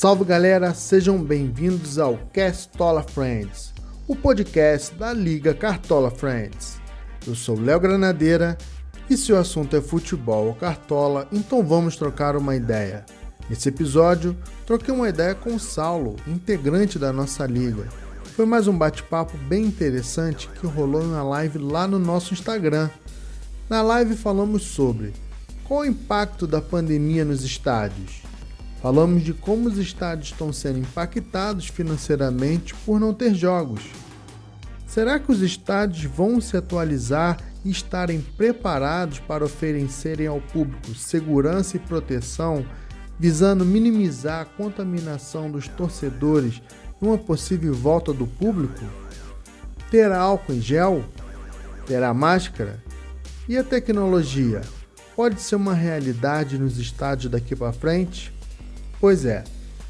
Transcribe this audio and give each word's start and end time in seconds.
Salve 0.00 0.24
galera, 0.24 0.72
sejam 0.72 1.22
bem-vindos 1.22 1.98
ao 1.98 2.16
Castola 2.32 3.02
Friends, 3.02 3.74
o 4.08 4.16
podcast 4.16 4.94
da 4.94 5.12
Liga 5.12 5.52
Cartola 5.52 6.10
Friends. 6.10 6.80
Eu 7.26 7.34
sou 7.34 7.60
Léo 7.60 7.78
Granadeira 7.78 8.56
e 9.10 9.16
se 9.18 9.30
o 9.30 9.36
assunto 9.36 9.76
é 9.76 9.80
futebol 9.82 10.46
ou 10.46 10.54
cartola, 10.54 11.28
então 11.30 11.62
vamos 11.62 11.96
trocar 11.96 12.34
uma 12.34 12.56
ideia. 12.56 13.04
Nesse 13.50 13.68
episódio, 13.68 14.34
troquei 14.64 14.94
uma 14.94 15.10
ideia 15.10 15.34
com 15.34 15.54
o 15.54 15.60
Saulo, 15.60 16.16
integrante 16.26 16.98
da 16.98 17.12
nossa 17.12 17.44
liga. 17.44 17.86
Foi 18.34 18.46
mais 18.46 18.66
um 18.66 18.78
bate-papo 18.78 19.36
bem 19.36 19.66
interessante 19.66 20.48
que 20.58 20.66
rolou 20.66 21.02
uma 21.02 21.22
live 21.22 21.58
lá 21.58 21.86
no 21.86 21.98
nosso 21.98 22.32
Instagram. 22.32 22.88
Na 23.68 23.82
live 23.82 24.16
falamos 24.16 24.62
sobre 24.62 25.12
qual 25.62 25.80
o 25.80 25.84
impacto 25.84 26.46
da 26.46 26.62
pandemia 26.62 27.22
nos 27.22 27.44
estádios. 27.44 28.29
Falamos 28.82 29.22
de 29.22 29.34
como 29.34 29.68
os 29.68 29.76
estádios 29.76 30.28
estão 30.28 30.52
sendo 30.52 30.78
impactados 30.78 31.68
financeiramente 31.68 32.74
por 32.86 32.98
não 32.98 33.12
ter 33.12 33.34
jogos. 33.34 33.82
Será 34.86 35.18
que 35.18 35.30
os 35.30 35.42
estádios 35.42 36.04
vão 36.04 36.40
se 36.40 36.56
atualizar 36.56 37.36
e 37.62 37.70
estarem 37.70 38.22
preparados 38.36 39.18
para 39.18 39.44
oferecerem 39.44 40.26
ao 40.26 40.40
público 40.40 40.94
segurança 40.94 41.76
e 41.76 41.80
proteção, 41.80 42.64
visando 43.18 43.66
minimizar 43.66 44.40
a 44.40 44.44
contaminação 44.46 45.50
dos 45.50 45.68
torcedores 45.68 46.62
numa 47.00 47.18
possível 47.18 47.74
volta 47.74 48.14
do 48.14 48.26
público? 48.26 48.84
Terá 49.90 50.20
álcool 50.20 50.54
em 50.54 50.60
gel? 50.60 51.04
Terá 51.86 52.14
máscara? 52.14 52.82
E 53.46 53.58
a 53.58 53.62
tecnologia? 53.62 54.62
Pode 55.14 55.40
ser 55.42 55.56
uma 55.56 55.74
realidade 55.74 56.58
nos 56.58 56.78
estádios 56.78 57.30
daqui 57.30 57.54
para 57.54 57.74
frente? 57.74 58.32
Pois 59.00 59.24
é, 59.24 59.44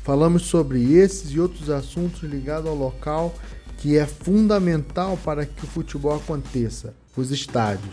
falamos 0.04 0.42
sobre 0.42 0.94
esses 0.94 1.32
e 1.32 1.40
outros 1.40 1.68
assuntos 1.68 2.22
ligados 2.22 2.68
ao 2.68 2.76
local 2.76 3.34
que 3.76 3.98
é 3.98 4.06
fundamental 4.06 5.18
para 5.24 5.44
que 5.44 5.64
o 5.64 5.66
futebol 5.66 6.14
aconteça, 6.14 6.94
os 7.16 7.32
estádios. 7.32 7.92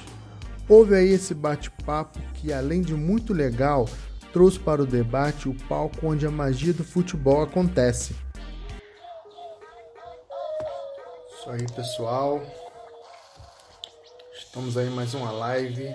Houve 0.69 0.95
aí 0.95 1.09
esse 1.09 1.33
bate-papo 1.33 2.19
que, 2.35 2.53
além 2.53 2.81
de 2.81 2.93
muito 2.93 3.33
legal, 3.33 3.89
trouxe 4.31 4.59
para 4.59 4.83
o 4.83 4.85
debate 4.85 5.49
o 5.49 5.55
palco 5.67 6.05
onde 6.05 6.27
a 6.27 6.31
magia 6.31 6.73
do 6.73 6.83
futebol 6.83 7.41
acontece. 7.41 8.13
Isso 11.31 11.49
aí, 11.49 11.65
pessoal. 11.73 12.43
Estamos 14.37 14.77
aí 14.77 14.89
mais 14.89 15.13
uma 15.13 15.31
live 15.31 15.89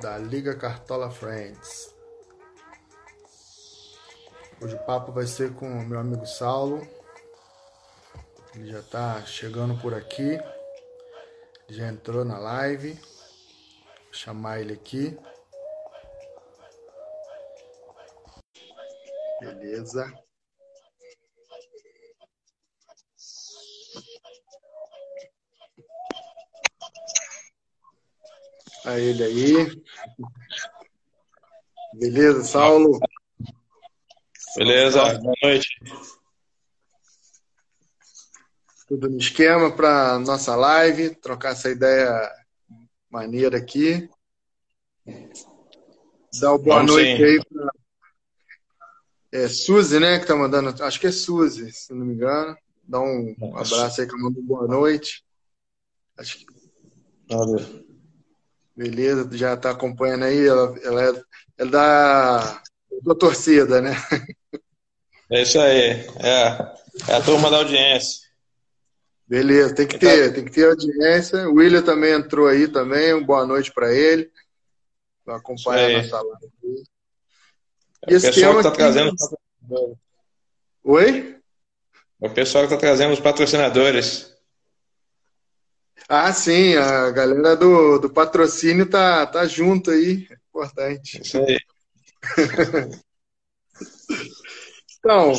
da 0.00 0.16
Liga 0.18 0.56
Cartola 0.56 1.10
Friends. 1.10 1.97
Hoje 4.60 4.74
o 4.74 4.84
papo 4.84 5.12
vai 5.12 5.24
ser 5.24 5.54
com 5.54 5.68
o 5.70 5.86
meu 5.86 6.00
amigo 6.00 6.26
Saulo. 6.26 6.84
Ele 8.56 8.72
já 8.72 8.80
está 8.80 9.24
chegando 9.24 9.80
por 9.80 9.94
aqui. 9.94 10.36
Já 11.68 11.86
entrou 11.86 12.24
na 12.24 12.38
live. 12.38 12.94
Vou 12.94 14.12
chamar 14.12 14.60
ele 14.60 14.72
aqui. 14.72 15.16
Beleza. 19.40 20.12
A 28.84 28.98
ele 28.98 29.22
aí. 29.22 29.82
Beleza, 31.94 32.42
Saulo? 32.42 32.98
Beleza, 34.58 35.14
boa 35.20 35.34
noite. 35.40 35.68
Tudo 38.88 39.08
no 39.08 39.16
esquema 39.16 39.70
para 39.70 40.18
nossa 40.18 40.56
live, 40.56 41.14
trocar 41.14 41.52
essa 41.52 41.70
ideia 41.70 42.28
maneira 43.08 43.56
aqui. 43.56 44.10
Dá 46.40 46.50
uma 46.50 46.58
boa 46.58 46.76
Vamos 46.78 46.92
noite 46.92 47.16
sim. 47.16 47.22
aí 47.22 47.44
para 47.44 47.70
é, 49.30 49.48
Suzy, 49.48 50.00
né, 50.00 50.18
que 50.18 50.26
tá 50.26 50.34
mandando, 50.34 50.82
acho 50.82 50.98
que 50.98 51.06
é 51.06 51.12
Suzy, 51.12 51.70
se 51.70 51.94
não 51.94 52.04
me 52.04 52.14
engano. 52.14 52.56
Dá 52.82 52.98
um 52.98 53.36
Nossa. 53.38 53.76
abraço 53.76 54.00
aí 54.00 54.08
que 54.08 54.16
manda 54.16 54.40
boa 54.42 54.66
noite. 54.66 55.24
Acho 56.16 56.36
que... 56.36 56.46
Valeu. 57.28 57.84
Beleza, 58.76 59.28
já 59.36 59.56
tá 59.56 59.70
acompanhando 59.70 60.24
aí, 60.24 60.44
ela, 60.44 60.76
ela 60.82 61.04
é, 61.04 61.22
é 61.58 61.64
da, 61.64 62.60
da 63.04 63.14
torcida, 63.14 63.80
né? 63.80 63.92
É 65.30 65.42
isso 65.42 65.60
aí. 65.60 66.06
É, 66.20 66.72
é 67.08 67.14
a 67.14 67.20
turma 67.20 67.50
da 67.50 67.58
audiência. 67.58 68.28
Beleza, 69.26 69.74
tem 69.74 69.86
que 69.86 69.98
ter, 69.98 70.32
tem 70.32 70.44
que 70.44 70.50
ter 70.50 70.66
audiência. 70.66 71.48
O 71.48 71.56
William 71.56 71.82
também 71.82 72.14
entrou 72.14 72.46
aí 72.46 72.66
também. 72.66 73.12
Uma 73.12 73.26
boa 73.26 73.46
noite 73.46 73.70
para 73.72 73.92
ele. 73.92 74.30
Vai 75.26 75.36
acompanhar 75.36 75.90
a 75.90 76.02
nossa 76.02 76.22
live. 76.22 76.84
É 78.06 78.16
o 78.16 78.20
pessoal 78.20 78.52
que 78.52 78.58
está 78.60 78.70
trazendo. 78.70 79.14
Oi? 80.82 81.36
É 82.22 82.26
o 82.26 82.30
pessoal 82.30 82.66
que 82.66 82.72
está 82.72 82.86
trazendo 82.86 83.12
os 83.12 83.20
patrocinadores. 83.20 84.34
Ah, 86.08 86.32
sim, 86.32 86.74
a 86.74 87.10
galera 87.10 87.54
do, 87.54 87.98
do 87.98 88.08
patrocínio 88.08 88.88
tá, 88.88 89.26
tá 89.26 89.46
junto 89.46 89.90
aí. 89.90 90.26
Importante. 90.48 91.20
Isso 91.20 91.38
aí. 91.38 91.58
Então, 94.98 95.32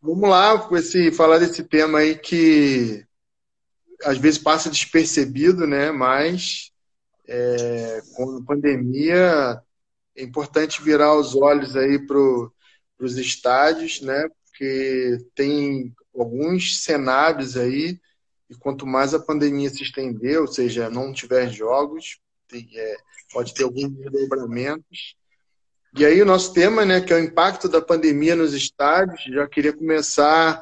vamos 0.00 0.28
lá 0.28 0.58
com 0.58 0.76
esse, 0.76 1.12
falar 1.12 1.38
desse 1.38 1.62
tema 1.64 1.98
aí 1.98 2.16
que 2.16 3.04
às 4.04 4.18
vezes 4.18 4.38
passa 4.38 4.70
despercebido, 4.70 5.66
né? 5.66 5.90
Mas 5.90 6.72
é, 7.26 8.02
com 8.14 8.38
a 8.38 8.44
pandemia 8.44 9.60
é 10.16 10.22
importante 10.22 10.82
virar 10.82 11.14
os 11.14 11.34
olhos 11.34 11.76
aí 11.76 11.98
para 11.98 12.18
os 13.00 13.16
estádios, 13.18 14.00
né? 14.00 14.28
Porque 14.46 15.18
tem 15.34 15.94
alguns 16.14 16.82
cenários 16.82 17.56
aí 17.56 17.98
e 18.48 18.54
quanto 18.54 18.86
mais 18.86 19.14
a 19.14 19.18
pandemia 19.18 19.70
se 19.70 19.82
estender, 19.82 20.40
ou 20.40 20.46
seja, 20.46 20.90
não 20.90 21.12
tiver 21.12 21.50
jogos, 21.50 22.18
tem, 22.46 22.68
é, 22.74 22.96
pode 23.32 23.52
ter 23.54 23.64
alguns 23.64 23.90
desdobramentos 23.90 25.16
e 25.96 26.04
aí 26.04 26.20
o 26.20 26.26
nosso 26.26 26.52
tema, 26.52 26.84
né, 26.84 27.00
que 27.00 27.12
é 27.12 27.16
o 27.16 27.22
impacto 27.22 27.68
da 27.68 27.80
pandemia 27.80 28.34
nos 28.34 28.52
estádios, 28.52 29.22
já 29.24 29.46
queria 29.46 29.72
começar 29.72 30.60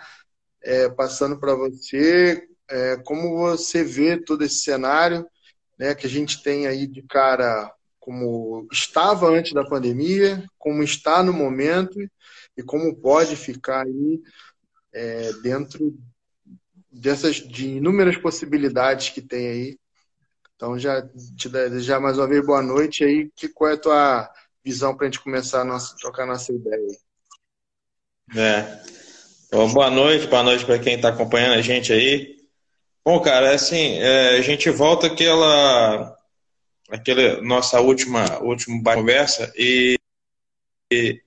é, 0.63 0.89
passando 0.91 1.39
para 1.39 1.55
você 1.55 2.47
é, 2.69 2.97
como 2.99 3.37
você 3.37 3.83
vê 3.83 4.17
todo 4.17 4.43
esse 4.45 4.57
cenário, 4.57 5.27
né, 5.79 5.95
que 5.95 6.07
a 6.07 6.11
gente 6.11 6.43
tem 6.43 6.67
aí 6.67 6.87
de 6.87 7.03
cara 7.03 7.73
como 7.99 8.67
estava 8.73 9.29
antes 9.29 9.53
da 9.53 9.65
pandemia, 9.65 10.45
como 10.59 10.83
está 10.83 11.23
no 11.23 11.33
momento 11.33 11.99
e 12.57 12.63
como 12.63 12.97
pode 12.97 13.37
ficar 13.37 13.87
aí 13.87 14.21
é, 14.93 15.33
dentro 15.43 15.97
dessas 16.91 17.37
de 17.37 17.77
inúmeras 17.77 18.17
possibilidades 18.17 19.09
que 19.09 19.23
tem 19.23 19.49
aí. 19.49 19.79
Então 20.57 20.79
já 20.79 21.03
te 21.37 21.49
desejar 21.49 22.01
mais 22.01 22.19
uma 22.19 22.27
vez 22.27 22.45
boa 22.45 22.63
noite 22.63 23.03
aí, 23.05 23.31
que 23.35 23.49
qual 23.49 23.71
é 23.71 23.75
a 23.75 23.81
tua 23.81 24.31
visão 24.65 24.97
para 24.97 25.07
a 25.07 25.11
gente 25.11 25.21
começar 25.21 25.63
a 25.63 25.65
nossa, 25.65 25.97
trocar 25.97 26.27
nossa 26.27 26.53
ideia. 26.53 26.97
É. 28.37 28.83
Bom, 29.51 29.73
boa 29.73 29.91
noite, 29.91 30.27
boa 30.27 30.43
noite 30.43 30.65
para 30.65 30.79
quem 30.79 30.95
está 30.95 31.09
acompanhando 31.09 31.55
a 31.55 31.63
gente 31.63 31.93
aí. 31.93 32.37
Bom, 33.05 33.21
cara, 33.21 33.51
é 33.51 33.55
assim, 33.55 33.99
é, 33.99 34.37
a 34.37 34.41
gente 34.41 34.71
volta 34.71 35.09
aquela, 35.09 36.17
aquela 36.89 37.43
nossa 37.43 37.81
última, 37.81 38.39
última 38.41 38.83
conversa 38.95 39.53
e, 39.57 39.99
e, 40.91 41.21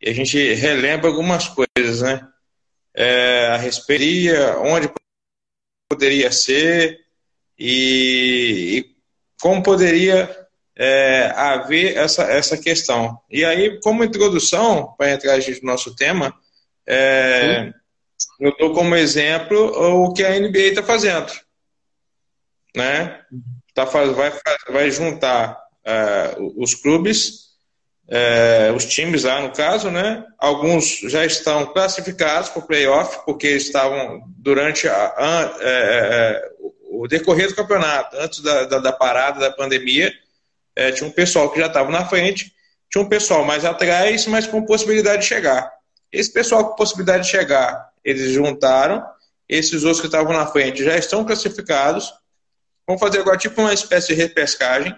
e, 0.00 0.10
a 0.10 0.12
gente 0.12 0.54
relembra 0.54 1.08
algumas 1.08 1.48
coisas, 1.48 2.02
né? 2.02 2.28
É, 2.94 3.46
a 3.46 3.56
respeito 3.56 4.36
onde 4.60 4.92
poderia 5.88 6.30
ser 6.30 7.00
e, 7.58 8.78
e 8.78 8.96
como 9.40 9.62
poderia 9.62 10.41
é, 10.76 11.32
haver 11.36 11.96
essa, 11.96 12.24
essa 12.24 12.56
questão. 12.56 13.18
E 13.30 13.44
aí, 13.44 13.78
como 13.80 14.04
introdução, 14.04 14.94
para 14.96 15.12
entrar 15.12 15.38
no 15.38 15.44
nosso 15.62 15.94
tema, 15.94 16.34
é, 16.86 17.72
eu 18.40 18.54
dou 18.56 18.72
como 18.72 18.94
exemplo 18.94 19.58
o 20.04 20.12
que 20.12 20.24
a 20.24 20.38
NBA 20.38 20.58
está 20.58 20.82
fazendo. 20.82 21.32
Né? 22.74 23.20
Tá, 23.74 23.84
vai, 23.84 24.32
vai 24.68 24.90
juntar 24.90 25.58
é, 25.84 26.36
os 26.56 26.74
clubes, 26.74 27.52
é, 28.08 28.72
os 28.74 28.84
times 28.86 29.24
lá 29.24 29.40
no 29.40 29.52
caso, 29.52 29.90
né? 29.90 30.24
alguns 30.38 31.00
já 31.00 31.24
estão 31.24 31.66
classificados 31.66 32.48
para 32.48 32.60
o 32.60 32.66
playoff, 32.66 33.24
porque 33.24 33.48
estavam 33.48 34.22
durante 34.38 34.88
a, 34.88 35.14
a, 35.16 35.56
é, 35.60 35.70
é, 35.70 36.52
o 36.90 37.06
decorrer 37.06 37.48
do 37.48 37.54
campeonato, 37.54 38.16
antes 38.16 38.40
da, 38.40 38.64
da, 38.64 38.78
da 38.78 38.92
parada 38.92 39.40
da 39.40 39.50
pandemia, 39.50 40.12
é, 40.76 40.90
tinha 40.90 41.08
um 41.08 41.12
pessoal 41.12 41.50
que 41.50 41.60
já 41.60 41.66
estava 41.66 41.90
na 41.90 42.06
frente, 42.06 42.52
tinha 42.90 43.02
um 43.02 43.08
pessoal 43.08 43.44
mais 43.44 43.64
atrás, 43.64 44.26
mas 44.26 44.46
com 44.46 44.64
possibilidade 44.64 45.22
de 45.22 45.28
chegar. 45.28 45.70
esse 46.10 46.32
pessoal 46.32 46.68
com 46.68 46.76
possibilidade 46.76 47.24
de 47.24 47.30
chegar, 47.30 47.90
eles 48.04 48.32
juntaram, 48.32 49.02
esses 49.48 49.84
outros 49.84 50.00
que 50.00 50.06
estavam 50.06 50.32
na 50.32 50.46
frente 50.46 50.84
já 50.84 50.96
estão 50.96 51.24
classificados. 51.24 52.12
Vamos 52.86 53.00
fazer 53.00 53.20
agora 53.20 53.36
tipo 53.36 53.60
uma 53.60 53.72
espécie 53.72 54.08
de 54.08 54.14
repescagem 54.14 54.94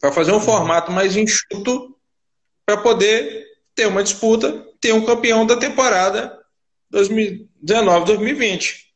para 0.00 0.12
fazer 0.12 0.32
um 0.32 0.40
formato 0.40 0.92
mais 0.92 1.16
enxuto 1.16 1.96
para 2.64 2.76
poder 2.76 3.46
ter 3.74 3.86
uma 3.86 4.02
disputa, 4.02 4.66
ter 4.80 4.92
um 4.92 5.04
campeão 5.04 5.46
da 5.46 5.56
temporada 5.56 6.36
2019-2020. 6.92 8.86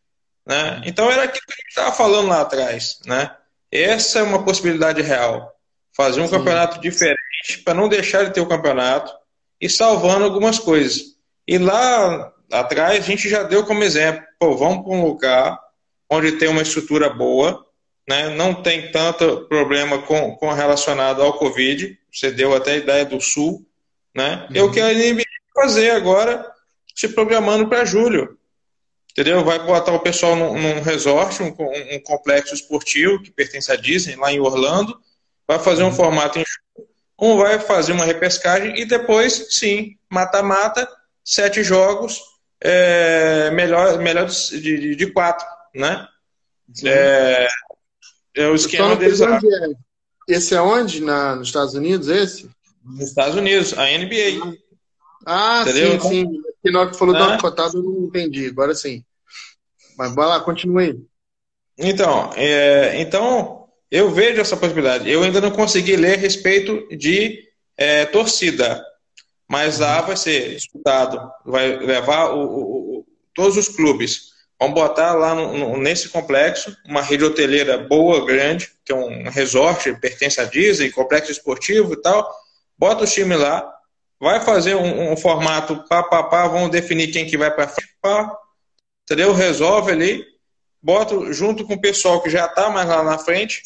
Né? 0.47 0.83
Então 0.85 1.11
era 1.11 1.25
aquilo 1.25 1.47
que 1.47 1.53
a 1.53 1.57
gente 1.57 1.69
estava 1.69 1.93
falando 1.93 2.29
lá 2.29 2.41
atrás. 2.41 2.99
Né? 3.07 3.35
Essa 3.71 4.21
é 4.21 4.23
uma 4.23 4.45
possibilidade 4.45 5.01
real. 5.03 5.55
Fazer 6.01 6.23
um 6.23 6.29
Sim. 6.29 6.39
campeonato 6.39 6.81
diferente 6.81 7.59
para 7.63 7.75
não 7.75 7.87
deixar 7.87 8.25
de 8.25 8.33
ter 8.33 8.41
o 8.41 8.49
campeonato 8.49 9.13
e 9.61 9.69
salvando 9.69 10.25
algumas 10.25 10.59
coisas. 10.59 11.15
E 11.47 11.59
lá 11.59 12.33
atrás 12.51 13.05
a 13.05 13.07
gente 13.07 13.29
já 13.29 13.43
deu 13.43 13.67
como 13.67 13.85
exemplo, 13.85 14.23
pô, 14.39 14.57
vamos 14.57 14.83
para 14.83 14.95
um 14.95 15.05
lugar 15.05 15.61
onde 16.09 16.33
tem 16.33 16.49
uma 16.49 16.63
estrutura 16.63 17.11
boa, 17.11 17.67
né? 18.09 18.31
não 18.31 18.55
tem 18.55 18.91
tanto 18.91 19.47
problema 19.47 19.99
com, 19.99 20.35
com 20.37 20.51
relacionado 20.55 21.21
ao 21.21 21.35
Covid, 21.35 21.99
você 22.11 22.31
deu 22.31 22.57
até 22.57 22.73
a 22.73 22.79
ideia 22.79 23.05
do 23.05 23.21
Sul, 23.21 23.67
né? 24.17 24.49
Uhum. 24.57 24.65
O 24.65 24.73
que 24.73 24.81
a 24.81 24.95
NBA 24.95 25.23
vai 25.55 25.67
fazer 25.67 25.91
agora, 25.91 26.51
se 26.95 27.09
programando 27.09 27.69
para 27.69 27.85
julho. 27.85 28.39
Entendeu? 29.13 29.45
Vai 29.45 29.59
botar 29.59 29.93
o 29.93 30.01
pessoal 30.01 30.35
num, 30.35 30.59
num 30.59 30.81
resort, 30.81 31.43
um, 31.43 31.49
um, 31.49 32.01
complexo 32.03 32.55
esportivo 32.55 33.23
que 33.23 33.31
pertence 33.31 33.71
à 33.71 33.77
Disney, 33.77 34.17
lá 34.17 34.33
em 34.33 34.41
Orlando, 34.41 34.99
vai 35.51 35.59
fazer 35.59 35.83
um 35.83 35.87
uhum. 35.87 35.93
formato 35.93 36.39
em 36.39 36.45
julho, 36.47 36.89
um 37.21 37.37
vai 37.37 37.59
fazer 37.59 37.91
uma 37.91 38.05
repescagem 38.05 38.79
e 38.79 38.85
depois, 38.85 39.49
sim, 39.51 39.97
mata-mata, 40.09 40.89
sete 41.25 41.65
jogos, 41.65 42.21
é, 42.61 43.51
melhor, 43.51 43.99
melhor 43.99 44.27
de, 44.27 44.61
de, 44.61 44.95
de 44.95 45.07
quatro, 45.09 45.45
né? 45.75 46.07
É, 46.85 47.49
é, 48.37 48.47
o 48.47 48.55
esquema 48.55 48.95
deles. 48.95 49.21
É. 49.21 49.39
Esse 50.29 50.55
é 50.55 50.61
onde? 50.61 51.03
Na, 51.03 51.35
nos 51.35 51.49
Estados 51.49 51.75
Unidos, 51.75 52.07
esse? 52.07 52.49
Nos 52.85 53.09
Estados 53.09 53.35
Unidos, 53.35 53.77
a 53.77 53.87
NBA. 53.87 54.57
Ah, 55.27 55.63
Entendeu? 55.63 56.01
sim, 56.01 56.09
sim. 56.09 56.43
Que 56.63 56.71
na 56.71 56.81
hora 56.81 56.91
que 56.91 56.97
falou 56.97 57.17
ah. 57.17 57.35
do 57.35 57.43
cotado 57.43 57.77
eu 57.77 57.83
não 57.83 58.05
entendi, 58.05 58.47
agora 58.47 58.73
sim. 58.73 59.05
Mas 59.99 60.15
vai 60.15 60.29
lá, 60.29 60.39
continue. 60.39 61.05
Então, 61.77 62.31
é, 62.37 63.01
então, 63.01 63.60
eu 63.91 64.11
vejo 64.11 64.41
essa 64.41 64.57
possibilidade. 64.57 65.11
Eu 65.11 65.23
ainda 65.23 65.41
não 65.41 65.51
consegui 65.51 65.97
ler 65.97 66.15
a 66.15 66.21
respeito 66.21 66.87
de 66.97 67.45
é, 67.77 68.05
torcida, 68.07 68.85
mas 69.49 69.79
lá 69.79 70.01
vai 70.01 70.17
ser 70.17 70.55
disputado, 70.55 71.21
vai 71.45 71.77
levar 71.79 72.31
o, 72.31 72.45
o, 72.45 72.99
o, 72.99 73.07
todos 73.35 73.57
os 73.57 73.69
clubes. 73.69 74.31
Vamos 74.61 74.75
botar 74.75 75.15
lá 75.15 75.35
no, 75.35 75.57
no, 75.57 75.77
nesse 75.79 76.09
complexo 76.11 76.77
uma 76.87 77.01
rede 77.01 77.25
hoteleira 77.25 77.79
boa, 77.79 78.25
grande, 78.25 78.71
que 78.85 78.93
é 78.93 78.95
um 78.95 79.31
resort, 79.31 79.93
pertence 80.01 80.41
à 80.41 80.45
Disney, 80.45 80.91
complexo 80.91 81.33
esportivo 81.33 81.95
e 81.95 82.03
tal 82.03 82.31
bota 82.81 83.05
o 83.05 83.07
time 83.07 83.37
lá, 83.37 83.71
vai 84.19 84.41
fazer 84.41 84.75
um, 84.75 85.13
um 85.13 85.17
formato 85.17 85.85
pá, 85.87 86.03
pá, 86.03 86.23
pá, 86.23 86.49
vamos 86.49 86.71
definir 86.71 87.13
quem 87.13 87.27
que 87.27 87.37
vai 87.37 87.55
para 87.55 87.69
frente, 87.69 87.95
pá, 88.01 88.35
entendeu? 89.05 89.35
Resolve 89.35 89.93
ali, 89.93 90.25
bota 90.83 91.31
junto 91.31 91.67
com 91.67 91.75
o 91.75 91.81
pessoal 91.81 92.23
que 92.23 92.31
já 92.31 92.47
está 92.47 92.71
mais 92.71 92.89
lá 92.89 93.03
na 93.03 93.19
frente. 93.19 93.63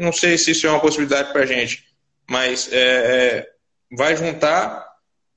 Não 0.00 0.12
sei 0.12 0.38
se 0.38 0.52
isso 0.52 0.66
é 0.66 0.70
uma 0.70 0.80
possibilidade 0.80 1.30
para 1.30 1.42
a 1.42 1.46
gente, 1.46 1.84
mas 2.28 2.72
é, 2.72 2.78
é, 2.78 3.46
vai 3.96 4.16
juntar 4.16 4.88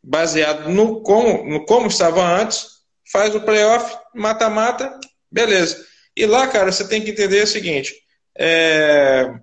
baseado 0.01 0.69
no 0.69 1.01
como, 1.01 1.43
no 1.43 1.65
como 1.65 1.87
estava 1.87 2.23
antes, 2.23 2.67
faz 3.11 3.35
o 3.35 3.41
playoff, 3.41 3.97
mata-mata, 4.15 4.97
beleza. 5.29 5.85
E 6.15 6.25
lá, 6.25 6.47
cara, 6.47 6.71
você 6.71 6.87
tem 6.87 7.01
que 7.01 7.11
entender 7.11 7.43
o 7.43 7.47
seguinte: 7.47 7.93
é, 8.37 9.33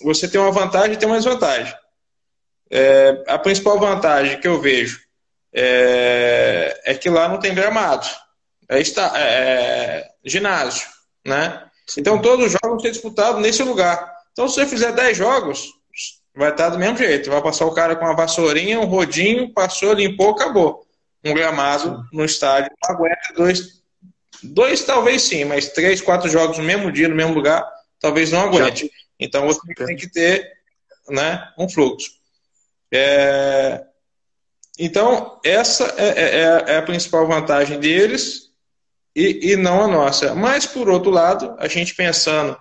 você 0.00 0.28
tem 0.28 0.40
uma 0.40 0.52
vantagem 0.52 0.92
e 0.92 0.96
tem 0.96 1.08
uma 1.08 1.18
desvantagem. 1.18 1.74
É, 2.70 3.24
a 3.26 3.38
principal 3.38 3.80
vantagem 3.80 4.40
que 4.40 4.46
eu 4.46 4.60
vejo 4.60 5.00
é, 5.52 6.80
é 6.84 6.94
que 6.94 7.10
lá 7.10 7.28
não 7.28 7.40
tem 7.40 7.54
gramado. 7.54 8.06
É, 8.68 8.80
está, 8.80 9.12
é, 9.18 9.22
é 9.22 10.10
ginásio, 10.24 10.88
né? 11.26 11.68
Então 11.98 12.20
todos 12.20 12.46
os 12.46 12.52
jogos 12.52 12.70
vão 12.70 12.80
ser 12.80 12.92
disputados 12.92 13.42
nesse 13.42 13.62
lugar. 13.62 14.21
Então 14.32 14.48
se 14.48 14.54
você 14.54 14.66
fizer 14.66 14.92
10 14.92 15.16
jogos, 15.16 15.68
vai 16.34 16.50
estar 16.50 16.70
do 16.70 16.78
mesmo 16.78 16.96
jeito. 16.96 17.30
Vai 17.30 17.42
passar 17.42 17.66
o 17.66 17.74
cara 17.74 17.96
com 17.96 18.04
uma 18.04 18.16
vassourinha, 18.16 18.80
um 18.80 18.86
rodinho, 18.86 19.52
passou, 19.52 19.92
limpou, 19.92 20.30
acabou. 20.30 20.86
Um 21.24 21.34
gramado 21.34 22.04
no 22.12 22.24
estádio 22.24 22.72
não 22.82 22.96
aguenta 22.96 23.32
dois, 23.36 23.82
dois 24.42 24.82
talvez 24.82 25.22
sim, 25.22 25.44
mas 25.44 25.68
três, 25.68 26.00
quatro 26.00 26.28
jogos 26.28 26.58
no 26.58 26.64
mesmo 26.64 26.90
dia, 26.90 27.08
no 27.08 27.14
mesmo 27.14 27.34
lugar, 27.34 27.64
talvez 28.00 28.32
não 28.32 28.40
aguente. 28.40 28.90
Então 29.20 29.46
você 29.46 29.60
tem 29.74 29.96
que 29.96 30.10
ter 30.10 30.50
né, 31.08 31.48
um 31.56 31.68
fluxo. 31.68 32.10
É, 32.92 33.84
então, 34.78 35.38
essa 35.44 35.94
é, 35.96 36.08
é, 36.08 36.38
é, 36.40 36.64
é, 36.74 36.76
a 36.78 36.82
principal 36.82 37.26
vantagem 37.26 37.78
deles 37.78 38.50
e, 39.14 39.52
e, 39.52 39.56
não 39.56 39.82
a 39.82 39.88
nossa. 39.88 40.34
Mas, 40.34 40.66
por 40.66 40.88
outro 40.88 41.10
lado, 41.10 41.54
a 41.58 41.68
gente 41.68 41.94
pensando 41.94 42.56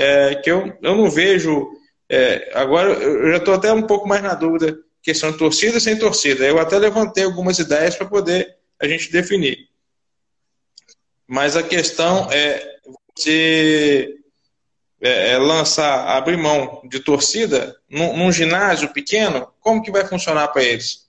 é, 0.00 0.34
que 0.36 0.50
eu, 0.50 0.72
eu 0.80 0.96
não 0.96 1.10
vejo. 1.10 1.68
É, 2.08 2.50
agora, 2.54 2.90
eu 2.90 3.30
já 3.32 3.36
estou 3.36 3.54
até 3.54 3.72
um 3.72 3.82
pouco 3.82 4.08
mais 4.08 4.22
na 4.22 4.34
dúvida 4.34 4.78
questão 5.02 5.30
de 5.30 5.38
torcida 5.38 5.78
sem 5.78 5.98
torcida. 5.98 6.44
Eu 6.44 6.58
até 6.58 6.78
levantei 6.78 7.24
algumas 7.24 7.58
ideias 7.58 7.96
para 7.96 8.06
poder 8.06 8.56
a 8.80 8.88
gente 8.88 9.12
definir. 9.12 9.68
Mas 11.26 11.54
a 11.56 11.62
questão 11.62 12.28
é 12.32 12.78
você 13.14 14.16
é, 15.00 15.32
é, 15.32 15.38
lançar, 15.38 16.16
abrir 16.16 16.36
mão 16.36 16.80
de 16.84 17.00
torcida 17.00 17.76
num, 17.88 18.16
num, 18.16 18.32
ginásio 18.32 18.92
pequeno, 18.92 19.48
como 19.60 19.82
que 19.82 19.90
vai 19.90 20.06
funcionar 20.06 20.48
para 20.48 20.62
eles? 20.62 21.06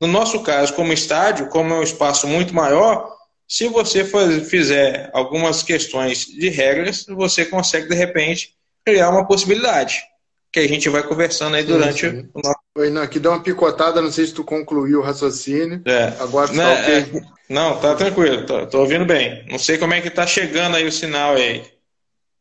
No 0.00 0.08
nosso 0.08 0.42
caso, 0.42 0.74
como 0.74 0.92
estádio, 0.92 1.48
como 1.48 1.72
é 1.74 1.78
um 1.78 1.82
espaço 1.82 2.26
muito 2.26 2.52
maior, 2.52 3.11
se 3.52 3.68
você 3.68 4.02
faz, 4.02 4.48
fizer 4.48 5.10
algumas 5.12 5.62
questões 5.62 6.24
de 6.24 6.48
regras, 6.48 7.04
você 7.06 7.44
consegue, 7.44 7.86
de 7.86 7.94
repente, 7.94 8.54
criar 8.82 9.10
uma 9.10 9.26
possibilidade. 9.26 10.00
Que 10.50 10.60
a 10.60 10.66
gente 10.66 10.88
vai 10.88 11.02
conversando 11.02 11.56
aí 11.56 11.62
durante 11.62 12.08
sim, 12.08 12.22
sim. 12.22 12.30
o 12.32 12.40
nosso. 12.40 12.58
Oi, 12.78 12.88
não, 12.88 13.02
aqui 13.02 13.20
deu 13.20 13.30
uma 13.30 13.42
picotada, 13.42 14.00
não 14.00 14.10
sei 14.10 14.24
se 14.24 14.32
tu 14.32 14.42
concluiu 14.42 15.00
o 15.00 15.02
raciocínio. 15.02 15.82
É. 15.84 16.14
Agora 16.18 16.48
tá 16.48 16.54
não, 16.54 16.74
tá 16.74 16.80
okay. 16.80 16.94
é, 16.94 17.22
não, 17.50 17.78
tá 17.78 17.94
tranquilo, 17.94 18.46
tô, 18.46 18.66
tô 18.68 18.80
ouvindo 18.80 19.04
bem. 19.04 19.46
Não 19.50 19.58
sei 19.58 19.76
como 19.76 19.92
é 19.92 20.00
que 20.00 20.08
tá 20.08 20.26
chegando 20.26 20.76
aí 20.76 20.86
o 20.86 20.92
sinal 20.92 21.34
aí. 21.34 21.62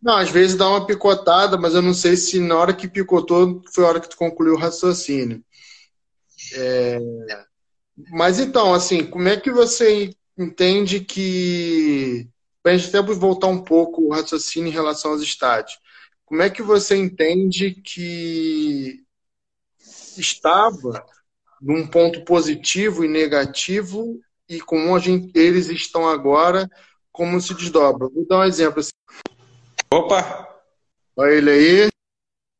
Não, 0.01 0.15
às 0.15 0.29
vezes 0.29 0.55
dá 0.55 0.69
uma 0.69 0.87
picotada, 0.87 1.57
mas 1.57 1.73
eu 1.73 1.81
não 1.81 1.93
sei 1.93 2.15
se 2.15 2.39
na 2.39 2.55
hora 2.57 2.73
que 2.73 2.87
picotou 2.87 3.61
foi 3.75 3.83
a 3.83 3.87
hora 3.89 3.99
que 3.99 4.09
tu 4.09 4.15
concluiu 4.15 4.53
o 4.53 4.57
raciocínio. 4.57 5.43
É... 6.55 6.99
Mas 8.11 8.39
então, 8.39 8.73
assim, 8.73 9.03
como 9.03 9.27
é 9.27 9.35
que 9.35 9.51
você 9.51 10.15
entende 10.41 11.01
que. 11.01 12.27
Para 12.63 12.73
a 12.73 12.77
gente 12.77 12.95
até 12.95 13.01
voltar 13.13 13.47
um 13.47 13.63
pouco 13.63 14.03
o 14.03 14.11
raciocínio 14.11 14.69
em 14.69 14.73
relação 14.73 15.11
aos 15.11 15.21
estádios. 15.21 15.79
Como 16.25 16.41
é 16.41 16.49
que 16.49 16.61
você 16.61 16.95
entende 16.95 17.71
que 17.71 19.03
estava 20.17 21.03
num 21.59 21.87
ponto 21.87 22.23
positivo 22.23 23.03
e 23.03 23.07
negativo 23.07 24.19
e 24.47 24.61
como 24.61 24.95
a 24.95 24.99
gente, 24.99 25.31
eles 25.33 25.69
estão 25.69 26.07
agora, 26.07 26.69
como 27.11 27.41
se 27.41 27.53
desdobra? 27.53 28.07
Vou 28.09 28.27
dar 28.27 28.39
um 28.39 28.43
exemplo. 28.43 28.79
Assim. 28.79 28.91
Opa! 29.91 30.47
Olha 31.15 31.31
ele 31.31 31.49
aí. 31.49 31.89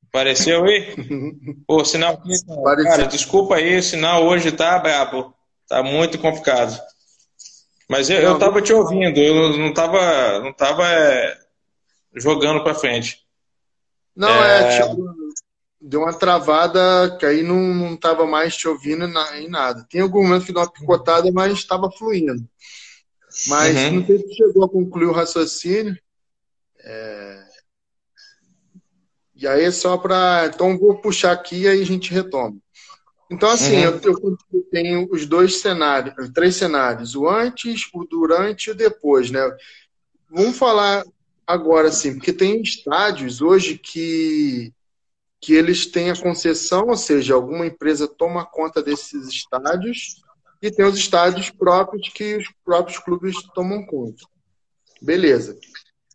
Apareceu 0.07 0.65
aí? 0.65 0.95
Pô, 1.67 1.85
sinal 1.85 2.13
aqui. 2.13 2.31
Cara, 2.83 3.07
desculpa 3.07 3.55
aí, 3.55 3.77
o 3.77 3.83
sinal 3.83 4.25
hoje 4.25 4.51
tá 4.51 4.77
brabo. 4.79 5.33
Tá 5.67 5.81
muito 5.81 6.19
complicado. 6.19 6.77
Mas 7.91 8.09
eu, 8.09 8.21
eu 8.21 8.39
tava 8.39 8.61
te 8.61 8.71
ouvindo, 8.71 9.19
eu 9.19 9.57
não 9.57 9.73
tava, 9.73 10.39
não 10.39 10.53
tava 10.53 10.87
é, 10.87 11.37
jogando 12.15 12.63
pra 12.63 12.73
frente. 12.73 13.19
Não, 14.15 14.29
é, 14.29 14.77
é 14.77 14.81
tipo, 14.81 15.13
deu 15.81 15.99
uma 15.99 16.13
travada 16.13 17.17
que 17.19 17.25
aí 17.25 17.43
não, 17.43 17.59
não 17.59 17.97
tava 17.97 18.25
mais 18.25 18.55
te 18.55 18.65
ouvindo 18.65 19.03
em 19.35 19.49
nada. 19.49 19.85
Tem 19.89 19.99
algum 19.99 20.23
momento 20.23 20.45
que 20.45 20.53
deu 20.53 20.61
uma 20.61 20.71
picotada, 20.71 21.29
mas 21.33 21.51
estava 21.51 21.91
fluindo. 21.91 22.47
Mas 23.49 23.75
uhum. 23.75 23.99
não 23.99 24.05
sei 24.05 24.19
se 24.19 24.35
chegou 24.35 24.63
a 24.63 24.69
concluir 24.69 25.07
o 25.07 25.11
raciocínio. 25.11 25.99
É... 26.79 27.43
E 29.35 29.45
aí, 29.45 29.69
só 29.69 29.97
para. 29.97 30.45
Então, 30.45 30.79
vou 30.79 30.95
puxar 31.01 31.33
aqui 31.33 31.63
e 31.63 31.67
aí 31.67 31.81
a 31.81 31.85
gente 31.85 32.13
retoma. 32.13 32.55
Então, 33.31 33.49
assim, 33.49 33.77
uhum. 33.77 33.99
eu, 34.03 34.37
eu, 34.51 34.61
tenho 34.69 35.07
os 35.09 35.25
dois 35.25 35.61
cenários, 35.61 36.29
três 36.33 36.57
cenários: 36.57 37.15
o 37.15 37.29
antes, 37.29 37.87
o 37.93 38.03
durante 38.03 38.67
e 38.67 38.71
o 38.71 38.75
depois, 38.75 39.31
né? 39.31 39.39
Vamos 40.29 40.57
falar 40.57 41.01
agora, 41.47 41.87
assim, 41.87 42.15
porque 42.15 42.33
tem 42.33 42.61
estádios 42.61 43.41
hoje 43.41 43.77
que, 43.77 44.73
que 45.39 45.53
eles 45.53 45.85
têm 45.85 46.11
a 46.11 46.21
concessão, 46.21 46.87
ou 46.89 46.97
seja, 46.97 47.33
alguma 47.33 47.65
empresa 47.65 48.05
toma 48.05 48.45
conta 48.45 48.83
desses 48.83 49.29
estádios 49.29 50.21
e 50.61 50.69
tem 50.69 50.85
os 50.85 50.97
estádios 50.97 51.49
próprios 51.49 52.09
que 52.09 52.35
os 52.35 52.45
próprios 52.65 52.99
clubes 52.99 53.35
tomam 53.55 53.85
conta. 53.85 54.25
Beleza. 55.01 55.57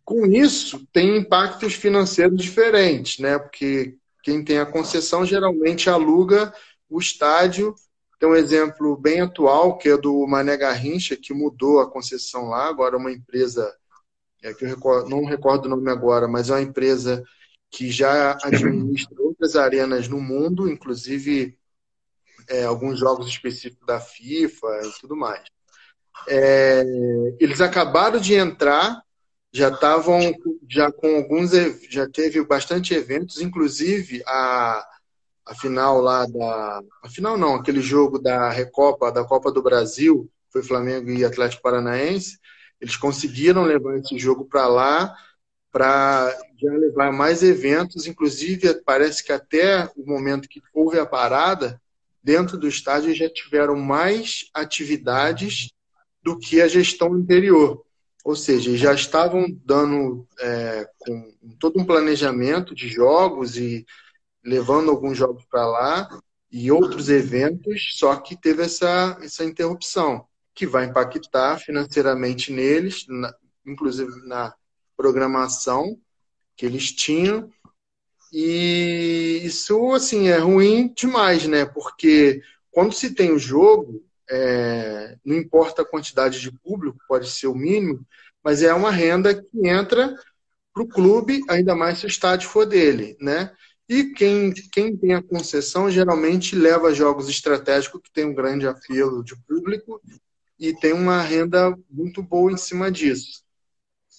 Com 0.05 0.25
isso, 0.27 0.87
tem 0.93 1.17
impactos 1.17 1.73
financeiros 1.73 2.41
diferentes, 2.41 3.17
né? 3.19 3.39
Porque 3.39 3.97
quem 4.23 4.43
tem 4.43 4.59
a 4.59 4.65
concessão 4.65 5.25
geralmente 5.25 5.89
aluga 5.89 6.53
o 6.89 6.99
estádio. 6.99 7.75
Tem 8.19 8.27
um 8.27 8.35
exemplo 8.35 8.97
bem 8.97 9.21
atual, 9.21 9.77
que 9.77 9.89
é 9.89 9.97
do 9.97 10.25
Mané 10.27 10.57
Garrincha, 10.57 11.15
que 11.15 11.33
mudou 11.33 11.79
a 11.79 11.89
concessão 11.89 12.49
lá, 12.49 12.67
agora 12.67 12.97
uma 12.97 13.11
empresa, 13.11 13.71
é 14.41 14.53
que 14.53 14.65
eu 14.65 14.69
recordo, 14.69 15.09
não 15.09 15.23
recordo 15.23 15.65
o 15.65 15.69
nome 15.69 15.91
agora, 15.91 16.27
mas 16.27 16.49
é 16.49 16.53
uma 16.53 16.61
empresa 16.61 17.23
que 17.69 17.91
já 17.91 18.37
administra 18.43 19.21
outras 19.21 19.55
arenas 19.55 20.07
no 20.07 20.19
mundo, 20.19 20.69
inclusive 20.69 21.57
é, 22.47 22.63
alguns 22.63 22.99
jogos 22.99 23.27
específicos 23.27 23.85
da 23.85 23.99
FIFA 23.99 24.67
e 24.83 24.99
tudo 24.99 25.15
mais. 25.15 25.43
É, 26.27 26.83
eles 27.39 27.61
acabaram 27.61 28.19
de 28.19 28.33
entrar 28.33 29.03
já 29.51 29.69
estavam 29.69 30.19
já 30.69 30.91
com 30.91 31.15
alguns 31.15 31.51
já 31.89 32.07
teve 32.07 32.43
bastante 32.45 32.93
eventos, 32.93 33.41
inclusive 33.41 34.21
a 34.25 34.85
a 35.47 35.55
final 35.55 36.01
lá 36.01 36.25
da 36.25 36.81
a 37.03 37.09
final 37.09 37.37
não, 37.37 37.55
aquele 37.55 37.81
jogo 37.81 38.19
da 38.19 38.49
Recopa, 38.49 39.11
da 39.11 39.23
Copa 39.23 39.51
do 39.51 39.63
Brasil, 39.63 40.29
foi 40.51 40.61
Flamengo 40.61 41.09
e 41.09 41.25
Atlético 41.25 41.61
Paranaense, 41.61 42.37
eles 42.79 42.95
conseguiram 42.95 43.63
levar 43.63 43.97
esse 43.97 44.17
jogo 44.17 44.45
para 44.45 44.67
lá 44.67 45.15
para 45.71 46.35
já 46.59 46.71
levar 46.71 47.11
mais 47.11 47.43
eventos, 47.43 48.07
inclusive 48.07 48.81
parece 48.83 49.23
que 49.23 49.31
até 49.31 49.89
o 49.95 50.05
momento 50.05 50.49
que 50.49 50.61
houve 50.73 50.97
a 50.99 51.05
parada, 51.05 51.79
dentro 52.23 52.57
do 52.57 52.67
estádio 52.67 53.13
já 53.13 53.29
tiveram 53.29 53.75
mais 53.75 54.49
atividades 54.53 55.71
do 56.23 56.37
que 56.37 56.61
a 56.61 56.67
gestão 56.67 57.13
anterior. 57.13 57.83
Ou 58.25 58.35
seja, 58.35 58.75
já 58.75 58.93
estavam 58.93 59.45
dando 59.63 60.27
é, 60.39 60.89
com 60.99 61.31
todo 61.59 61.79
um 61.79 61.85
planejamento 61.85 62.75
de 62.75 62.89
jogos 62.89 63.55
e 63.55 63.85
levando 64.47 64.89
alguns 64.89 65.17
jogos 65.17 65.43
para 65.51 65.67
lá 65.67 66.19
e 66.49 66.71
outros 66.71 67.09
eventos, 67.09 67.97
só 67.97 68.15
que 68.15 68.39
teve 68.39 68.63
essa, 68.63 69.19
essa 69.21 69.43
interrupção, 69.43 70.25
que 70.55 70.65
vai 70.65 70.85
impactar 70.85 71.59
financeiramente 71.59 72.51
neles, 72.53 73.05
na, 73.09 73.35
inclusive 73.65 74.25
na 74.25 74.53
programação 74.95 75.99
que 76.55 76.65
eles 76.65 76.93
tinham. 76.93 77.51
E 78.31 79.41
isso, 79.43 79.91
assim, 79.91 80.29
é 80.29 80.37
ruim 80.37 80.93
demais, 80.95 81.45
né? 81.45 81.65
Porque 81.65 82.41
quando 82.71 82.93
se 82.93 83.13
tem 83.13 83.31
o 83.31 83.37
jogo, 83.37 84.01
é, 84.29 85.17
não 85.25 85.35
importa 85.35 85.81
a 85.81 85.85
quantidade 85.85 86.39
de 86.39 86.51
público, 86.51 86.97
pode 87.07 87.29
ser 87.29 87.47
o 87.47 87.55
mínimo, 87.55 88.05
mas 88.41 88.63
é 88.63 88.73
uma 88.73 88.91
renda 88.91 89.35
que 89.35 89.67
entra 89.67 90.15
para 90.73 90.83
o 90.83 90.87
clube, 90.87 91.43
ainda 91.49 91.75
mais 91.75 91.99
se 91.99 92.05
o 92.05 92.07
estádio 92.07 92.49
for 92.49 92.65
dele, 92.65 93.17
né? 93.19 93.51
E 93.89 94.05
quem, 94.13 94.51
quem 94.71 94.97
tem 94.97 95.13
a 95.13 95.23
concessão 95.23 95.89
geralmente 95.89 96.55
leva 96.55 96.93
jogos 96.93 97.29
estratégicos 97.29 98.01
que 98.03 98.11
tem 98.11 98.25
um 98.25 98.35
grande 98.35 98.67
apelo 98.67 99.23
de 99.23 99.35
público 99.43 100.01
e 100.59 100.73
tem 100.73 100.91
uma 100.91 101.21
renda 101.21 101.77
muito 101.89 102.21
boa 102.21 102.51
em 102.51 102.57
cima 102.57 102.91
disso. 102.91 103.43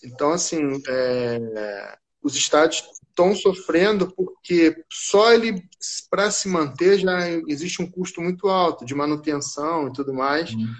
Então, 0.02 0.30
assim, 0.30 0.80
é, 0.88 1.98
os 2.22 2.34
estádios 2.34 2.82
estão 3.08 3.34
sofrendo 3.34 4.10
porque 4.14 4.84
só 4.90 5.32
ele, 5.32 5.62
para 6.08 6.30
se 6.30 6.48
manter, 6.48 6.98
já 6.98 7.28
existe 7.48 7.82
um 7.82 7.90
custo 7.90 8.20
muito 8.20 8.48
alto 8.48 8.86
de 8.86 8.94
manutenção 8.94 9.88
e 9.88 9.92
tudo 9.92 10.14
mais. 10.14 10.52
Uhum. 10.52 10.74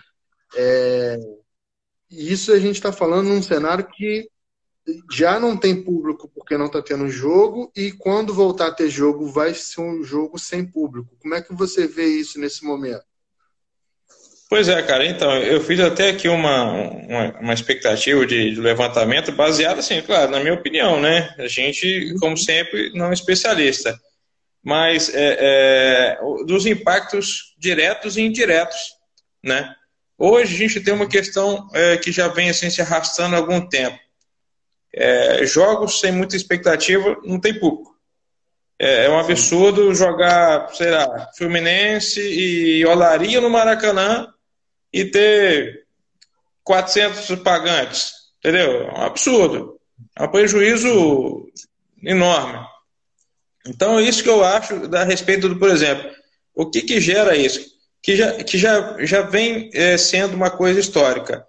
É, 0.54 1.18
e 2.11 2.33
isso 2.33 2.52
a 2.52 2.59
gente 2.59 2.76
está 2.76 2.92
falando 2.92 3.28
num 3.28 3.42
cenário 3.42 3.87
que 3.87 4.30
já 5.11 5.38
não 5.38 5.57
tem 5.57 5.83
público 5.83 6.30
porque 6.35 6.57
não 6.57 6.66
está 6.66 6.83
tendo 6.83 7.09
jogo, 7.09 7.71
e 7.76 7.92
quando 7.92 8.35
voltar 8.35 8.68
a 8.68 8.75
ter 8.75 8.88
jogo, 8.88 9.26
vai 9.26 9.54
ser 9.54 9.80
um 9.80 10.02
jogo 10.02 10.38
sem 10.38 10.64
público. 10.64 11.16
Como 11.21 11.35
é 11.35 11.42
que 11.42 11.54
você 11.54 11.87
vê 11.87 12.07
isso 12.07 12.38
nesse 12.38 12.64
momento? 12.64 13.04
Pois 14.49 14.66
é, 14.66 14.83
cara, 14.83 15.04
então, 15.04 15.37
eu 15.37 15.61
fiz 15.61 15.78
até 15.78 16.09
aqui 16.09 16.26
uma, 16.26 16.64
uma, 16.73 17.38
uma 17.38 17.54
expectativa 17.54 18.25
de, 18.25 18.54
de, 18.54 18.61
levantamento 18.61 19.30
baseada, 19.30 19.80
assim, 19.80 20.00
claro, 20.00 20.30
na 20.30 20.40
minha 20.40 20.54
opinião, 20.54 20.99
né? 20.99 21.35
A 21.38 21.47
gente, 21.47 22.14
como 22.18 22.35
sempre, 22.35 22.90
não 22.95 23.11
é 23.11 23.12
especialista, 23.12 23.95
mas 24.64 25.14
é, 25.14 25.37
é, 25.38 26.18
dos 26.47 26.64
impactos 26.64 27.54
diretos 27.59 28.16
e 28.16 28.23
indiretos, 28.23 28.78
né? 29.45 29.75
Hoje 30.16 30.54
a 30.54 30.59
gente 30.59 30.80
tem 30.80 30.95
uma 30.95 31.07
questão 31.07 31.68
é, 31.75 31.99
que 31.99 32.11
já 32.11 32.28
vem 32.28 32.49
assim, 32.49 32.71
se 32.71 32.80
arrastando 32.80 33.37
há 33.37 33.38
algum 33.38 33.61
tempo. 33.68 33.99
É, 34.95 35.45
jogos 35.45 36.00
sem 36.00 36.12
muita 36.12 36.37
expectativa 36.37 37.16
não 37.25 37.40
tem 37.40 37.59
público. 37.59 37.97
É, 38.78 39.07
é 39.07 39.11
um 39.11 39.18
absurdo 39.18 39.95
jogar, 39.95 40.68
sei 40.75 40.90
lá, 40.90 41.28
Fluminense 41.37 42.21
e 42.21 42.87
Olaria 42.87 43.40
no 43.40 43.50
Maracanã 43.50 44.33
e 44.92 45.04
ter 45.04 45.85
400 46.62 47.42
pagantes. 47.42 48.12
Entendeu? 48.38 48.88
É 48.88 49.00
um 49.00 49.02
absurdo. 49.02 49.80
É 50.16 50.23
um 50.23 50.28
prejuízo 50.28 51.50
enorme. 52.02 52.64
Então, 53.66 53.99
é 53.99 54.02
isso 54.02 54.23
que 54.23 54.28
eu 54.30 54.45
acho 54.45 54.75
a 54.95 55.04
respeito 55.04 55.49
do, 55.49 55.59
por 55.59 55.68
exemplo, 55.71 56.11
o 56.54 56.71
que, 56.71 56.83
que 56.83 57.00
gera 57.00 57.37
isso? 57.37 57.61
Que 58.02 58.16
já, 58.16 58.33
que 58.45 58.57
já, 58.57 58.97
já 59.04 59.23
vem 59.23 59.71
é, 59.75 59.99
sendo 59.99 60.35
uma 60.35 60.50
coisa 60.50 60.78
histórica. 60.78 61.47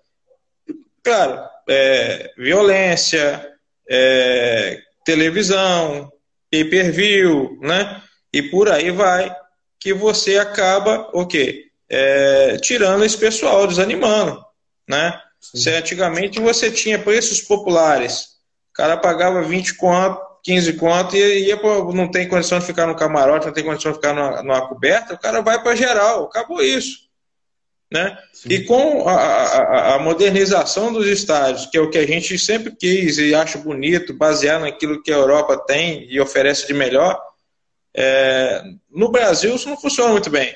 Claro, 1.04 1.48
é, 1.70 2.32
violência, 2.38 3.48
é, 3.90 4.80
televisão, 5.06 6.12
pay-per-view, 6.52 7.58
né? 7.62 8.02
E 8.34 8.42
por 8.42 8.70
aí 8.70 8.92
vai, 8.92 9.34
que 9.80 9.94
você 9.94 10.38
acaba 10.38 11.10
o 11.14 11.26
quê? 11.26 11.70
é, 11.90 12.58
tirando 12.58 13.04
esse 13.04 13.18
pessoal, 13.18 13.66
desanimando. 13.66 14.44
Né? 14.88 15.20
Se 15.40 15.70
antigamente 15.72 16.40
você 16.40 16.70
tinha 16.70 17.00
preços 17.00 17.42
populares, 17.42 18.28
o 18.70 18.74
cara 18.74 18.98
pagava 18.98 19.42
20 19.42 19.76
conto, 19.76 20.22
15 20.44 20.74
conto 20.74 21.16
e 21.16 21.48
ia 21.48 21.58
pra, 21.58 21.84
não 21.86 22.10
tem 22.10 22.28
condição 22.28 22.60
de 22.60 22.66
ficar 22.66 22.88
no 22.88 22.96
camarote, 22.96 23.48
não 23.48 23.54
tem 23.54 23.64
condição 23.64 23.92
de 23.92 23.98
ficar 23.98 24.14
numa, 24.14 24.44
numa 24.44 24.68
coberta, 24.68 25.16
o 25.16 25.20
cara 25.20 25.42
vai 25.42 25.62
para 25.62 25.76
geral, 25.76 26.26
acabou 26.26 26.62
isso. 26.62 27.09
Né? 27.92 28.16
E 28.46 28.62
com 28.66 29.08
a, 29.10 29.16
a, 29.16 29.96
a, 29.96 30.00
modernização 30.00 30.94
dos 30.94 31.08
estádios, 31.08 31.66
que 31.66 31.76
é 31.76 31.82
o 31.82 31.90
que 31.90 31.98
a 31.98 32.06
gente 32.06 32.38
sempre 32.38 32.76
quis 32.76 33.18
e 33.18 33.34
acha 33.34 33.58
bonito, 33.58 34.14
baseado 34.14 34.62
naquilo 34.62 35.02
que 35.02 35.12
a 35.12 35.16
Europa 35.16 35.58
tem 35.66 36.06
e 36.08 36.22
oferece 36.22 36.68
de 36.68 36.74
melhor, 36.74 37.20
é, 37.96 38.64
no 38.92 39.10
Brasil 39.10 39.56
isso 39.56 39.68
não 39.68 39.76
funciona 39.76 40.12
muito 40.12 40.30
bem 40.30 40.56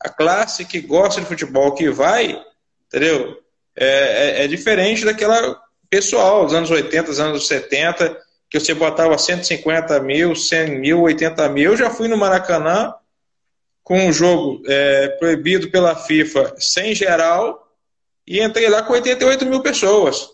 a 0.00 0.08
classe 0.08 0.64
que 0.64 0.80
gosta 0.80 1.20
de 1.20 1.26
futebol, 1.26 1.74
que 1.74 1.90
vai, 1.90 2.42
entendeu? 2.86 3.36
É, 3.76 4.40
é, 4.40 4.44
é 4.44 4.48
diferente 4.48 5.04
daquela 5.04 5.60
pessoal 5.90 6.44
dos 6.46 6.54
anos 6.54 6.70
80, 6.70 7.02
dos 7.02 7.20
anos 7.20 7.46
70, 7.46 8.16
que 8.48 8.58
você 8.58 8.72
botava 8.72 9.16
150 9.18 10.00
mil, 10.00 10.34
100 10.34 10.80
mil, 10.80 11.02
80 11.02 11.48
mil. 11.50 11.72
Eu 11.72 11.76
já 11.76 11.90
fui 11.90 12.08
no 12.08 12.16
Maracanã 12.16 12.94
com 13.82 14.06
um 14.06 14.12
jogo 14.12 14.62
é, 14.66 15.08
proibido 15.18 15.70
pela 15.70 15.96
FIFA 15.96 16.54
sem 16.58 16.94
geral 16.94 17.68
e 18.26 18.42
entrei 18.42 18.68
lá 18.68 18.82
com 18.82 18.92
88 18.92 19.46
mil 19.46 19.62
pessoas. 19.62 20.28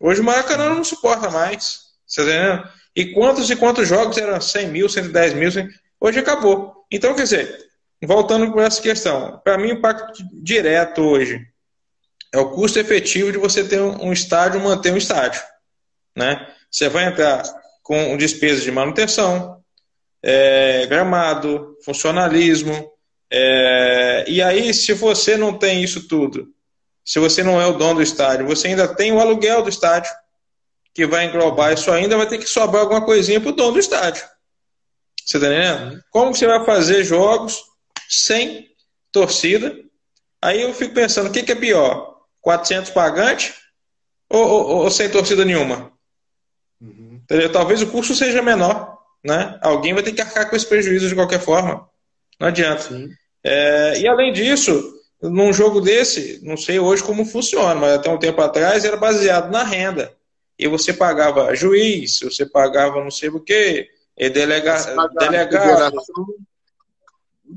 Hoje 0.00 0.20
o 0.20 0.24
Maracanã 0.24 0.70
não 0.70 0.82
suporta 0.82 1.30
mais. 1.30 1.82
Você 2.06 2.24
tá? 2.24 2.72
E 2.94 3.12
quantos 3.12 3.50
e 3.50 3.56
quantos 3.56 3.88
jogos 3.88 4.18
eram 4.18 4.40
100 4.40 4.68
mil, 4.68 4.88
110 4.88 5.34
mil? 5.34 5.50
Hoje 6.00 6.18
acabou. 6.18 6.84
Então, 6.90 7.14
quer 7.14 7.22
dizer, 7.22 7.58
voltando 8.02 8.50
com 8.52 8.60
essa 8.60 8.82
questão, 8.82 9.40
para 9.42 9.56
mim 9.56 9.68
o 9.68 9.74
impacto 9.74 10.22
direto 10.32 11.02
hoje 11.02 11.40
é 12.32 12.38
o 12.38 12.50
custo 12.50 12.78
efetivo 12.78 13.30
de 13.30 13.38
você 13.38 13.64
ter 13.64 13.80
um 13.80 14.12
estádio, 14.12 14.60
manter 14.60 14.92
um 14.92 14.96
estádio. 14.96 15.40
Né? 16.16 16.46
Você 16.70 16.88
vai 16.88 17.06
entrar 17.06 17.42
com 17.82 18.16
despesas 18.16 18.62
de 18.62 18.70
manutenção, 18.70 19.62
é, 20.22 20.86
gramado, 20.86 21.71
funcionalismo, 21.84 22.90
é, 23.30 24.24
e 24.28 24.42
aí 24.42 24.72
se 24.74 24.92
você 24.92 25.36
não 25.36 25.56
tem 25.56 25.82
isso 25.82 26.06
tudo, 26.06 26.48
se 27.04 27.18
você 27.18 27.42
não 27.42 27.60
é 27.60 27.66
o 27.66 27.76
dono 27.76 27.96
do 27.96 28.02
estádio, 28.02 28.46
você 28.46 28.68
ainda 28.68 28.86
tem 28.94 29.12
o 29.12 29.20
aluguel 29.20 29.62
do 29.62 29.68
estádio, 29.68 30.12
que 30.94 31.06
vai 31.06 31.26
englobar 31.26 31.72
isso 31.72 31.90
ainda, 31.90 32.16
vai 32.16 32.26
ter 32.26 32.38
que 32.38 32.46
sobrar 32.46 32.82
alguma 32.82 33.04
coisinha 33.04 33.40
para 33.40 33.50
o 33.50 33.54
dono 33.54 33.72
do 33.72 33.78
estádio. 33.78 34.22
Você 35.24 35.36
está 35.38 35.48
entendendo? 35.48 36.02
Como 36.10 36.34
você 36.34 36.46
vai 36.46 36.64
fazer 36.64 37.04
jogos 37.04 37.62
sem 38.08 38.72
torcida. 39.10 39.74
Aí 40.40 40.62
eu 40.62 40.74
fico 40.74 40.94
pensando, 40.94 41.28
o 41.28 41.32
que, 41.32 41.42
que 41.42 41.52
é 41.52 41.54
pior? 41.54 42.16
400 42.40 42.90
pagantes 42.90 43.54
ou, 44.28 44.46
ou, 44.46 44.76
ou 44.82 44.90
sem 44.90 45.08
torcida 45.08 45.44
nenhuma? 45.44 45.92
Uhum. 46.80 47.22
Talvez 47.52 47.80
o 47.82 47.86
custo 47.86 48.14
seja 48.14 48.42
menor. 48.42 48.91
Né? 49.24 49.58
Alguém 49.62 49.94
vai 49.94 50.02
ter 50.02 50.12
que 50.12 50.20
arcar 50.20 50.48
com 50.48 50.56
esse 50.56 50.66
prejuízo 50.66 51.08
de 51.08 51.14
qualquer 51.14 51.40
forma. 51.40 51.88
Não 52.40 52.48
adianta. 52.48 52.88
É, 53.44 53.98
e 54.00 54.08
além 54.08 54.32
disso, 54.32 54.94
num 55.22 55.52
jogo 55.52 55.80
desse, 55.80 56.40
não 56.42 56.56
sei 56.56 56.78
hoje 56.78 57.02
como 57.02 57.24
funciona, 57.24 57.74
mas 57.74 57.92
até 57.92 58.10
um 58.10 58.18
tempo 58.18 58.40
atrás 58.40 58.84
era 58.84 58.96
baseado 58.96 59.50
na 59.50 59.62
renda. 59.62 60.12
E 60.58 60.66
você 60.66 60.92
pagava 60.92 61.54
juiz, 61.54 62.20
você 62.20 62.44
pagava 62.44 63.02
não 63.02 63.10
sei 63.10 63.28
o 63.28 63.40
quê, 63.40 63.88
delega, 64.16 64.76
delegado, 65.18 65.96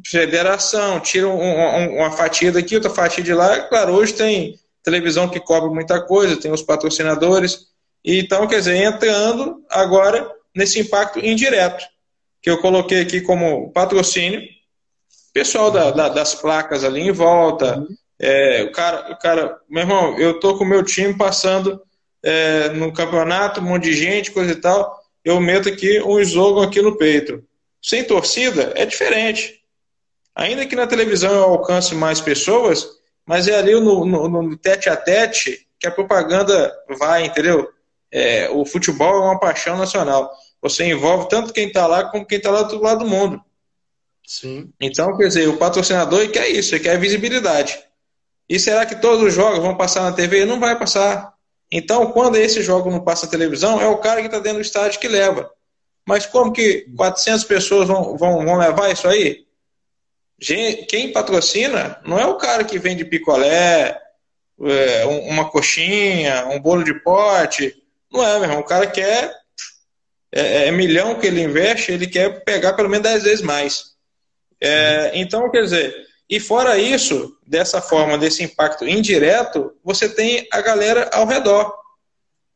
federação, 0.05 0.99
tira 0.99 1.27
um, 1.27 1.41
um, 1.41 1.97
uma 1.97 2.11
fatia 2.11 2.51
daqui, 2.51 2.75
outra 2.75 2.89
fatia 2.89 3.23
de 3.23 3.33
lá. 3.33 3.61
Claro, 3.61 3.93
hoje 3.93 4.13
tem 4.13 4.59
televisão 4.83 5.27
que 5.27 5.39
cobra 5.39 5.69
muita 5.69 6.01
coisa, 6.01 6.37
tem 6.39 6.51
os 6.51 6.61
patrocinadores. 6.61 7.67
Então, 8.03 8.47
quer 8.47 8.59
dizer, 8.59 8.75
entrando 8.75 9.63
agora 9.69 10.31
nesse 10.55 10.79
impacto 10.79 11.19
indireto, 11.19 11.85
que 12.41 12.49
eu 12.49 12.61
coloquei 12.61 13.01
aqui 13.01 13.21
como 13.21 13.71
patrocínio, 13.71 14.41
pessoal 15.33 15.69
da, 15.69 15.91
da, 15.91 16.09
das 16.09 16.33
placas 16.33 16.83
ali 16.83 17.01
em 17.01 17.11
volta, 17.11 17.85
é, 18.19 18.63
o, 18.63 18.71
cara, 18.71 19.11
o 19.11 19.17
cara, 19.17 19.59
meu 19.69 19.83
irmão, 19.83 20.17
eu 20.17 20.39
tô 20.39 20.57
com 20.57 20.63
o 20.63 20.67
meu 20.67 20.83
time 20.83 21.17
passando 21.17 21.81
é, 22.23 22.69
no 22.69 22.93
campeonato, 22.93 23.59
um 23.59 23.65
monte 23.65 23.83
de 23.83 23.93
gente, 23.93 24.31
coisa 24.31 24.53
e 24.53 24.55
tal, 24.55 24.97
eu 25.23 25.39
meto 25.41 25.67
aqui 25.67 26.01
um 26.01 26.19
slogan 26.19 26.65
aqui 26.65 26.81
no 26.81 26.97
peito. 26.97 27.43
Sem 27.81 28.03
torcida 28.03 28.73
é 28.75 28.85
diferente. 28.85 29.61
Ainda 30.35 30.65
que 30.65 30.75
na 30.75 30.87
televisão 30.87 31.33
eu 31.33 31.43
alcance 31.43 31.93
mais 31.93 32.21
pessoas, 32.21 32.87
mas 33.25 33.47
é 33.47 33.55
ali 33.55 33.73
no, 33.73 34.05
no, 34.05 34.27
no 34.27 34.57
tete 34.57 34.89
a 34.89 34.95
tete 34.95 35.67
que 35.79 35.87
a 35.87 35.91
propaganda 35.91 36.73
vai, 36.97 37.25
entendeu? 37.25 37.69
É, 38.11 38.49
o 38.49 38.65
futebol 38.65 39.15
é 39.15 39.25
uma 39.25 39.39
paixão 39.39 39.77
nacional. 39.77 40.31
Você 40.65 40.83
envolve 40.83 41.29
tanto 41.29 41.53
quem 41.53 41.67
está 41.67 41.85
lá 41.85 42.05
como 42.05 42.25
quem 42.25 42.39
está 42.39 42.49
lá 42.49 42.63
do 42.63 42.73
outro 42.73 42.81
lado 42.81 43.03
do 43.03 43.07
mundo. 43.07 43.39
Sim. 44.25 44.73
Então, 44.81 45.15
quer 45.15 45.27
dizer, 45.27 45.47
o 45.47 45.57
patrocinador 45.57 46.27
quer 46.31 46.49
isso, 46.49 46.73
ele 46.73 46.83
quer 46.83 46.99
visibilidade. 46.99 47.77
E 48.49 48.59
será 48.59 48.83
que 48.83 48.95
todos 48.95 49.23
os 49.23 49.31
jogos 49.31 49.59
vão 49.59 49.77
passar 49.77 50.01
na 50.01 50.11
TV? 50.11 50.43
Não 50.43 50.59
vai 50.59 50.75
passar. 50.75 51.35
Então, 51.71 52.11
quando 52.11 52.37
esse 52.37 52.63
jogo 52.63 52.89
não 52.89 52.99
passa 52.99 53.27
na 53.27 53.31
televisão, 53.31 53.79
é 53.79 53.87
o 53.87 53.99
cara 53.99 54.21
que 54.21 54.25
está 54.25 54.39
dentro 54.39 54.57
do 54.57 54.65
estádio 54.65 54.99
que 54.99 55.07
leva. 55.07 55.51
Mas 56.03 56.25
como 56.25 56.51
que 56.51 56.87
400 56.97 57.43
pessoas 57.43 57.87
vão, 57.87 58.17
vão, 58.17 58.43
vão 58.43 58.57
levar 58.57 58.91
isso 58.91 59.07
aí? 59.07 59.45
Quem 60.39 61.13
patrocina 61.13 62.01
não 62.03 62.19
é 62.19 62.25
o 62.25 62.37
cara 62.37 62.63
que 62.63 62.79
vende 62.79 63.05
picolé, 63.05 64.01
é, 64.63 65.05
uma 65.05 65.47
coxinha, 65.47 66.47
um 66.47 66.59
bolo 66.59 66.83
de 66.83 66.95
pote. 67.01 67.71
Não 68.11 68.25
é, 68.25 68.39
meu 68.39 68.43
irmão. 68.45 68.61
O 68.61 68.65
cara 68.65 68.87
quer. 68.87 69.44
É, 70.35 70.67
é 70.67 70.71
milhão 70.71 71.15
que 71.15 71.25
ele 71.25 71.41
investe, 71.41 71.93
ele 71.93 72.07
quer 72.07 72.43
pegar 72.43 72.73
pelo 72.73 72.89
menos 72.89 73.07
10 73.09 73.23
vezes 73.23 73.41
mais. 73.41 73.95
É, 74.59 75.11
então, 75.13 75.49
quer 75.49 75.63
dizer, 75.63 75.95
e 76.29 76.39
fora 76.39 76.77
isso, 76.77 77.37
dessa 77.47 77.81
forma, 77.81 78.17
desse 78.17 78.43
impacto 78.43 78.85
indireto, 78.85 79.73
você 79.83 80.09
tem 80.09 80.45
a 80.51 80.59
galera 80.59 81.09
ao 81.13 81.25
redor. 81.25 81.73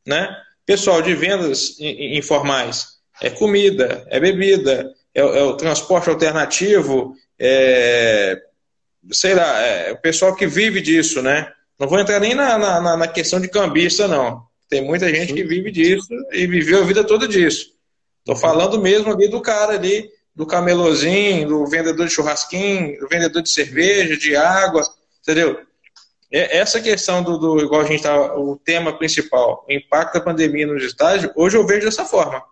Né? 0.06 0.30
Pessoal 0.66 1.02
de 1.02 1.16
vendas 1.16 1.78
informais. 1.80 3.00
É 3.22 3.30
comida, 3.30 4.06
é 4.10 4.20
bebida, 4.20 4.94
é, 5.14 5.22
é 5.22 5.44
o 5.44 5.56
transporte 5.56 6.10
alternativo, 6.10 7.16
é, 7.38 8.42
sei 9.12 9.34
lá, 9.34 9.60
é, 9.62 9.92
o 9.92 9.98
pessoal 9.98 10.36
que 10.36 10.48
vive 10.48 10.82
disso, 10.82 11.22
né? 11.22 11.52
Não 11.78 11.88
vou 11.88 12.00
entrar 12.00 12.20
nem 12.20 12.34
na, 12.36 12.58
na, 12.58 12.98
na 12.98 13.08
questão 13.08 13.40
de 13.40 13.48
cambista, 13.48 14.08
não. 14.08 14.49
Tem 14.70 14.82
muita 14.82 15.10
gente 15.14 15.34
que 15.34 15.44
vive 15.44 15.72
disso 15.72 16.14
e 16.32 16.46
viveu 16.46 16.82
a 16.82 16.86
vida 16.86 17.04
toda 17.04 17.28
disso. 17.28 17.74
Estou 18.20 18.36
falando 18.36 18.80
mesmo 18.80 19.12
ali 19.12 19.28
do 19.28 19.42
cara 19.42 19.74
ali, 19.74 20.10
do 20.36 20.46
camelozinho, 20.46 21.48
do 21.48 21.66
vendedor 21.66 22.06
de 22.06 22.14
churrasquinho, 22.14 23.00
do 23.00 23.08
vendedor 23.08 23.42
de 23.42 23.50
cerveja, 23.50 24.16
de 24.16 24.36
água, 24.36 24.84
entendeu? 25.22 25.60
Essa 26.32 26.80
questão 26.80 27.24
do, 27.24 27.40
do 27.40 27.60
igual 27.60 27.82
a 27.82 27.86
gente 27.86 28.04
tá, 28.04 28.38
o 28.38 28.56
tema 28.56 28.96
principal, 28.96 29.66
o 29.68 29.74
impacto 29.74 30.14
da 30.14 30.22
pandemia 30.22 30.68
nos 30.68 30.84
estádios, 30.84 31.32
hoje 31.36 31.58
eu 31.58 31.66
vejo 31.66 31.86
dessa 31.86 32.06
forma. 32.06 32.44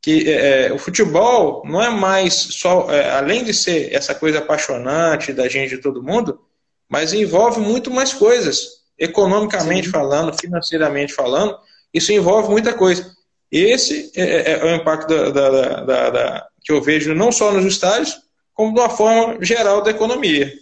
Que 0.00 0.30
é, 0.30 0.66
é, 0.68 0.72
o 0.72 0.78
futebol 0.78 1.64
não 1.66 1.82
é 1.82 1.90
mais 1.90 2.34
só, 2.34 2.88
é, 2.88 3.10
além 3.10 3.42
de 3.42 3.52
ser 3.52 3.92
essa 3.92 4.14
coisa 4.14 4.38
apaixonante 4.38 5.32
da 5.32 5.48
gente 5.48 5.70
de 5.70 5.82
todo 5.82 6.02
mundo, 6.02 6.40
mas 6.88 7.12
envolve 7.12 7.60
muito 7.60 7.90
mais 7.90 8.14
coisas, 8.14 8.84
economicamente 8.98 9.86
Sim. 9.86 9.92
falando, 9.92 10.38
financeiramente 10.38 11.12
falando, 11.12 11.56
isso 11.92 12.12
envolve 12.12 12.48
muita 12.48 12.72
coisa. 12.72 13.14
Esse 13.50 14.10
é, 14.14 14.22
é, 14.22 14.58
é 14.58 14.64
o 14.64 14.76
impacto 14.76 15.08
da, 15.08 15.30
da, 15.30 15.84
da, 15.84 16.10
da, 16.10 16.46
que 16.62 16.72
eu 16.72 16.82
vejo 16.82 17.14
não 17.14 17.30
só 17.30 17.52
nos 17.52 17.64
estádios, 17.64 18.20
como 18.52 18.74
de 18.74 18.80
uma 18.80 18.90
forma 18.90 19.42
geral 19.44 19.82
da 19.82 19.90
economia. 19.90 20.52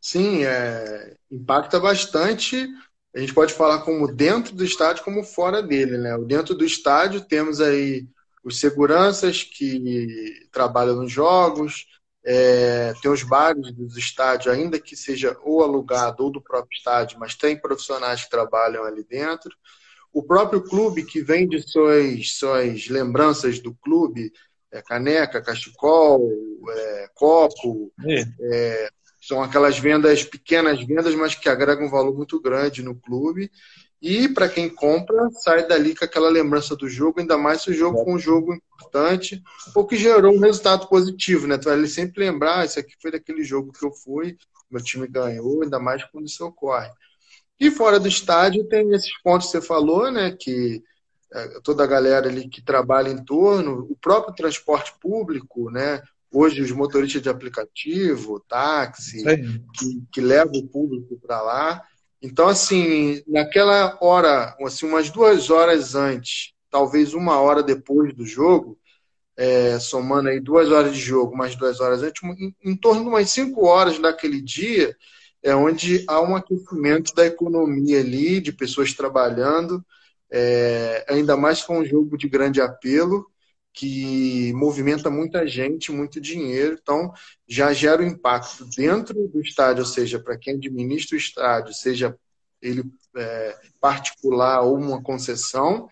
Sim, 0.00 0.44
é, 0.44 1.14
impacta 1.30 1.78
bastante. 1.78 2.68
A 3.14 3.20
gente 3.20 3.34
pode 3.34 3.52
falar 3.52 3.80
como 3.80 4.10
dentro 4.12 4.54
do 4.54 4.64
estádio, 4.64 5.04
como 5.04 5.22
fora 5.22 5.62
dele. 5.62 5.98
Né? 5.98 6.16
Dentro 6.26 6.54
do 6.54 6.64
estádio 6.64 7.20
temos 7.20 7.60
aí 7.60 8.06
os 8.44 8.60
seguranças 8.60 9.42
que 9.42 10.48
trabalham 10.52 10.96
nos 10.96 11.12
jogos, 11.12 11.86
é, 12.24 12.92
tem 13.00 13.10
os 13.10 13.22
bares 13.22 13.72
dos 13.72 13.96
estádios, 13.96 14.52
ainda 14.52 14.78
que 14.78 14.96
seja 14.96 15.36
ou 15.42 15.62
alugado 15.62 16.24
ou 16.24 16.30
do 16.30 16.42
próprio 16.42 16.76
estádio, 16.76 17.18
mas 17.18 17.34
tem 17.34 17.56
profissionais 17.60 18.24
que 18.24 18.30
trabalham 18.30 18.84
ali 18.84 19.04
dentro. 19.04 19.50
O 20.12 20.22
próprio 20.22 20.62
clube 20.62 21.04
que 21.04 21.22
vende 21.22 21.60
suas, 21.62 22.32
suas 22.32 22.88
lembranças 22.88 23.60
do 23.60 23.74
clube, 23.74 24.32
é, 24.70 24.82
caneca, 24.82 25.40
cachecol, 25.40 26.28
é, 26.70 27.08
copo, 27.14 27.92
é, 28.40 28.88
são 29.20 29.42
aquelas 29.42 29.78
vendas, 29.78 30.24
pequenas 30.24 30.82
vendas, 30.84 31.14
mas 31.14 31.34
que 31.34 31.48
agregam 31.48 31.86
um 31.86 31.90
valor 31.90 32.16
muito 32.16 32.40
grande 32.40 32.82
no 32.82 32.94
clube. 32.94 33.50
E 34.00 34.28
para 34.28 34.48
quem 34.48 34.68
compra, 34.68 35.28
sai 35.30 35.66
dali 35.66 35.94
com 35.94 36.04
aquela 36.04 36.28
lembrança 36.28 36.76
do 36.76 36.88
jogo, 36.88 37.20
ainda 37.20 37.36
mais 37.36 37.62
se 37.62 37.70
o 37.70 37.74
jogo 37.74 38.04
for 38.04 38.14
um 38.14 38.18
jogo 38.18 38.54
importante, 38.54 39.42
ou 39.74 39.84
que 39.84 39.96
gerou 39.96 40.32
um 40.32 40.38
resultado 40.38 40.88
positivo, 40.88 41.46
né? 41.48 41.58
Tu 41.58 41.64
vai 41.64 41.84
sempre 41.86 42.24
lembrar, 42.24 42.60
ah, 42.60 42.64
isso 42.64 42.78
aqui 42.78 42.94
foi 43.02 43.10
daquele 43.10 43.42
jogo 43.42 43.72
que 43.72 43.84
eu 43.84 43.90
fui, 43.90 44.36
meu 44.70 44.82
time 44.82 45.08
ganhou, 45.08 45.62
ainda 45.62 45.80
mais 45.80 46.04
quando 46.04 46.26
isso 46.26 46.44
ocorre. 46.44 46.90
E 47.58 47.70
fora 47.72 47.98
do 47.98 48.06
estádio 48.06 48.68
tem 48.68 48.92
esses 48.92 49.20
pontos 49.20 49.48
que 49.48 49.52
você 49.52 49.60
falou, 49.60 50.12
né? 50.12 50.36
Que 50.38 50.80
é, 51.32 51.60
toda 51.62 51.82
a 51.82 51.86
galera 51.86 52.28
ali 52.28 52.48
que 52.48 52.62
trabalha 52.62 53.08
em 53.08 53.22
torno, 53.24 53.86
o 53.90 53.96
próprio 53.96 54.34
transporte 54.34 54.92
público, 55.00 55.70
né? 55.70 56.00
Hoje 56.32 56.62
os 56.62 56.70
motoristas 56.70 57.22
de 57.22 57.28
aplicativo, 57.28 58.40
táxi, 58.48 59.24
que, 59.74 60.02
que 60.12 60.20
levam 60.20 60.54
o 60.54 60.68
público 60.68 61.18
para 61.18 61.42
lá. 61.42 61.82
Então, 62.20 62.48
assim, 62.48 63.22
naquela 63.26 63.96
hora, 64.00 64.56
assim, 64.64 64.86
umas 64.86 65.10
duas 65.10 65.50
horas 65.50 65.94
antes, 65.94 66.52
talvez 66.70 67.14
uma 67.14 67.40
hora 67.40 67.62
depois 67.62 68.12
do 68.14 68.26
jogo, 68.26 68.78
é, 69.36 69.78
somando 69.78 70.28
aí 70.28 70.40
duas 70.40 70.70
horas 70.70 70.94
de 70.94 71.00
jogo, 71.00 71.36
mais 71.36 71.54
duas 71.54 71.80
horas 71.80 72.02
antes, 72.02 72.20
em, 72.24 72.54
em, 72.64 72.76
torno 72.76 73.02
de 73.02 73.08
umas 73.08 73.30
cinco 73.30 73.66
horas 73.66 73.98
daquele 74.00 74.40
dia, 74.40 74.96
é 75.42 75.54
onde 75.54 76.04
há 76.08 76.20
um 76.20 76.34
aquecimento 76.34 77.14
da 77.14 77.24
economia 77.24 78.00
ali, 78.00 78.40
de 78.40 78.52
pessoas 78.52 78.92
trabalhando, 78.94 79.84
é, 80.30 81.06
ainda 81.08 81.36
mais 81.36 81.62
com 81.62 81.78
um 81.78 81.84
jogo 81.84 82.18
de 82.18 82.28
grande 82.28 82.60
apelo, 82.60 83.26
que 83.78 84.52
movimenta 84.54 85.08
muita 85.08 85.46
gente, 85.46 85.92
muito 85.92 86.20
dinheiro, 86.20 86.76
então 86.82 87.12
já 87.46 87.72
gera 87.72 88.02
um 88.02 88.06
impacto 88.08 88.64
dentro 88.76 89.28
do 89.28 89.40
estádio, 89.40 89.84
ou 89.84 89.88
seja, 89.88 90.18
para 90.18 90.36
quem 90.36 90.56
administra 90.56 91.14
o 91.14 91.20
estádio, 91.20 91.72
seja 91.72 92.18
ele 92.60 92.82
é, 93.16 93.56
particular 93.80 94.62
ou 94.62 94.76
uma 94.76 95.00
concessão, 95.00 95.88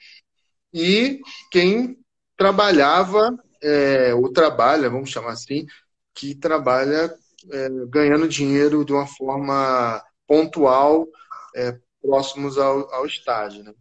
e 0.75 1.21
quem 1.53 1.97
trabalhava 2.37 3.39
é, 3.63 4.13
ou 4.17 4.33
trabalha, 4.33 4.91
vamos 4.91 5.11
chamar 5.11 5.35
assim, 5.35 5.65
que 6.13 6.35
trabalha 6.35 7.15
é, 7.53 7.69
ganhando 7.89 8.27
dinheiro 8.27 8.85
de 8.85 8.93
uma 8.93 9.07
forma 9.07 10.03
pontual 10.27 11.07
é, 11.55 11.79
próximos 12.03 12.59
ao, 12.59 12.93
ao 12.93 13.07
estádio. 13.07 13.63
Né? 13.63 13.73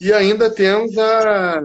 E 0.00 0.10
ainda 0.10 0.48
temos 0.48 0.96
a, 0.96 1.60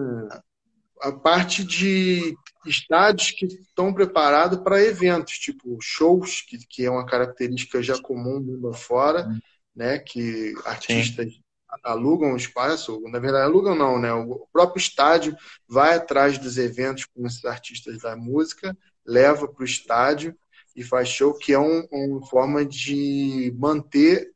a 1.01 1.12
parte 1.12 1.63
de 1.63 2.36
estádios 2.65 3.31
que 3.31 3.45
estão 3.45 3.93
preparados 3.93 4.60
para 4.60 4.84
eventos, 4.84 5.34
tipo 5.34 5.77
shows, 5.81 6.41
que, 6.41 6.58
que 6.58 6.86
é 6.86 6.89
uma 6.89 7.05
característica 7.05 7.81
já 7.81 7.99
comum 8.01 8.39
mundo 8.39 8.69
afora, 8.69 9.27
uhum. 9.27 9.39
né? 9.75 9.99
Que 9.99 10.53
artistas 10.65 11.34
Sim. 11.34 11.41
alugam 11.84 12.34
o 12.34 12.38
espaço, 12.38 13.01
na 13.10 13.19
verdade 13.19 13.45
alugam 13.45 13.75
não, 13.75 13.99
né? 13.99 14.12
O 14.13 14.47
próprio 14.51 14.79
estádio 14.79 15.36
vai 15.67 15.95
atrás 15.95 16.38
dos 16.38 16.58
eventos 16.58 17.05
com 17.05 17.25
esses 17.25 17.45
artistas 17.45 17.99
da 17.99 18.15
música, 18.15 18.75
leva 19.05 19.47
para 19.47 19.62
o 19.62 19.65
estádio 19.65 20.36
e 20.75 20.84
faz 20.84 21.08
show, 21.08 21.34
que 21.34 21.53
é 21.53 21.60
um, 21.60 21.88
uma 21.91 22.25
forma 22.27 22.65
de 22.65 23.53
manter 23.58 24.31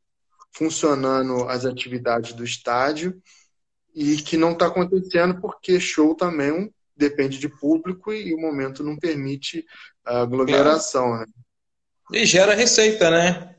funcionando 0.52 1.44
as 1.48 1.64
atividades 1.64 2.32
do 2.32 2.44
estádio 2.44 3.20
e 3.94 4.16
que 4.16 4.36
não 4.36 4.52
está 4.52 4.66
acontecendo 4.66 5.40
porque 5.40 5.80
show 5.80 6.14
também 6.14 6.72
depende 6.96 7.38
de 7.38 7.48
público 7.48 8.12
e, 8.12 8.34
o 8.34 8.40
momento 8.40 8.84
não 8.84 8.96
permite 8.96 9.64
a 10.04 10.20
aglomeração. 10.20 11.18
Né? 11.18 11.26
E 12.12 12.26
gera 12.26 12.54
receita, 12.54 13.10
né? 13.10 13.56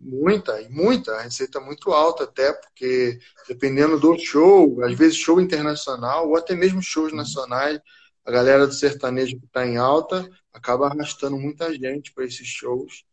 Muita, 0.00 0.60
e 0.60 0.68
muita, 0.68 1.20
receita 1.22 1.60
muito 1.60 1.92
alta 1.92 2.24
até, 2.24 2.52
porque 2.52 3.18
dependendo 3.48 3.98
do 3.98 4.18
show, 4.18 4.82
às 4.82 4.94
vezes 4.94 5.16
show 5.16 5.40
internacional, 5.40 6.28
ou 6.28 6.36
até 6.36 6.54
mesmo 6.54 6.82
shows 6.82 7.12
nacionais, 7.12 7.80
a 8.24 8.30
galera 8.30 8.66
do 8.66 8.72
sertanejo 8.72 9.38
que 9.38 9.46
está 9.46 9.66
em 9.66 9.76
alta 9.76 10.28
acaba 10.52 10.86
arrastando 10.86 11.36
muita 11.38 11.72
gente 11.74 12.12
para 12.12 12.24
esses 12.24 12.46
shows. 12.46 13.04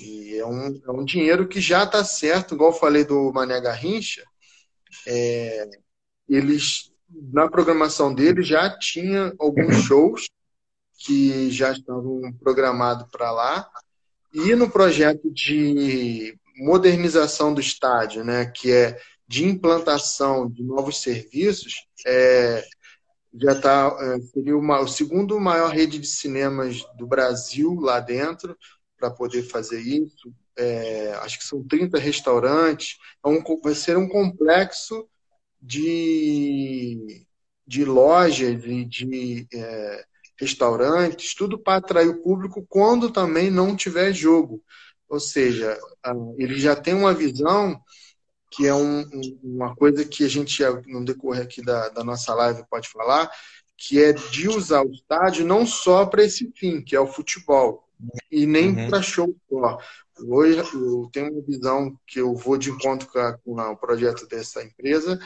E 0.00 0.36
é 0.36 0.46
um, 0.46 0.80
é 0.86 0.90
um 0.90 1.04
dinheiro 1.04 1.48
que 1.48 1.60
já 1.60 1.84
está 1.84 2.04
certo, 2.04 2.54
igual 2.54 2.70
eu 2.70 2.78
falei 2.78 3.04
do 3.04 3.32
Mané 3.32 3.60
Garrincha, 3.60 4.22
é, 5.06 5.68
eles, 6.28 6.92
na 7.32 7.48
programação 7.48 8.14
deles, 8.14 8.46
já 8.46 8.70
tinha 8.78 9.32
alguns 9.38 9.76
shows 9.84 10.28
que 10.98 11.50
já 11.50 11.72
estavam 11.72 12.32
programados 12.40 13.08
para 13.10 13.30
lá, 13.30 13.68
e 14.32 14.54
no 14.54 14.70
projeto 14.70 15.30
de 15.30 16.38
modernização 16.58 17.52
do 17.52 17.60
estádio, 17.60 18.24
né, 18.24 18.46
que 18.46 18.72
é 18.72 18.98
de 19.28 19.44
implantação 19.44 20.48
de 20.48 20.62
novos 20.62 21.02
serviços, 21.02 21.74
é, 22.06 22.64
já 23.38 23.52
está 23.52 23.96
é, 24.00 24.20
seria 24.20 24.56
uma, 24.56 24.80
o 24.80 24.88
segundo 24.88 25.38
maior 25.38 25.70
rede 25.70 25.98
de 25.98 26.06
cinemas 26.06 26.82
do 26.96 27.06
Brasil 27.06 27.74
lá 27.80 28.00
dentro 28.00 28.56
para 28.98 29.10
poder 29.10 29.42
fazer 29.42 29.80
isso. 29.80 30.32
É, 30.58 31.12
acho 31.22 31.38
que 31.38 31.44
são 31.44 31.62
30 31.66 31.98
restaurantes. 31.98 32.96
É 33.24 33.28
um, 33.28 33.42
vai 33.62 33.74
ser 33.74 33.96
um 33.96 34.08
complexo 34.08 35.08
de, 35.60 37.26
de 37.66 37.84
lojas 37.84 38.64
e 38.64 38.84
de, 38.84 39.46
é, 39.52 40.04
restaurantes, 40.38 41.34
tudo 41.34 41.58
para 41.58 41.78
atrair 41.78 42.08
o 42.08 42.22
público 42.22 42.64
quando 42.68 43.10
também 43.10 43.50
não 43.50 43.76
tiver 43.76 44.12
jogo. 44.12 44.62
Ou 45.08 45.20
seja, 45.20 45.78
ele 46.38 46.58
já 46.58 46.74
tem 46.74 46.94
uma 46.94 47.14
visão 47.14 47.80
que 48.50 48.66
é 48.66 48.74
um, 48.74 49.04
uma 49.42 49.74
coisa 49.74 50.04
que 50.04 50.24
a 50.24 50.28
gente, 50.28 50.62
no 50.86 51.04
decorrer 51.04 51.42
aqui 51.42 51.62
da, 51.62 51.88
da 51.90 52.04
nossa 52.04 52.34
live, 52.34 52.64
pode 52.70 52.88
falar, 52.88 53.30
que 53.76 54.02
é 54.02 54.12
de 54.12 54.48
usar 54.48 54.82
o 54.82 54.90
estádio 54.90 55.44
não 55.44 55.66
só 55.66 56.06
para 56.06 56.24
esse 56.24 56.50
fim, 56.56 56.82
que 56.82 56.96
é 56.96 57.00
o 57.00 57.06
futebol, 57.06 57.85
e 58.30 58.46
nem 58.46 58.68
uhum. 58.68 58.88
para 58.88 59.02
show 59.02 59.34
só. 59.48 59.78
Hoje 60.18 60.58
eu 60.74 61.08
tenho 61.12 61.32
uma 61.32 61.42
visão 61.42 61.98
que 62.06 62.20
eu 62.20 62.34
vou 62.34 62.56
de 62.56 62.70
encontro 62.70 63.08
com, 63.08 63.18
a, 63.18 63.38
com 63.38 63.52
o 63.60 63.76
projeto 63.76 64.26
dessa 64.26 64.62
empresa, 64.62 65.18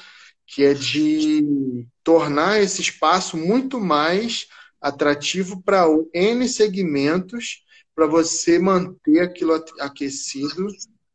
que 0.46 0.64
é 0.64 0.74
de 0.74 1.86
tornar 2.02 2.60
esse 2.60 2.80
espaço 2.80 3.36
muito 3.36 3.80
mais 3.80 4.48
atrativo 4.80 5.62
para 5.62 5.86
N 6.12 6.48
segmentos 6.48 7.64
para 7.94 8.06
você 8.06 8.58
manter 8.58 9.20
aquilo 9.20 9.62
aquecido 9.78 10.66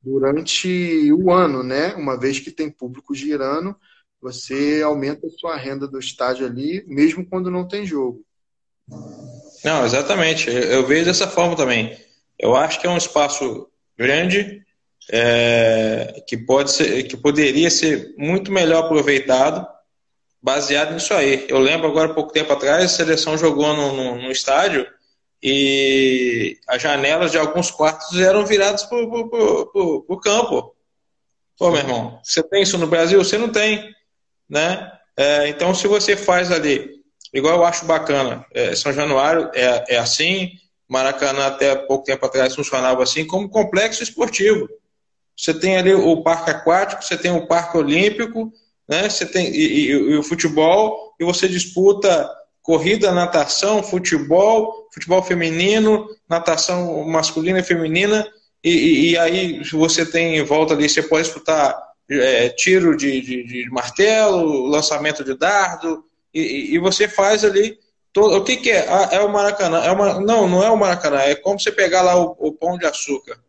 durante 0.02 1.12
o 1.12 1.32
ano, 1.32 1.64
né? 1.64 1.96
Uma 1.96 2.18
vez 2.18 2.40
que 2.40 2.52
tem 2.52 2.70
público 2.70 3.16
girando, 3.16 3.76
você 4.22 4.82
aumenta 4.84 5.26
a 5.26 5.32
sua 5.32 5.58
renda 5.58 5.88
do 5.88 6.00
estádio 6.00 6.46
ali, 6.46 6.86
mesmo 6.88 7.28
quando 7.28 7.50
não 7.50 7.68
tem 7.68 7.86
jogo. 7.86 8.24
Não, 9.66 9.84
exatamente. 9.84 10.48
Eu 10.48 10.86
vejo 10.86 11.06
dessa 11.06 11.28
forma 11.28 11.56
também. 11.56 11.98
Eu 12.38 12.56
acho 12.56 12.80
que 12.80 12.86
é 12.86 12.90
um 12.90 12.98
espaço 12.98 13.68
grande 13.98 14.62
é, 15.12 16.24
que 16.28 16.38
pode 16.38 16.72
ser, 16.72 17.02
que 17.08 17.18
poderia 17.18 17.72
ser 17.72 18.14
muito 18.16 18.52
melhor 18.52 18.86
aproveitado 18.86 19.68
baseado 20.40 20.94
nisso 20.94 21.12
aí. 21.16 21.48
Eu 21.50 21.58
lembro 21.58 21.88
agora, 21.88 22.14
pouco 22.14 22.32
tempo 22.32 22.54
atrás, 22.54 22.86
a 22.86 22.88
seleção 22.88 23.36
jogou 23.36 23.76
no, 23.76 23.92
no, 23.94 24.22
no 24.22 24.32
estádio 24.32 24.86
e 25.42 26.60
as 26.68 26.80
janelas 26.80 27.32
de 27.32 27.40
alguns 27.40 27.72
quartos 27.72 28.16
eram 28.20 28.46
viradas 28.46 28.84
para 28.84 29.00
o 29.00 30.20
campo. 30.22 30.76
Pô, 31.58 31.72
meu 31.72 31.80
irmão, 31.80 32.20
você 32.24 32.44
tem 32.44 32.62
isso 32.62 32.78
no 32.78 32.86
Brasil? 32.86 33.18
Você 33.24 33.40
não 33.40 33.50
tem, 33.50 33.92
né? 34.48 34.92
É, 35.18 35.48
então, 35.48 35.74
se 35.74 35.88
você 35.88 36.16
faz 36.16 36.52
ali, 36.52 36.95
igual 37.38 37.56
eu 37.56 37.66
acho 37.66 37.86
bacana, 37.86 38.46
é, 38.54 38.76
São 38.76 38.92
Januário 38.94 39.50
é, 39.54 39.96
é 39.96 39.98
assim, 39.98 40.52
Maracanã 40.88 41.48
até 41.48 41.76
pouco 41.76 42.06
tempo 42.06 42.26
atrás 42.26 42.56
funcionava 42.56 43.04
assim, 43.04 43.26
como 43.26 43.50
complexo 43.50 44.04
esportivo. 44.04 44.70
Você 45.36 45.54
tem 45.54 45.78
ali 45.78 45.94
o 45.94 46.22
parque 46.24 46.52
aquático, 46.52 47.04
você 47.04 47.18
tem 47.18 47.32
o 47.32 47.48
parque 47.48 47.78
olímpico, 47.78 48.54
né? 48.88 49.10
Você 49.10 49.26
tem 49.26 49.48
e, 49.48 49.66
e, 49.66 49.90
e, 49.90 50.18
o 50.18 50.24
futebol 50.24 51.14
e 51.20 51.26
você 51.26 51.48
disputa 51.48 52.30
corrida, 52.62 53.12
natação, 53.12 53.84
futebol, 53.84 54.88
futebol 54.94 55.22
feminino, 55.22 56.08
natação 56.30 57.04
masculina 57.04 57.60
e 57.60 57.64
feminina 57.64 58.26
e, 58.64 59.12
e 59.12 59.18
aí 59.18 59.62
você 59.72 60.06
tem 60.06 60.38
em 60.38 60.44
volta 60.44 60.74
ali 60.74 60.90
você 60.90 61.04
pode 61.04 61.26
disputar 61.26 61.78
é, 62.10 62.50
tiro 62.50 62.96
de, 62.96 63.22
de, 63.22 63.44
de, 63.44 63.70
martelo, 63.70 64.66
lançamento 64.68 65.24
de 65.24 65.36
dardo 65.38 66.04
e, 66.40 66.80
você 66.80 67.08
faz 67.08 67.46
ali 67.46 67.80
todo, 68.12 68.38
o 68.38 68.44
que, 68.44 68.58
que 68.58 68.72
é? 68.72 68.88
Ah, 68.90 69.10
é 69.12 69.22
o 69.22 69.32
Maracanã? 69.32 69.80
É 69.80 69.92
uma, 69.92 70.20
não, 70.20 70.48
não 70.48 70.64
é 70.64 70.70
o 70.70 70.78
Maracanã. 70.78 71.18
É 71.20 71.36
como 71.36 71.60
você 71.60 71.72
pegar 71.72 72.02
lá 72.02 72.16
o, 72.16 72.36
o 72.40 72.52
pão 72.52 72.78
de 72.78 72.86
açúcar. 72.86 73.40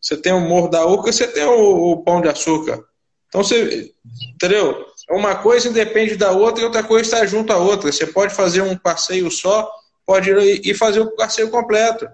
Você 0.00 0.16
tem 0.16 0.32
o 0.32 0.40
Morro 0.40 0.68
da 0.68 0.84
Urca, 0.86 1.12
você 1.12 1.26
tem 1.26 1.44
o, 1.44 1.92
o 1.92 2.02
pão 2.02 2.20
de 2.20 2.28
açúcar. 2.28 2.82
Então 3.28 3.42
você, 3.42 3.92
entendeu? 4.34 4.86
Uma 5.08 5.36
coisa 5.36 5.68
independe 5.68 6.16
da 6.16 6.32
outra 6.32 6.62
e 6.62 6.66
outra 6.66 6.82
coisa 6.82 7.04
está 7.04 7.26
junto 7.26 7.52
à 7.52 7.56
outra. 7.56 7.90
Você 7.90 8.06
pode 8.06 8.34
fazer 8.34 8.62
um 8.62 8.76
passeio 8.76 9.30
só, 9.30 9.70
pode 10.04 10.30
ir 10.30 10.60
e 10.64 10.74
fazer 10.74 11.00
o 11.00 11.14
passeio 11.16 11.50
completo. 11.50 12.08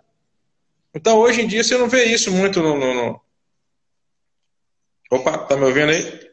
Então 0.94 1.18
hoje 1.18 1.42
em 1.42 1.48
dia 1.48 1.64
você 1.64 1.76
não 1.76 1.88
vê 1.88 2.04
isso 2.04 2.30
muito 2.30 2.62
no. 2.62 2.76
no, 2.76 2.94
no... 2.94 3.20
Opa, 5.10 5.38
tá 5.38 5.56
me 5.56 5.64
ouvindo 5.64 5.90
aí? 5.90 6.28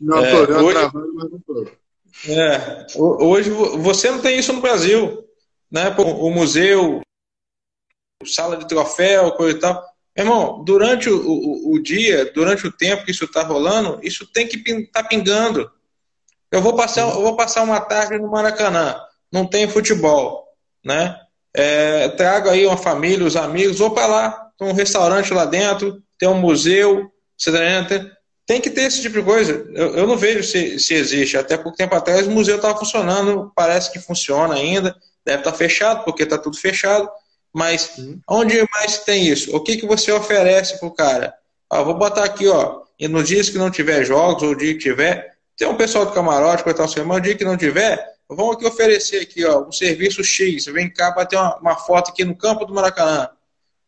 Não, 0.00 0.24
é, 0.24 0.30
tô, 0.30 0.52
hoje... 0.64 0.78
travando, 0.78 1.14
mas 1.14 1.30
não 1.30 1.40
tô. 1.40 1.83
É, 2.28 2.86
hoje 2.96 3.50
você 3.50 4.10
não 4.10 4.20
tem 4.20 4.38
isso 4.38 4.52
no 4.52 4.60
Brasil. 4.60 5.24
Né? 5.70 5.94
O 5.98 6.30
museu, 6.30 7.00
sala 8.24 8.56
de 8.56 8.68
troféu, 8.68 9.32
coisa 9.32 9.56
e 9.56 9.60
tal. 9.60 9.84
Irmão, 10.16 10.62
durante 10.62 11.10
o, 11.10 11.20
o, 11.20 11.72
o, 11.72 11.82
dia, 11.82 12.30
durante 12.32 12.66
o 12.66 12.72
tempo 12.72 13.04
que 13.04 13.10
isso 13.10 13.24
está 13.24 13.42
rolando, 13.42 13.98
isso 14.02 14.26
tem 14.32 14.46
que 14.46 14.56
estar 14.58 15.02
tá 15.02 15.08
pingando. 15.08 15.68
Eu 16.52 16.62
vou 16.62 16.76
passar, 16.76 17.00
eu 17.00 17.22
vou 17.22 17.36
passar 17.36 17.64
uma 17.64 17.80
tarde 17.80 18.16
no 18.18 18.30
Maracanã, 18.30 18.96
não 19.32 19.44
tem 19.44 19.68
futebol, 19.68 20.46
né? 20.84 21.18
É, 21.52 22.08
trago 22.10 22.48
aí 22.48 22.64
uma 22.64 22.76
família, 22.76 23.26
os 23.26 23.34
amigos, 23.34 23.78
vou 23.78 23.90
para 23.90 24.06
lá, 24.06 24.50
tem 24.56 24.68
um 24.68 24.72
restaurante 24.72 25.34
lá 25.34 25.44
dentro, 25.44 26.00
tem 26.16 26.28
um 26.28 26.38
museu, 26.40 27.10
você 27.36 27.50
tá 27.50 27.58
tem 28.46 28.60
que 28.60 28.70
ter 28.70 28.82
esse 28.82 29.00
tipo 29.00 29.18
de 29.18 29.24
coisa. 29.24 29.66
Eu, 29.74 29.96
eu 29.96 30.06
não 30.06 30.16
vejo 30.16 30.42
se, 30.42 30.78
se 30.78 30.94
existe. 30.94 31.36
Até 31.36 31.56
pouco 31.56 31.76
tempo 31.76 31.94
atrás 31.94 32.26
o 32.26 32.30
museu 32.30 32.56
estava 32.56 32.78
funcionando, 32.78 33.50
parece 33.54 33.92
que 33.92 33.98
funciona 33.98 34.54
ainda, 34.54 34.94
deve 35.24 35.38
estar 35.38 35.52
tá 35.52 35.56
fechado, 35.56 36.04
porque 36.04 36.24
está 36.24 36.38
tudo 36.38 36.56
fechado 36.56 37.08
mas 37.54 37.94
onde 38.28 38.68
mais 38.72 38.98
tem 38.98 39.28
isso? 39.28 39.54
O 39.54 39.60
que, 39.60 39.76
que 39.76 39.86
você 39.86 40.10
oferece 40.10 40.76
para 40.80 40.88
o 40.88 40.90
cara? 40.90 41.32
Ah, 41.70 41.82
vou 41.82 41.94
botar 41.94 42.24
aqui, 42.24 42.48
ó, 42.48 42.82
e 42.98 43.06
no 43.06 43.22
dia 43.22 43.44
que 43.44 43.56
não 43.56 43.70
tiver 43.70 44.04
jogos, 44.04 44.42
ou 44.42 44.56
dia 44.56 44.72
que 44.74 44.80
tiver, 44.80 45.36
tem 45.56 45.68
um 45.68 45.76
pessoal 45.76 46.04
do 46.04 46.10
camarote, 46.10 46.64
coisa 46.64 46.78
tal, 46.78 46.86
assim, 46.86 47.00
mas 47.02 47.18
o 47.18 47.20
dia 47.20 47.36
que 47.36 47.44
não 47.44 47.56
tiver, 47.56 48.04
vamos 48.28 48.56
aqui 48.56 48.66
oferecer 48.66 49.22
aqui, 49.22 49.44
ó, 49.44 49.68
um 49.68 49.70
serviço 49.70 50.24
X, 50.24 50.64
vem 50.66 50.90
cá 50.90 51.12
bater 51.12 51.36
uma, 51.36 51.56
uma 51.58 51.76
foto 51.76 52.10
aqui 52.10 52.24
no 52.24 52.34
campo 52.34 52.64
do 52.64 52.74
Maracanã, 52.74 53.30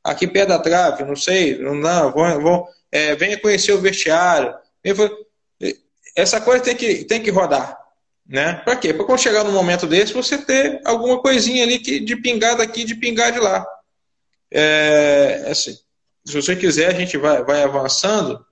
aqui 0.02 0.28
perto 0.28 0.50
da 0.50 0.60
trave, 0.60 1.04
não 1.04 1.16
sei, 1.16 1.58
não, 1.58 2.12
vão, 2.12 2.40
vão, 2.40 2.68
é, 2.96 3.14
venha 3.14 3.38
conhecer 3.38 3.72
o 3.72 3.80
vestiário, 3.80 4.54
essa 6.16 6.40
coisa 6.40 6.64
tem 6.64 6.74
que, 6.74 7.04
tem 7.04 7.22
que 7.22 7.30
rodar, 7.30 7.78
né? 8.26 8.54
Para 8.64 8.76
quê? 8.76 8.94
Para 8.94 9.04
quando 9.04 9.20
chegar 9.20 9.44
num 9.44 9.52
momento 9.52 9.87
desse, 9.87 10.14
você 10.14 10.38
ter 10.38 10.80
alguma 10.82 11.20
coisinha 11.20 11.62
ali 11.62 11.78
que, 11.78 12.00
de 12.00 12.16
pingar 12.16 12.56
daqui, 12.56 12.85
de 12.85 12.94
pingar 12.94 13.32
de 13.32 13.38
lá. 13.38 13.66
É, 14.50 15.44
assim, 15.50 15.76
se 16.24 16.35
você 16.35 16.56
quiser, 16.56 16.88
a 16.88 16.98
gente 16.98 17.18
vai, 17.18 17.44
vai 17.44 17.62
avançando 17.62 18.44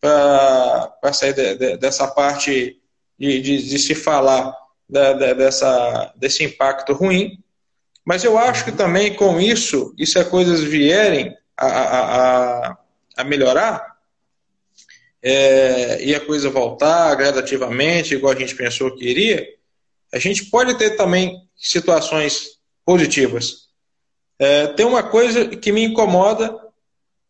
para 0.00 1.12
sair 1.12 1.34
de, 1.34 1.54
de, 1.56 1.76
dessa 1.76 2.08
parte 2.08 2.80
de, 3.18 3.40
de, 3.42 3.68
de 3.68 3.78
se 3.78 3.94
falar 3.94 4.56
da, 4.88 5.12
dessa, 5.12 6.12
desse 6.16 6.42
impacto 6.42 6.94
ruim. 6.94 7.38
Mas 8.02 8.24
eu 8.24 8.38
acho 8.38 8.64
que 8.64 8.72
também 8.72 9.14
com 9.14 9.38
isso, 9.38 9.94
e 9.98 10.06
se 10.06 10.18
as 10.18 10.26
coisas 10.26 10.60
vierem 10.62 11.36
a, 11.54 11.66
a, 11.66 12.78
a 13.18 13.24
melhorar, 13.24 13.89
é, 15.22 16.02
e 16.02 16.14
a 16.14 16.20
coisa 16.20 16.48
voltar 16.48 17.14
gradativamente, 17.14 18.14
igual 18.14 18.32
a 18.32 18.38
gente 18.38 18.54
pensou 18.54 18.94
que 18.94 19.04
iria, 19.04 19.46
a 20.12 20.18
gente 20.18 20.46
pode 20.46 20.76
ter 20.76 20.96
também 20.96 21.36
situações 21.56 22.58
positivas. 22.84 23.68
É, 24.38 24.68
tem 24.68 24.86
uma 24.86 25.02
coisa 25.02 25.46
que 25.46 25.70
me 25.70 25.84
incomoda 25.84 26.56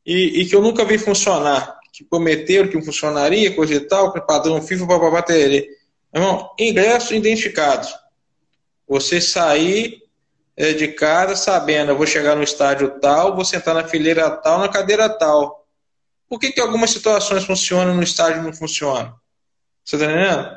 e, 0.07 0.41
e, 0.41 0.47
que 0.47 0.55
eu 0.55 0.63
nunca 0.63 0.85
vi 0.85 0.97
funcionar, 0.97 1.79
que 1.93 2.05
prometeram 2.05 2.69
que 2.69 2.81
funcionaria, 2.81 3.55
coisa 3.55 3.75
e 3.75 3.81
tal, 3.81 4.13
que 4.13 4.21
padrão 4.21 4.63
FIFA 4.63 4.87
para 4.87 5.11
bater. 5.11 5.69
Irmão, 6.15 6.51
ingressos 6.59 7.11
identificados. 7.11 7.93
Você 8.89 9.21
sair 9.21 10.03
é, 10.57 10.73
de 10.73 10.89
casa 10.89 11.35
sabendo, 11.35 11.91
eu 11.91 11.97
vou 11.97 12.07
chegar 12.07 12.37
no 12.37 12.43
estádio 12.43 12.99
tal, 13.01 13.35
vou 13.35 13.45
sentar 13.45 13.75
na 13.75 13.87
fileira 13.87 14.31
tal, 14.31 14.59
na 14.59 14.69
cadeira 14.69 15.09
tal. 15.09 15.60
Por 16.31 16.39
que, 16.39 16.53
que 16.53 16.61
algumas 16.61 16.93
situações 16.93 17.45
funcionam 17.45 17.93
no 17.93 18.05
estádio 18.05 18.41
não 18.41 18.53
funcionam? 18.53 19.13
Você 19.85 19.97
está 19.97 20.07
entendendo? 20.07 20.57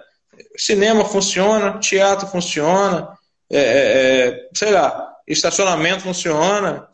Cinema 0.56 1.04
funciona, 1.04 1.80
teatro 1.80 2.28
funciona, 2.28 3.18
é, 3.52 3.58
é, 3.58 4.28
é, 4.28 4.50
sei 4.54 4.70
lá, 4.70 5.16
estacionamento 5.28 6.04
funciona. 6.04 6.88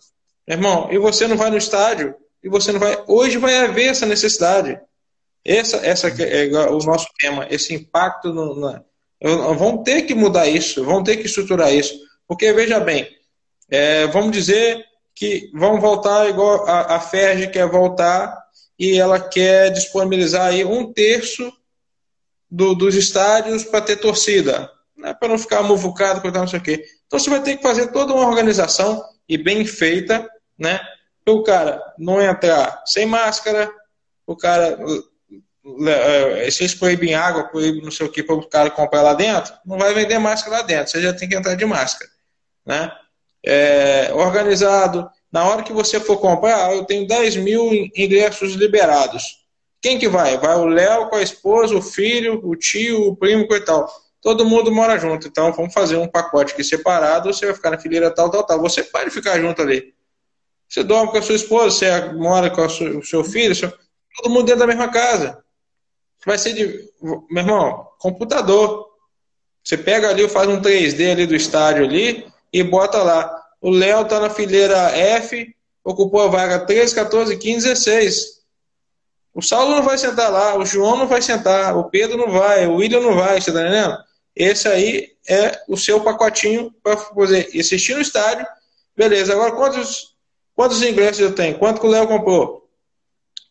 Irmão, 0.47 0.87
e 0.91 0.97
você 0.97 1.27
não 1.27 1.35
vai 1.35 1.49
no 1.49 1.57
estádio, 1.57 2.15
e 2.41 2.47
você 2.47 2.71
não 2.71 2.79
vai. 2.79 3.03
Hoje 3.05 3.37
vai 3.37 3.65
haver 3.65 3.89
essa 3.89 4.05
necessidade. 4.05 4.79
Essa, 5.43 5.77
essa 5.85 6.07
é 6.07 6.47
o 6.69 6.77
nosso 6.79 7.07
tema, 7.19 7.47
esse 7.49 7.73
impacto. 7.73 8.33
No, 8.33 8.81
vão 9.57 9.83
ter 9.83 10.03
que 10.03 10.15
mudar 10.15 10.47
isso, 10.47 10.85
vão 10.85 11.03
ter 11.03 11.17
que 11.17 11.25
estruturar 11.25 11.73
isso. 11.73 11.93
Porque, 12.25 12.53
veja 12.53 12.79
bem, 12.79 13.09
é, 13.69 14.07
vamos 14.07 14.31
dizer 14.31 14.85
que 15.13 15.51
vão 15.53 15.81
voltar 15.81 16.29
igual 16.29 16.65
a, 16.65 16.95
a 16.95 16.99
quer 17.51 17.67
voltar 17.67 18.38
e 18.79 18.97
ela 18.97 19.19
quer 19.19 19.69
disponibilizar 19.71 20.47
aí 20.47 20.63
um 20.63 20.93
terço 20.93 21.51
do, 22.49 22.73
dos 22.73 22.95
estádios 22.95 23.65
para 23.65 23.81
ter 23.81 23.97
torcida, 23.97 24.71
né, 24.97 25.13
para 25.13 25.27
não 25.27 25.37
ficar 25.37 25.61
muvucado, 25.61 26.31
não 26.31 26.47
sei 26.47 26.59
o 26.59 26.63
quê. 26.63 26.85
Então 27.05 27.19
você 27.19 27.29
vai 27.29 27.43
ter 27.43 27.57
que 27.57 27.63
fazer 27.63 27.91
toda 27.91 28.13
uma 28.13 28.25
organização 28.25 29.03
e 29.27 29.37
bem 29.37 29.65
feita, 29.65 30.27
né? 30.57 30.79
Para 31.25 31.33
o 31.33 31.43
cara 31.43 31.93
não 31.97 32.21
entrar 32.21 32.81
sem 32.85 33.05
máscara, 33.05 33.69
o 34.25 34.35
cara 34.35 34.79
é, 35.87 36.49
se 36.49 36.63
eles 36.63 36.73
proíbem 36.73 37.13
água, 37.13 37.49
proíbem 37.49 37.83
não 37.83 37.91
sei 37.91 38.05
o 38.05 38.11
que 38.11 38.23
para 38.23 38.35
o 38.35 38.47
cara 38.47 38.71
comprar 38.71 39.01
lá 39.01 39.13
dentro, 39.13 39.53
não 39.65 39.77
vai 39.77 39.93
vender 39.93 40.17
máscara 40.17 40.57
lá 40.57 40.61
dentro, 40.63 40.91
você 40.91 41.01
já 41.01 41.13
tem 41.13 41.27
que 41.27 41.35
entrar 41.35 41.55
de 41.55 41.65
máscara. 41.65 42.09
Né? 42.65 42.91
É, 43.45 44.11
organizado, 44.13 45.09
na 45.31 45.45
hora 45.45 45.63
que 45.63 45.73
você 45.73 45.99
for 45.99 46.17
comprar, 46.17 46.73
eu 46.75 46.85
tenho 46.85 47.07
10 47.07 47.37
mil 47.37 47.71
ingressos 47.95 48.53
liberados. 48.53 49.39
Quem 49.81 49.97
que 49.97 50.09
vai? 50.09 50.37
Vai 50.37 50.57
o 50.57 50.65
Léo 50.65 51.09
com 51.09 51.15
a 51.15 51.21
esposa, 51.21 51.75
o 51.75 51.81
filho, 51.81 52.41
o 52.43 52.55
tio, 52.55 53.07
o 53.07 53.15
primo, 53.15 53.47
e 53.49 53.61
tal. 53.61 53.87
Todo 54.21 54.45
mundo 54.45 54.71
mora 54.71 54.99
junto, 54.99 55.27
então 55.27 55.53
vamos 55.53 55.73
fazer 55.73 55.95
um 55.95 56.07
pacote 56.07 56.53
aqui 56.53 56.63
separado, 56.63 57.33
você 57.33 57.45
vai 57.45 57.55
ficar 57.55 57.71
na 57.71 57.79
fileira 57.79 58.13
tal, 58.13 58.29
tal, 58.29 58.43
tal. 58.43 58.59
Você 58.59 58.83
pode 58.83 59.09
ficar 59.11 59.39
junto 59.39 59.61
ali. 59.61 59.93
Você 60.67 60.83
dorme 60.83 61.11
com 61.11 61.17
a 61.17 61.21
sua 61.21 61.35
esposa, 61.35 61.71
você 61.71 62.13
mora 62.13 62.49
com 62.49 62.67
sua, 62.67 62.89
o 62.97 63.03
seu 63.03 63.23
filho, 63.23 63.55
seu... 63.55 63.71
todo 64.17 64.31
mundo 64.31 64.45
dentro 64.45 64.59
da 64.59 64.67
mesma 64.67 64.91
casa. 64.91 65.43
Vai 66.25 66.37
ser 66.37 66.53
de. 66.53 66.89
Meu 67.31 67.43
irmão, 67.43 67.87
computador. 67.97 68.89
Você 69.63 69.77
pega 69.77 70.09
ali, 70.09 70.27
faz 70.27 70.47
um 70.49 70.61
3D 70.61 71.11
ali 71.11 71.25
do 71.25 71.35
estádio 71.35 71.85
ali 71.85 72.27
e 72.51 72.61
bota 72.61 73.01
lá. 73.01 73.38
O 73.61 73.69
Léo 73.69 74.05
tá 74.05 74.19
na 74.19 74.29
fileira 74.29 74.77
F, 74.97 75.53
ocupou 75.83 76.21
a 76.21 76.27
vaga 76.27 76.65
13, 76.65 76.95
14, 76.95 77.37
15, 77.37 77.67
16. 77.67 78.39
O 79.33 79.41
Saulo 79.41 79.75
não 79.75 79.83
vai 79.83 79.97
sentar 79.97 80.31
lá, 80.31 80.57
o 80.57 80.65
João 80.65 80.97
não 80.97 81.07
vai 81.07 81.21
sentar, 81.21 81.77
o 81.77 81.89
Pedro 81.89 82.17
não 82.17 82.31
vai, 82.31 82.65
o 82.67 82.75
William 82.75 83.01
não 83.01 83.15
vai, 83.15 83.39
você 83.39 83.51
tá 83.51 83.61
entendendo? 83.61 83.97
Esse 84.35 84.67
aí 84.67 85.09
é 85.27 85.61
o 85.67 85.77
seu 85.77 86.01
pacotinho 86.01 86.73
para 86.83 86.97
fazer 86.97 87.49
assistir 87.57 87.95
no 87.95 88.01
estádio. 88.01 88.45
Beleza, 88.95 89.33
agora 89.33 89.51
quantos, 89.51 90.15
quantos 90.55 90.81
ingressos 90.81 91.19
eu 91.19 91.35
tenho? 91.35 91.57
Quanto 91.57 91.81
que 91.81 91.87
o 91.87 91.89
Léo 91.89 92.07
comprou? 92.07 92.69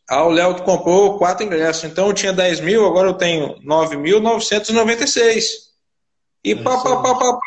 Ah, 0.08 0.24
o 0.24 0.30
Léo 0.30 0.62
comprou 0.62 1.18
quatro 1.18 1.44
ingressos, 1.44 1.84
então 1.84 2.08
eu 2.08 2.14
tinha 2.14 2.32
10 2.32 2.60
mil, 2.60 2.86
agora 2.86 3.08
eu 3.08 3.14
tenho 3.14 3.60
9.996. 3.62 5.68
E 6.42 6.52
é 6.52 6.56
pá, 6.56 6.78
pá, 6.78 6.96
pá, 6.96 7.14
pá, 7.14 7.32
pá. 7.32 7.40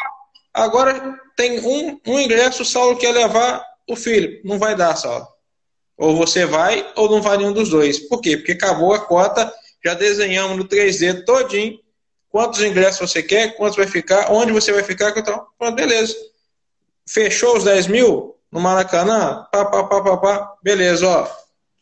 Agora 0.54 1.21
tem 1.36 1.60
um, 1.60 2.00
um 2.06 2.20
ingresso, 2.20 2.64
o 2.64 2.66
Saulo 2.66 2.98
quer 2.98 3.12
levar 3.12 3.66
o 3.88 3.96
filho. 3.96 4.40
Não 4.44 4.58
vai 4.58 4.76
dar, 4.76 4.96
Saulo. 4.96 5.28
Ou 5.98 6.16
você 6.16 6.46
vai, 6.46 6.90
ou 6.96 7.10
não 7.10 7.22
vai 7.22 7.38
nenhum 7.38 7.54
dos 7.54 7.70
dois. 7.70 8.00
Por 8.00 8.22
quê? 8.22 8.38
Porque 8.38 8.54
acabou 8.54 8.94
a 8.94 9.00
cota, 9.00 9.52
já 9.84 9.94
desenhamos 9.94 10.58
no 10.58 10.68
3D 10.68 11.26
todinho 11.26 11.80
quantos 12.30 12.62
ingressos 12.62 13.12
você 13.12 13.22
quer, 13.22 13.56
quantos 13.56 13.76
vai 13.76 13.88
ficar, 13.88 14.32
onde 14.32 14.54
você 14.54 14.72
vai 14.72 14.84
ficar, 14.84 15.14
então, 15.18 15.46
pronto, 15.60 15.76
beleza. 15.76 16.16
Fechou 17.06 17.58
os 17.58 17.66
10 17.66 17.88
mil 17.88 18.36
no 18.52 18.60
Maracanã? 18.60 19.46
Pá, 19.52 19.66
pá, 19.66 19.84
pá, 19.84 20.02
pá, 20.02 20.18
pá. 20.18 20.54
Beleza, 20.64 21.08
ó 21.08 21.42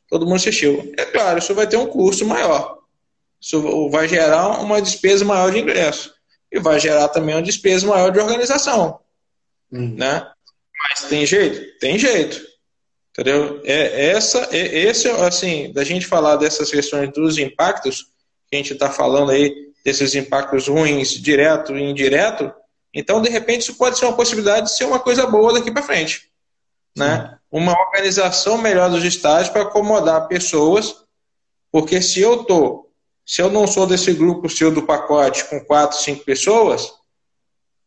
todo 0.09 0.25
mundo 0.25 0.37
assistiu. 0.37 0.91
É 0.97 1.05
claro, 1.05 1.39
isso 1.39 1.53
vai 1.53 1.67
ter 1.67 1.77
um 1.77 1.85
custo 1.85 2.25
maior. 2.25 2.79
Isso 3.39 3.89
vai 3.89 4.07
gerar 4.07 4.59
uma 4.59 4.81
despesa 4.81 5.23
maior 5.23 5.51
de 5.51 5.59
ingresso. 5.59 6.13
E 6.51 6.59
vai 6.59 6.79
gerar 6.79 7.07
também 7.09 7.35
uma 7.35 7.43
despesa 7.43 7.87
maior 7.87 8.11
de 8.11 8.19
organização. 8.19 8.99
Uhum. 9.71 9.95
Né? 9.95 10.27
Mas 10.83 11.03
tem 11.03 11.25
jeito? 11.25 11.79
Tem 11.79 11.97
jeito. 11.97 12.41
Entendeu? 13.11 13.61
É, 13.65 14.09
essa, 14.11 14.47
é, 14.51 14.79
esse, 14.79 15.09
assim, 15.09 15.71
da 15.73 15.83
gente 15.83 16.05
falar 16.05 16.37
dessas 16.37 16.71
questões 16.71 17.11
dos 17.11 17.37
impactos, 17.37 18.07
que 18.49 18.55
a 18.55 18.57
gente 18.57 18.73
está 18.73 18.89
falando 18.89 19.31
aí, 19.31 19.69
desses 19.83 20.15
impactos 20.15 20.67
ruins, 20.67 21.09
direto 21.11 21.75
e 21.75 21.81
indireto, 21.81 22.53
então, 22.93 23.21
de 23.21 23.29
repente, 23.29 23.61
isso 23.61 23.75
pode 23.75 23.97
ser 23.97 24.05
uma 24.05 24.15
possibilidade 24.15 24.67
de 24.67 24.75
ser 24.75 24.85
uma 24.85 24.99
coisa 24.99 25.25
boa 25.27 25.53
daqui 25.53 25.71
para 25.71 25.83
frente. 25.83 26.29
Né? 26.97 27.39
uma 27.51 27.73
organização 27.73 28.57
melhor 28.57 28.89
dos 28.89 29.03
estádios 29.03 29.49
para 29.49 29.63
acomodar 29.63 30.27
pessoas, 30.27 31.03
porque 31.71 32.01
se 32.01 32.21
eu 32.21 32.43
tô, 32.43 32.89
se 33.25 33.41
eu 33.41 33.49
não 33.49 33.65
sou 33.65 33.87
desse 33.87 34.13
grupo 34.13 34.49
seu 34.49 34.71
do 34.71 34.83
pacote 34.83 35.45
com 35.45 35.63
quatro, 35.63 35.97
cinco 35.97 36.23
pessoas, 36.23 36.93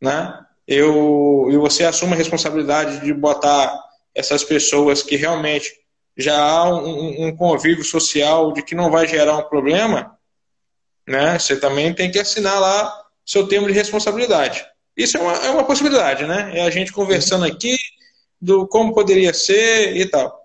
né? 0.01 0.37
Eu 0.67 1.47
e 1.51 1.57
você 1.57 1.83
assume 1.83 2.13
a 2.13 2.17
responsabilidade 2.17 3.01
de 3.01 3.13
botar 3.13 3.73
essas 4.15 4.43
pessoas 4.43 5.01
que 5.03 5.15
realmente 5.15 5.71
já 6.17 6.39
há 6.39 6.69
um, 6.69 7.27
um 7.27 7.35
convívio 7.35 7.83
social 7.83 8.53
de 8.53 8.61
que 8.61 8.75
não 8.75 8.91
vai 8.91 9.07
gerar 9.07 9.37
um 9.37 9.49
problema, 9.49 10.17
né? 11.07 11.37
Você 11.37 11.59
também 11.59 11.93
tem 11.93 12.11
que 12.11 12.19
assinar 12.19 12.59
lá 12.59 13.03
seu 13.25 13.47
termo 13.47 13.67
de 13.67 13.73
responsabilidade. 13.73 14.63
Isso 14.95 15.17
é 15.17 15.21
uma, 15.21 15.33
é 15.33 15.49
uma 15.49 15.63
possibilidade, 15.63 16.25
né? 16.25 16.51
É 16.55 16.61
a 16.61 16.69
gente 16.69 16.93
conversando 16.93 17.45
aqui, 17.45 17.77
do 18.39 18.67
como 18.67 18.93
poderia 18.93 19.33
ser 19.33 19.95
e 19.97 20.05
tal. 20.05 20.43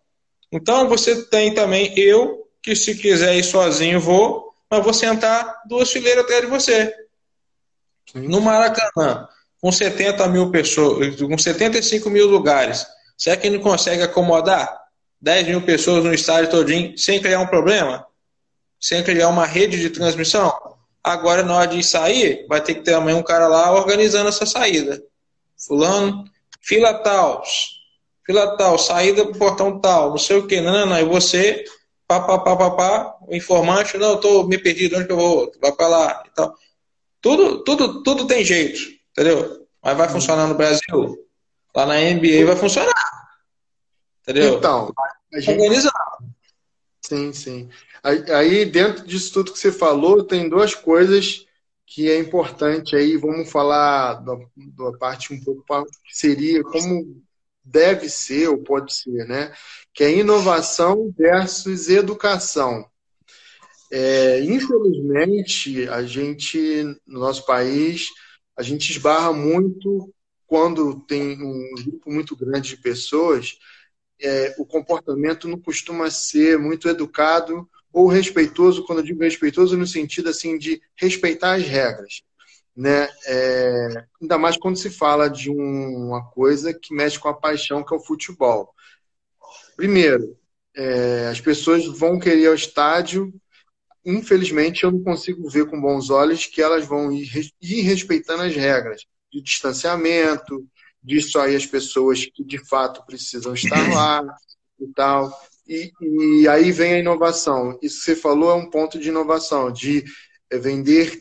Então 0.51 0.89
você 0.89 1.25
tem 1.27 1.53
também 1.53 1.93
eu, 1.99 2.49
que 2.63 2.75
se 2.75 2.95
quiser 2.95 3.37
ir 3.37 3.45
sozinho 3.45 4.01
vou, 4.01 4.55
mas 4.71 4.83
vou 4.83 4.95
sentar 4.95 5.63
duas 5.67 5.91
fileiras 5.91 6.25
atrás 6.25 6.43
de 6.43 6.47
você. 6.47 6.95
No 8.15 8.41
Maracanã, 8.41 9.29
com 9.61 9.73
70 9.73 10.27
mil 10.29 10.51
pessoas, 10.51 11.21
com 11.21 11.39
75 11.39 12.09
mil 12.11 12.27
lugares, 12.29 12.87
será 13.17 13.37
que 13.37 13.51
não 13.51 13.61
consegue 13.61 14.03
acomodar 14.03 14.79
10 15.21 15.49
mil 15.49 15.63
pessoas 15.63 16.05
no 16.05 16.15
estádio 16.15 16.51
todinho 16.51 16.97
sem 16.97 17.21
criar 17.21 17.41
um 17.41 17.47
problema? 17.47 18.07
Sem 18.81 19.03
criar 19.03 19.29
uma 19.29 19.45
rede 19.45 19.81
de 19.81 19.91
transmissão? 19.91 20.53
Agora, 21.03 21.43
na 21.43 21.57
hora 21.57 21.69
de 21.69 21.83
sair, 21.83 22.47
vai 22.49 22.61
ter 22.61 22.75
que 22.75 22.83
ter 22.83 22.93
também 22.93 23.15
um 23.15 23.23
cara 23.23 23.49
lá 23.49 23.73
organizando 23.73 24.29
essa 24.29 24.47
saída. 24.47 25.03
Fulano, 25.57 26.25
fila 26.61 26.95
tal, 26.95 27.43
fila 28.25 28.57
tal, 28.57 28.79
saída 28.79 29.25
do 29.25 29.37
portão 29.37 29.81
tal, 29.81 30.11
não 30.11 30.19
sei 30.19 30.37
o 30.37 30.47
que, 30.47 30.61
não, 30.61 30.73
não, 30.73 30.87
não. 30.87 31.01
E 31.01 31.05
você, 31.05 31.65
pá, 32.07 32.21
pá, 32.21 32.39
pá, 32.39 32.57
pá, 32.57 32.71
pá, 32.71 33.17
o 33.27 33.35
informante, 33.35 33.97
não, 33.97 34.11
eu 34.11 34.21
tô 34.21 34.45
me 34.45 34.59
perdido, 34.59 34.97
onde 34.97 35.07
que 35.07 35.13
eu 35.13 35.17
vou? 35.17 35.53
Vai 35.61 35.73
para 35.73 35.89
lá 35.89 36.23
e 36.27 36.31
tal. 36.35 36.55
Tudo, 37.21 37.65
tudo, 37.65 38.03
tudo 38.03 38.27
tem 38.27 38.45
jeito, 38.45 38.79
entendeu? 39.19 39.67
Mas 39.83 39.97
vai 39.97 40.09
funcionar 40.09 40.47
no 40.47 40.55
Brasil. 40.55 41.29
Lá 41.75 41.87
na 41.87 41.95
NBA 41.95 42.47
vai 42.47 42.57
funcionar. 42.57 42.95
Entendeu? 44.23 44.55
Então, 44.55 44.93
a 45.35 45.41
gente... 45.41 45.51
organizado. 45.51 46.25
Sim, 47.05 47.33
sim. 47.33 47.69
Aí, 48.03 48.65
dentro 48.65 49.05
disso 49.05 49.33
tudo 49.33 49.53
que 49.53 49.59
você 49.59 49.73
falou, 49.73 50.23
tem 50.23 50.49
duas 50.49 50.75
coisas 50.75 51.47
que 51.85 52.09
é 52.09 52.19
importante 52.19 52.95
aí. 52.95 53.17
Vamos 53.17 53.51
falar 53.51 54.15
da, 54.15 54.35
da 54.57 54.99
parte 54.99 55.33
um 55.33 55.41
pouco 55.43 55.65
que 56.05 56.17
seria 56.17 56.63
como 56.63 57.21
deve 57.65 58.09
ser 58.09 58.49
ou 58.49 58.59
pode 58.59 58.95
ser, 58.95 59.27
né? 59.27 59.53
Que 59.93 60.05
é 60.05 60.19
inovação 60.19 61.13
versus 61.17 61.89
educação. 61.89 62.87
É, 63.91 64.41
infelizmente, 64.43 65.89
a 65.89 66.03
gente, 66.03 66.85
no 67.07 67.21
nosso 67.21 67.45
país, 67.47 68.09
a 68.59 68.63
gente 68.63 68.91
esbarra 68.91 69.33
muito 69.33 70.13
quando 70.47 71.01
tem 71.01 71.43
um 71.43 71.75
grupo 71.85 72.11
muito 72.11 72.35
grande 72.35 72.71
de 72.71 72.83
pessoas, 72.83 73.59
é, 74.21 74.55
o 74.59 74.67
comportamento 74.67 75.47
não 75.47 75.59
costuma 75.59 76.11
ser 76.11 76.59
muito 76.59 76.89
educado 76.89 77.69
ou 77.93 78.09
respeitoso, 78.09 78.85
quando 78.85 78.99
eu 78.99 79.05
digo 79.05 79.23
respeitoso, 79.23 79.77
no 79.77 79.87
sentido 79.87 80.29
assim 80.29 80.59
de 80.59 80.81
respeitar 80.97 81.55
as 81.55 81.65
regras 81.65 82.23
né? 82.79 83.09
É, 83.27 83.89
ainda 84.23 84.39
mais 84.39 84.57
quando 84.57 84.77
se 84.77 84.89
fala 84.89 85.29
de 85.29 85.51
um, 85.51 86.07
uma 86.07 86.25
coisa 86.31 86.73
que 86.73 86.95
mexe 86.95 87.19
com 87.19 87.29
a 87.29 87.35
paixão, 87.35 87.85
que 87.85 87.93
é 87.93 87.97
o 87.97 88.01
futebol. 88.01 88.73
Primeiro, 89.77 90.39
é, 90.77 91.27
as 91.27 91.41
pessoas 91.41 91.85
vão 91.87 92.21
querer 92.21 92.43
ir 92.43 92.47
ao 92.47 92.55
estádio. 92.55 93.35
Infelizmente, 94.05 94.85
eu 94.85 94.91
não 94.91 95.03
consigo 95.03 95.49
ver 95.49 95.67
com 95.67 95.81
bons 95.81 96.11
olhos 96.11 96.47
que 96.47 96.63
elas 96.63 96.87
vão 96.87 97.13
ir, 97.13 97.25
respeitando 97.61 98.43
as 98.43 98.55
regras 98.55 99.03
de 99.33 99.43
distanciamento, 99.43 100.67
dissuadir 101.03 101.57
as 101.57 101.67
pessoas 101.67 102.25
que 102.25 102.45
de 102.45 102.59
fato 102.67 103.05
precisam 103.05 103.55
estar 103.55 103.89
lá 103.93 104.23
e 104.81 104.87
tal. 104.95 105.31
E, 105.67 105.93
e 106.01 106.49
aí 106.49 106.73
vem 106.73 106.95
a 106.95 106.99
inovação. 106.99 107.79
Isso 107.83 107.99
que 107.99 108.05
você 108.05 108.17
falou 108.17 108.51
é 108.51 108.55
um 108.55 108.71
ponto 108.71 108.99
de 108.99 109.09
inovação, 109.09 109.71
de 109.71 110.05
é, 110.51 110.59
vender 110.59 111.21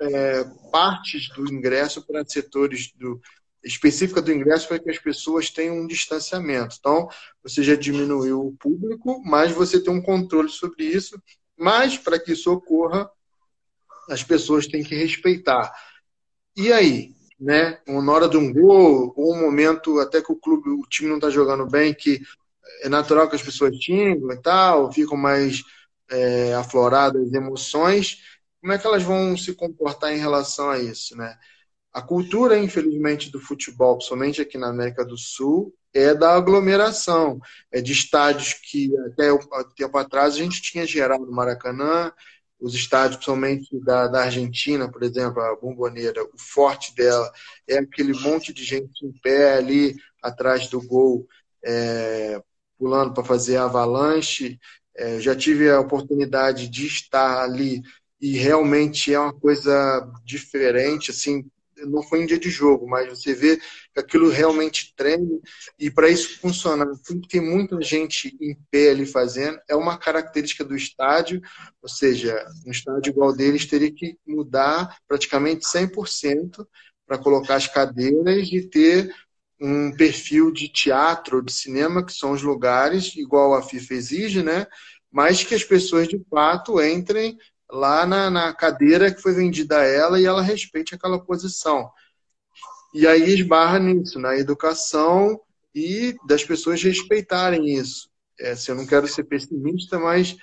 é, 0.00 0.44
partes 0.70 1.28
do 1.34 1.52
ingresso 1.52 2.06
para 2.06 2.24
setores 2.24 2.90
do, 2.94 3.20
específica 3.66 4.22
do 4.22 4.32
ingresso 4.32 4.68
para 4.68 4.78
que 4.78 4.90
as 4.90 4.98
pessoas 4.98 5.50
tenham 5.50 5.76
um 5.76 5.86
distanciamento. 5.86 6.76
Então, 6.78 7.08
você 7.42 7.62
já 7.62 7.74
diminuiu 7.74 8.46
o 8.46 8.56
público, 8.56 9.22
mas 9.24 9.52
você 9.52 9.82
tem 9.82 9.92
um 9.92 10.02
controle 10.02 10.48
sobre 10.48 10.84
isso. 10.84 11.20
Mas, 11.58 11.96
para 11.96 12.18
que 12.18 12.32
isso 12.32 12.52
ocorra, 12.52 13.10
as 14.08 14.22
pessoas 14.22 14.66
têm 14.66 14.82
que 14.82 14.94
respeitar. 14.94 15.72
E 16.56 16.72
aí? 16.72 17.14
Né? 17.38 17.78
Na 17.86 18.12
hora 18.12 18.28
de 18.28 18.36
um 18.36 18.52
gol, 18.52 19.12
ou 19.16 19.34
um 19.34 19.40
momento 19.40 19.98
até 20.00 20.22
que 20.22 20.32
o 20.32 20.36
clube, 20.36 20.70
o 20.70 20.82
time 20.88 21.08
não 21.08 21.16
está 21.16 21.28
jogando 21.28 21.66
bem, 21.66 21.92
que 21.92 22.20
é 22.82 22.88
natural 22.88 23.28
que 23.28 23.36
as 23.36 23.42
pessoas 23.42 23.76
xingam 23.76 24.32
e 24.32 24.40
tal, 24.40 24.92
ficam 24.92 25.16
mais 25.16 25.62
é, 26.10 26.54
afloradas 26.54 27.32
emoções. 27.32 28.22
Como 28.60 28.72
é 28.72 28.78
que 28.78 28.86
elas 28.86 29.02
vão 29.02 29.36
se 29.36 29.54
comportar 29.54 30.12
em 30.12 30.18
relação 30.18 30.70
a 30.70 30.78
isso, 30.78 31.16
né? 31.16 31.36
A 31.92 32.02
cultura, 32.02 32.58
infelizmente, 32.58 33.30
do 33.30 33.40
futebol, 33.40 33.96
principalmente 33.96 34.40
aqui 34.40 34.58
na 34.58 34.68
América 34.68 35.04
do 35.04 35.16
Sul, 35.16 35.74
é 35.96 36.14
da 36.14 36.34
aglomeração. 36.34 37.40
É 37.72 37.80
de 37.80 37.92
estádios 37.92 38.54
que 38.54 38.90
até 39.06 39.32
um 39.32 39.38
tempo 39.76 39.96
atrás 39.98 40.34
a 40.34 40.38
gente 40.38 40.60
tinha 40.62 40.86
geral 40.86 41.18
no 41.18 41.32
Maracanã, 41.32 42.12
os 42.58 42.74
estádios, 42.74 43.16
principalmente 43.16 43.68
da, 43.80 44.08
da 44.08 44.22
Argentina, 44.22 44.90
por 44.90 45.02
exemplo, 45.02 45.42
a 45.42 45.56
Bomboneira, 45.56 46.22
o 46.24 46.38
forte 46.38 46.94
dela 46.94 47.30
é 47.68 47.78
aquele 47.78 48.14
monte 48.14 48.52
de 48.52 48.64
gente 48.64 49.04
em 49.04 49.12
pé 49.20 49.54
ali 49.56 49.94
atrás 50.22 50.68
do 50.68 50.80
gol, 50.80 51.26
é, 51.64 52.40
pulando 52.78 53.12
para 53.12 53.24
fazer 53.24 53.58
avalanche. 53.58 54.58
É, 54.96 55.20
já 55.20 55.36
tive 55.36 55.70
a 55.70 55.80
oportunidade 55.80 56.68
de 56.68 56.86
estar 56.86 57.42
ali 57.42 57.82
e 58.20 58.38
realmente 58.38 59.12
é 59.12 59.20
uma 59.20 59.34
coisa 59.34 60.10
diferente, 60.24 61.10
assim, 61.10 61.44
não 61.84 62.02
foi 62.02 62.22
um 62.22 62.26
dia 62.26 62.38
de 62.38 62.50
jogo, 62.50 62.88
mas 62.88 63.08
você 63.08 63.34
vê 63.34 63.56
que 63.56 64.00
aquilo 64.00 64.30
realmente 64.30 64.94
treme 64.96 65.40
e 65.78 65.90
para 65.90 66.08
isso 66.08 66.38
funcionar, 66.38 66.86
tem 67.28 67.40
muita 67.40 67.80
gente 67.82 68.36
em 68.40 68.56
pé 68.70 68.90
ali 68.90 69.06
fazendo, 69.06 69.58
é 69.68 69.74
uma 69.74 69.98
característica 69.98 70.64
do 70.64 70.74
estádio, 70.74 71.40
ou 71.82 71.88
seja, 71.88 72.44
um 72.66 72.70
estádio 72.70 73.10
igual 73.10 73.34
deles 73.34 73.66
teria 73.66 73.92
que 73.92 74.16
mudar 74.26 74.96
praticamente 75.06 75.66
100% 75.66 76.66
para 77.06 77.18
colocar 77.18 77.56
as 77.56 77.66
cadeiras 77.66 78.48
e 78.50 78.68
ter 78.68 79.14
um 79.60 79.90
perfil 79.96 80.50
de 80.50 80.68
teatro, 80.68 81.42
de 81.42 81.52
cinema, 81.52 82.04
que 82.04 82.12
são 82.12 82.32
os 82.32 82.42
lugares, 82.42 83.14
igual 83.16 83.54
a 83.54 83.62
FIFA 83.62 83.94
exige, 83.94 84.42
né? 84.42 84.66
Mas 85.10 85.42
que 85.42 85.54
as 85.54 85.64
pessoas 85.64 86.08
de 86.08 86.20
fato 86.28 86.80
entrem 86.82 87.38
lá 87.70 88.06
na, 88.06 88.30
na 88.30 88.52
cadeira 88.54 89.12
que 89.12 89.20
foi 89.20 89.32
vendida 89.32 89.78
a 89.78 89.84
ela 89.84 90.20
e 90.20 90.24
ela 90.24 90.42
respeite 90.42 90.94
aquela 90.94 91.18
posição. 91.18 91.90
E 92.94 93.06
aí 93.06 93.34
esbarra 93.34 93.78
nisso, 93.78 94.18
na 94.18 94.36
educação 94.36 95.40
e 95.74 96.16
das 96.26 96.44
pessoas 96.44 96.82
respeitarem 96.82 97.66
isso. 97.66 98.08
É, 98.38 98.54
se 98.54 98.70
eu 98.70 98.74
não 98.74 98.86
quero 98.86 99.06
ser 99.08 99.24
pessimista, 99.24 99.98
mas 99.98 100.36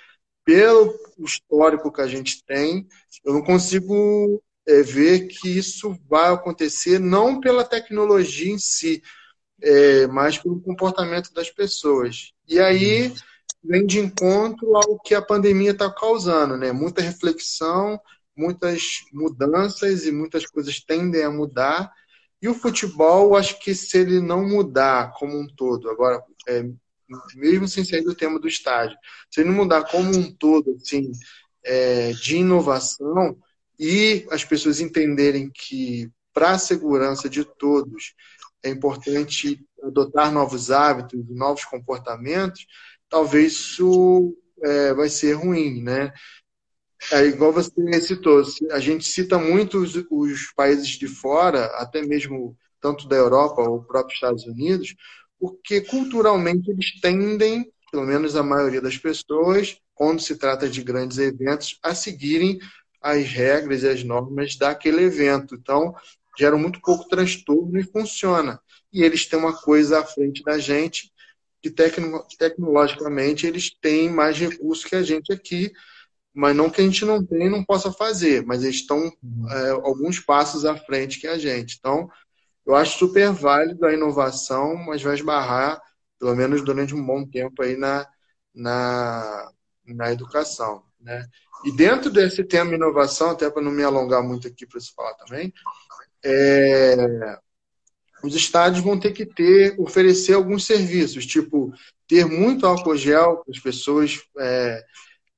pelo 0.44 0.94
histórico 1.18 1.92
que 1.92 2.00
a 2.00 2.06
gente 2.06 2.44
tem, 2.44 2.86
eu 3.24 3.32
não 3.32 3.42
consigo 3.42 4.42
é, 4.66 4.82
ver 4.82 5.26
que 5.26 5.48
isso 5.48 5.98
vai 6.08 6.32
acontecer 6.32 6.98
não 6.98 7.40
pela 7.40 7.64
tecnologia 7.64 8.52
em 8.52 8.58
si, 8.58 9.02
é, 9.62 10.06
mas 10.06 10.38
pelo 10.38 10.60
comportamento 10.60 11.32
das 11.32 11.50
pessoas. 11.50 12.32
E 12.46 12.60
aí 12.60 13.12
vem 13.64 13.86
de 13.86 13.98
encontro 13.98 14.76
ao 14.76 14.98
que 15.00 15.14
a 15.14 15.22
pandemia 15.22 15.70
está 15.70 15.90
causando, 15.90 16.56
né? 16.56 16.70
Muita 16.70 17.00
reflexão, 17.00 17.98
muitas 18.36 19.00
mudanças 19.12 20.04
e 20.04 20.12
muitas 20.12 20.46
coisas 20.46 20.80
tendem 20.80 21.22
a 21.22 21.30
mudar. 21.30 21.90
E 22.42 22.48
o 22.48 22.54
futebol, 22.54 23.36
acho 23.36 23.58
que 23.58 23.74
se 23.74 23.98
ele 23.98 24.20
não 24.20 24.46
mudar 24.46 25.12
como 25.12 25.38
um 25.38 25.46
todo, 25.46 25.88
agora, 25.88 26.22
é, 26.46 26.64
mesmo 27.34 27.66
sem 27.66 27.84
sair 27.84 28.02
do 28.02 28.14
tema 28.14 28.38
do 28.38 28.46
estádio, 28.46 28.98
se 29.30 29.40
ele 29.40 29.48
não 29.48 29.56
mudar 29.56 29.84
como 29.84 30.14
um 30.14 30.30
todo, 30.30 30.76
assim, 30.76 31.10
é, 31.64 32.12
de 32.12 32.36
inovação 32.36 33.38
e 33.78 34.26
as 34.30 34.44
pessoas 34.44 34.80
entenderem 34.80 35.50
que 35.50 36.10
para 36.32 36.50
a 36.50 36.58
segurança 36.58 37.28
de 37.28 37.44
todos 37.44 38.14
é 38.62 38.68
importante 38.70 39.64
adotar 39.82 40.32
novos 40.32 40.70
hábitos, 40.70 41.20
novos 41.28 41.64
comportamentos, 41.64 42.66
talvez 43.14 43.52
isso 43.52 44.36
é, 44.60 44.92
vai 44.92 45.08
ser 45.08 45.34
ruim, 45.34 45.80
né? 45.80 46.12
É 47.12 47.24
igual 47.26 47.52
você 47.52 47.70
citou, 48.00 48.42
a 48.72 48.80
gente 48.80 49.04
cita 49.04 49.38
muito 49.38 49.78
os, 49.78 49.94
os, 50.10 50.52
países 50.56 50.88
de 50.88 51.06
fora, 51.06 51.66
até 51.76 52.02
mesmo 52.02 52.56
tanto 52.80 53.06
da 53.06 53.14
Europa 53.14 53.62
ou 53.62 53.84
próprios 53.84 54.16
Estados 54.16 54.44
Unidos, 54.46 54.96
porque 55.38 55.80
culturalmente 55.82 56.68
eles 56.68 57.00
tendem, 57.00 57.70
pelo 57.92 58.04
menos 58.04 58.34
a 58.34 58.42
maioria 58.42 58.80
das 58.80 58.98
pessoas, 58.98 59.78
quando 59.94 60.20
se 60.20 60.36
trata 60.36 60.68
de 60.68 60.82
grandes 60.82 61.18
eventos, 61.18 61.78
a 61.84 61.94
seguirem 61.94 62.58
as 63.00 63.28
regras 63.28 63.84
e 63.84 63.88
as 63.88 64.02
normas 64.02 64.56
daquele 64.56 65.04
evento. 65.04 65.54
Então, 65.54 65.94
gera 66.36 66.56
muito 66.56 66.80
pouco 66.80 67.08
transtorno 67.08 67.78
e 67.78 67.84
funciona. 67.84 68.58
E 68.92 69.04
eles 69.04 69.24
têm 69.24 69.38
uma 69.38 69.52
coisa 69.52 70.00
à 70.00 70.04
frente 70.04 70.42
da 70.42 70.58
gente 70.58 71.13
que 71.64 71.70
tecno, 71.70 72.22
tecnologicamente 72.38 73.46
eles 73.46 73.70
têm 73.70 74.10
mais 74.10 74.36
recursos 74.36 74.84
que 74.84 74.94
a 74.94 75.02
gente 75.02 75.32
aqui, 75.32 75.72
mas 76.34 76.54
não 76.54 76.68
que 76.68 76.82
a 76.82 76.84
gente 76.84 77.06
não 77.06 77.24
tenha 77.24 77.46
e 77.46 77.48
não 77.48 77.64
possa 77.64 77.90
fazer, 77.90 78.44
mas 78.44 78.62
eles 78.62 78.76
estão 78.76 78.98
uhum. 78.98 79.50
é, 79.50 79.70
alguns 79.70 80.20
passos 80.20 80.66
à 80.66 80.76
frente 80.76 81.18
que 81.18 81.26
a 81.26 81.38
gente. 81.38 81.78
Então, 81.78 82.06
eu 82.66 82.74
acho 82.74 82.98
super 82.98 83.32
válido 83.32 83.86
a 83.86 83.94
inovação, 83.94 84.76
mas 84.76 85.00
vai 85.00 85.14
esbarrar, 85.14 85.80
pelo 86.18 86.36
menos 86.36 86.62
durante 86.62 86.94
um 86.94 87.02
bom 87.02 87.26
tempo, 87.26 87.62
aí 87.62 87.78
na, 87.78 88.06
na, 88.54 89.50
na 89.86 90.12
educação. 90.12 90.82
Né? 91.00 91.26
E 91.64 91.74
dentro 91.74 92.10
desse 92.10 92.44
tema 92.44 92.74
inovação, 92.74 93.30
até 93.30 93.48
para 93.48 93.62
não 93.62 93.72
me 93.72 93.82
alongar 93.82 94.22
muito 94.22 94.46
aqui 94.46 94.66
para 94.66 94.78
você 94.78 94.92
falar 94.94 95.14
também, 95.14 95.50
é, 96.22 97.38
os 98.24 98.34
estádios 98.34 98.82
vão 98.82 98.98
ter 98.98 99.12
que 99.12 99.26
ter, 99.26 99.74
oferecer 99.78 100.34
alguns 100.34 100.64
serviços, 100.64 101.26
tipo 101.26 101.72
ter 102.06 102.24
muito 102.24 102.66
álcool 102.66 102.96
gel 102.96 103.38
para 103.38 103.52
as 103.54 103.58
pessoas 103.58 104.20
é, 104.38 104.82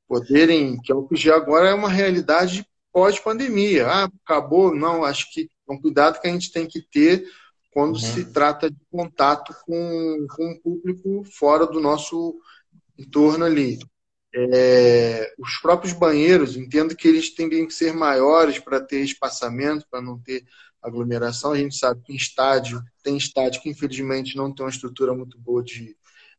poderem, 0.08 0.80
que 0.80 0.92
álcool 0.92 1.16
gel 1.16 1.36
agora 1.36 1.68
é 1.68 1.74
uma 1.74 1.88
realidade 1.88 2.66
pós-pandemia. 2.92 3.86
Ah, 3.86 4.08
acabou? 4.24 4.74
Não, 4.74 5.04
acho 5.04 5.32
que 5.32 5.50
é 5.68 5.72
um 5.72 5.80
cuidado 5.80 6.20
que 6.20 6.28
a 6.28 6.30
gente 6.30 6.52
tem 6.52 6.66
que 6.66 6.80
ter 6.80 7.26
quando 7.70 7.94
uhum. 7.94 8.00
se 8.00 8.32
trata 8.32 8.70
de 8.70 8.78
contato 8.90 9.54
com, 9.66 10.26
com 10.34 10.50
o 10.50 10.60
público 10.60 11.24
fora 11.30 11.66
do 11.66 11.80
nosso 11.80 12.40
entorno 12.98 13.44
ali. 13.44 13.78
É, 14.34 15.34
os 15.38 15.58
próprios 15.58 15.92
banheiros, 15.92 16.56
entendo 16.56 16.96
que 16.96 17.06
eles 17.06 17.34
têm 17.34 17.48
que 17.48 17.70
ser 17.70 17.92
maiores 17.92 18.58
para 18.58 18.80
ter 18.80 19.00
espaçamento, 19.00 19.86
para 19.90 20.00
não 20.00 20.18
ter 20.18 20.44
aglomeração. 20.86 21.52
A 21.52 21.58
gente 21.58 21.76
sabe 21.76 22.02
que 22.02 22.12
em 22.12 22.16
estádio, 22.16 22.82
tem 23.02 23.16
estádio 23.16 23.60
que 23.60 23.68
infelizmente 23.68 24.36
não 24.36 24.54
tem 24.54 24.64
uma 24.64 24.70
estrutura 24.70 25.14
muito 25.14 25.38
boa 25.38 25.62
de, 25.62 25.96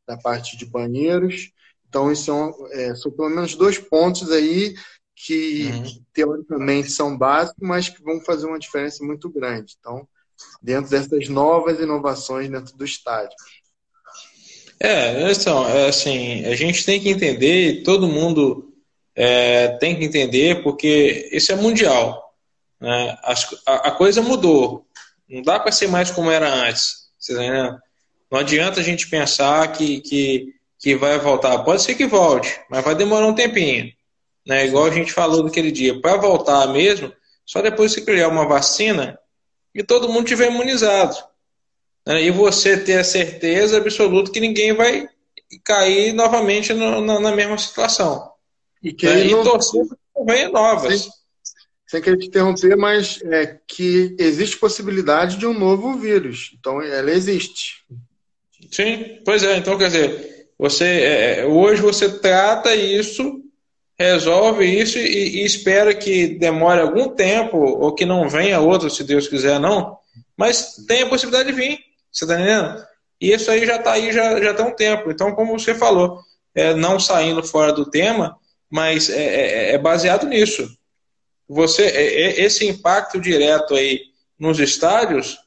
da 0.08 0.18
parte 0.18 0.58
de 0.58 0.66
banheiros. 0.66 1.52
Então, 1.88 2.12
isso 2.12 2.26
são, 2.26 2.54
é, 2.72 2.96
são 2.96 3.12
pelo 3.12 3.30
menos 3.30 3.56
dois 3.56 3.78
pontos 3.78 4.32
aí 4.32 4.76
que 5.16 5.72
uhum. 5.72 6.04
teoricamente 6.14 6.92
são 6.92 7.18
básicos, 7.18 7.68
mas 7.68 7.90
que 7.90 8.04
vão 8.04 8.22
fazer 8.22 8.46
uma 8.46 8.60
diferença 8.60 9.04
muito 9.04 9.30
grande. 9.30 9.76
Então, 9.80 10.08
dentro 10.62 10.92
dessas 10.92 11.28
novas 11.28 11.80
inovações 11.80 12.50
dentro 12.50 12.76
do 12.78 12.86
estádio. 12.86 13.36
É, 14.80 15.32
então, 15.32 15.68
é 15.68 15.88
assim, 15.88 16.46
a 16.46 16.56
gente 16.56 16.86
tem 16.86 17.02
que 17.02 17.10
entender, 17.10 17.82
todo 17.82 18.08
mundo 18.08 18.72
é, 19.16 19.70
tem 19.80 19.98
que 19.98 20.06
entender, 20.06 20.62
porque 20.62 21.30
isso 21.32 21.52
é 21.52 21.56
mundial. 21.56 22.27
Né? 22.80 23.18
A, 23.24 23.90
a, 23.90 23.92
coisa 23.92 24.22
mudou. 24.22 24.86
Não 25.30 25.42
dá 25.42 25.60
para 25.60 25.72
ser 25.72 25.88
mais 25.88 26.12
como 26.12 26.32
era 26.32 26.48
antes. 26.48 27.08
Né? 27.30 27.78
Não 28.32 28.40
adianta 28.40 28.80
a 28.80 28.84
gente 28.84 29.10
pensar 29.10 29.72
que, 29.72 30.02
que, 30.02 30.54
que 30.80 30.96
vai 30.96 31.18
voltar. 31.20 31.60
Pode 31.60 31.82
ser 31.82 31.96
que 31.96 32.06
volte, 32.06 32.60
mas 32.70 32.84
vai 32.84 32.96
demorar 32.96 33.28
um 33.28 33.36
tempinho. 33.36 33.92
Né? 34.46 34.66
Igual 34.66 34.86
a 34.86 34.92
gente 34.92 35.12
falou 35.12 35.44
naquele 35.44 35.72
dia. 35.72 36.00
Para 36.00 36.18
voltar 36.18 36.68
mesmo, 36.68 37.12
só 37.46 37.62
depois 37.62 37.92
você 37.92 38.02
criar 38.02 38.30
uma 38.30 38.48
vacina 38.48 39.20
e 39.74 39.84
todo 39.84 40.10
mundo 40.10 40.28
tiver 40.28 40.52
imunizado. 40.52 41.16
Né? 42.06 42.24
E 42.24 42.32
você 42.32 42.78
ter 42.78 43.00
a 43.00 43.04
certeza 43.04 43.78
absoluta 43.78 44.32
que 44.32 44.40
ninguém 44.40 44.74
vai 44.74 45.08
cair 45.64 46.14
novamente 46.14 46.74
no, 46.74 47.02
na, 47.02 47.20
na, 47.20 47.32
mesma 47.32 47.58
situação. 47.58 48.32
E 48.82 48.94
que 48.94 49.06
né? 49.06 49.26
e 49.26 49.44
torcer 49.44 49.86
para 50.14 50.50
novas. 50.50 51.02
Sim. 51.02 51.10
Sem 51.88 52.02
querer 52.02 52.18
te 52.18 52.28
interromper, 52.28 52.76
mas 52.76 53.22
é 53.24 53.58
que 53.66 54.14
existe 54.20 54.58
possibilidade 54.58 55.38
de 55.38 55.48
um 55.48 55.58
novo 55.58 55.98
vírus. 55.98 56.52
Então, 56.60 56.82
ela 56.82 57.10
existe. 57.12 57.86
Sim, 58.70 59.22
pois 59.24 59.42
é. 59.42 59.56
Então, 59.56 59.78
quer 59.78 59.88
dizer, 59.88 60.50
você 60.60 60.84
é, 60.86 61.40
é 61.40 61.46
hoje 61.46 61.82
você 61.82 62.20
trata 62.20 62.76
isso, 62.76 63.42
resolve 63.98 64.66
isso 64.66 64.98
e, 64.98 65.42
e, 65.42 65.46
espera 65.46 65.96
que 65.96 66.28
demore 66.28 66.82
algum 66.82 67.10
tempo 67.10 67.58
ou 67.58 67.96
que 67.96 68.06
não 68.06 68.28
venha 68.28 68.60
outro, 68.60 68.90
se 68.90 69.04
Deus 69.06 69.28
quiser, 69.30 69.58
não. 69.58 69.98
Mas 70.36 70.76
tem 70.88 71.04
a 71.04 71.10
possibilidade 71.10 71.50
de 71.50 71.56
vir. 71.56 71.80
Você 72.12 72.26
está 72.26 72.36
entendendo? 72.36 72.86
E 73.20 73.32
isso 73.32 73.50
aí 73.50 73.66
já 73.66 73.78
está 73.78 73.94
aí 73.94 74.12
já, 74.12 74.42
já 74.44 74.54
tem 74.54 74.66
um 74.66 74.76
tempo. 74.76 75.10
Então, 75.10 75.34
como 75.34 75.58
você 75.58 75.74
falou, 75.74 76.20
é, 76.54 76.74
não 76.74 77.00
saindo 77.00 77.42
fora 77.44 77.72
do 77.72 77.90
tema, 77.90 78.38
mas 78.70 79.10
é, 79.10 79.24
é, 79.24 79.72
é 79.72 79.78
baseado 79.78 80.28
nisso. 80.28 80.78
Você, 81.48 81.84
é, 81.84 82.22
é, 82.22 82.42
esse 82.42 82.66
impacto 82.66 83.20
direto 83.20 83.76
aí 83.76 84.02
nos 84.38 84.60
estádios 84.60 85.38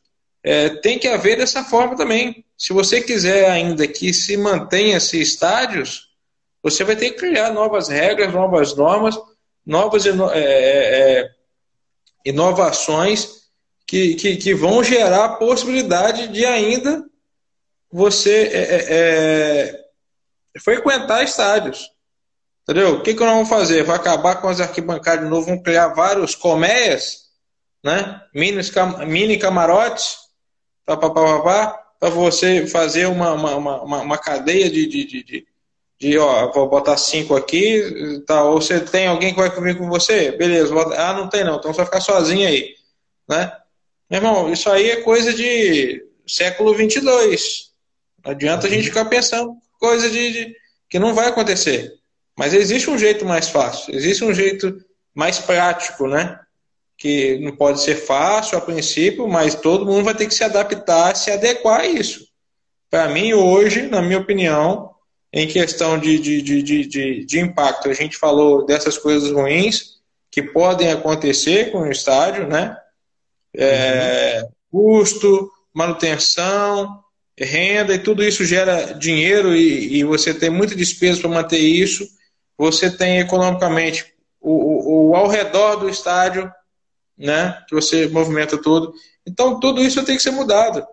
tem 0.83 0.99
que 0.99 1.07
haver 1.07 1.37
dessa 1.37 1.63
forma 1.63 1.95
também. 1.95 2.43
Se 2.57 2.73
você 2.73 3.03
quiser 3.03 3.51
ainda 3.51 3.87
que 3.87 4.11
se 4.15 4.39
mantenha 4.39 4.97
esses 4.97 5.29
estádios, 5.29 6.09
você 6.63 6.83
vai 6.83 6.97
ter 6.97 7.11
que 7.11 7.19
criar 7.19 7.53
novas 7.53 7.89
regras, 7.89 8.33
novas 8.33 8.75
normas, 8.75 9.19
novas 9.67 10.05
inovações 12.25 13.41
que, 13.87 14.15
que, 14.15 14.37
que 14.37 14.55
vão 14.55 14.83
gerar 14.83 15.25
a 15.25 15.37
possibilidade 15.37 16.29
de 16.29 16.47
ainda 16.47 17.05
você 17.91 18.49
é, 18.53 18.59
é, 18.59 19.85
é, 20.55 20.61
frequentar 20.61 21.25
estádios. 21.25 21.91
Entendeu? 22.71 22.95
O 22.95 23.03
que, 23.03 23.15
que 23.15 23.21
nós 23.21 23.33
vamos 23.33 23.49
fazer? 23.49 23.83
Vai 23.83 23.97
acabar 23.97 24.37
com 24.37 24.47
as 24.47 24.61
arquibancadas 24.61 25.25
de 25.25 25.29
novo, 25.29 25.47
vamos 25.47 25.65
criar 25.65 25.89
vários 25.89 26.37
colmeias, 26.37 27.23
né? 27.83 28.21
mini, 28.33 28.61
mini 29.09 29.37
camarotes, 29.37 30.19
para 30.87 32.11
você 32.11 32.69
fazer 32.69 33.07
uma, 33.07 33.33
uma, 33.33 33.57
uma, 33.57 34.03
uma 34.03 34.19
cadeia 34.19 34.71
de, 34.71 34.87
de, 34.87 35.05
de, 35.05 35.25
de, 35.25 35.47
de, 35.99 36.19
ó, 36.19 36.53
vou 36.53 36.69
botar 36.69 36.97
cinco 36.97 37.35
aqui, 37.35 38.23
tá, 38.25 38.45
ou 38.45 38.61
você 38.61 38.79
tem 38.79 39.09
alguém 39.09 39.35
que 39.35 39.41
vai 39.41 39.53
comigo 39.53 39.81
com 39.81 39.89
você? 39.89 40.31
Beleza, 40.31 40.73
bota, 40.73 40.95
ah, 40.95 41.13
não 41.13 41.29
tem 41.29 41.43
não, 41.43 41.57
então 41.57 41.73
você 41.73 41.79
vai 41.79 41.87
ficar 41.87 42.01
sozinho 42.01 42.47
aí, 42.47 42.77
né? 43.29 43.53
Meu 44.09 44.19
irmão, 44.19 44.53
isso 44.53 44.71
aí 44.71 44.91
é 44.91 45.03
coisa 45.03 45.35
de 45.35 46.07
século 46.25 46.73
22, 46.73 47.73
não 48.25 48.31
adianta 48.31 48.69
a 48.69 48.71
gente 48.71 48.85
ficar 48.85 49.07
pensando 49.07 49.57
coisa 49.81 50.09
de, 50.09 50.33
de, 50.33 50.57
que 50.89 51.01
não 51.01 51.15
vai 51.15 51.27
acontecer. 51.27 52.00
Mas 52.39 52.55
existe 52.55 52.89
um 52.89 52.99
jeito 52.99 53.25
mais 53.25 53.49
fácil, 53.49 53.95
existe 53.95 54.25
um 54.25 54.33
jeito 54.33 54.83
mais 55.15 55.39
prático, 55.39 56.07
né? 56.07 56.39
Que 56.97 57.39
não 57.39 57.57
pode 57.57 57.81
ser 57.81 57.97
fácil 57.97 58.59
a 58.59 58.61
princípio, 58.61 59.29
mas 59.29 59.55
todo 59.55 59.87
mundo 59.87 60.05
vai 60.05 60.15
ter 60.15 60.27
que 60.27 60.35
se 60.35 60.45
adaptar, 60.45 61.17
se 61.17 61.31
adequar 61.31 61.81
a 61.81 61.87
isso. 61.87 62.27
Para 62.91 63.09
mim, 63.09 63.33
hoje, 63.33 63.83
na 63.83 64.03
minha 64.03 64.19
opinião, 64.19 64.91
em 65.33 65.47
questão 65.47 65.99
de, 65.99 66.19
de, 66.19 66.43
de, 66.43 66.87
de, 66.87 67.25
de 67.25 67.41
impacto, 67.41 67.89
a 67.89 67.95
gente 67.95 68.17
falou 68.17 68.67
dessas 68.67 68.99
coisas 68.99 69.31
ruins 69.31 70.01
que 70.31 70.43
podem 70.43 70.91
acontecer 70.91 71.71
com 71.71 71.81
o 71.81 71.91
estádio, 71.91 72.47
né? 72.47 72.77
É, 73.57 74.47
custo, 74.71 75.51
manutenção, 75.75 77.03
renda 77.39 77.95
e 77.95 77.99
tudo 77.99 78.23
isso 78.23 78.45
gera 78.45 78.93
dinheiro 78.93 79.55
e, 79.55 79.99
e 79.99 80.05
você 80.05 80.35
tem 80.35 80.51
muita 80.51 80.75
despesa 80.75 81.21
para 81.21 81.31
manter 81.31 81.59
isso. 81.59 82.07
Você 82.61 82.91
tem 82.91 83.21
economicamente 83.21 84.15
o, 84.39 84.53
o, 84.53 85.09
o, 85.09 85.17
ao 85.17 85.29
redor 85.29 85.77
do 85.77 85.89
estádio, 85.89 86.53
né, 87.17 87.59
que 87.67 87.75
você 87.75 88.07
movimenta 88.07 88.61
tudo. 88.61 88.93
Então 89.27 89.59
tudo 89.59 89.81
isso 89.81 90.05
tem 90.05 90.15
que 90.15 90.23
ser 90.23 90.31
mudado. 90.31 90.87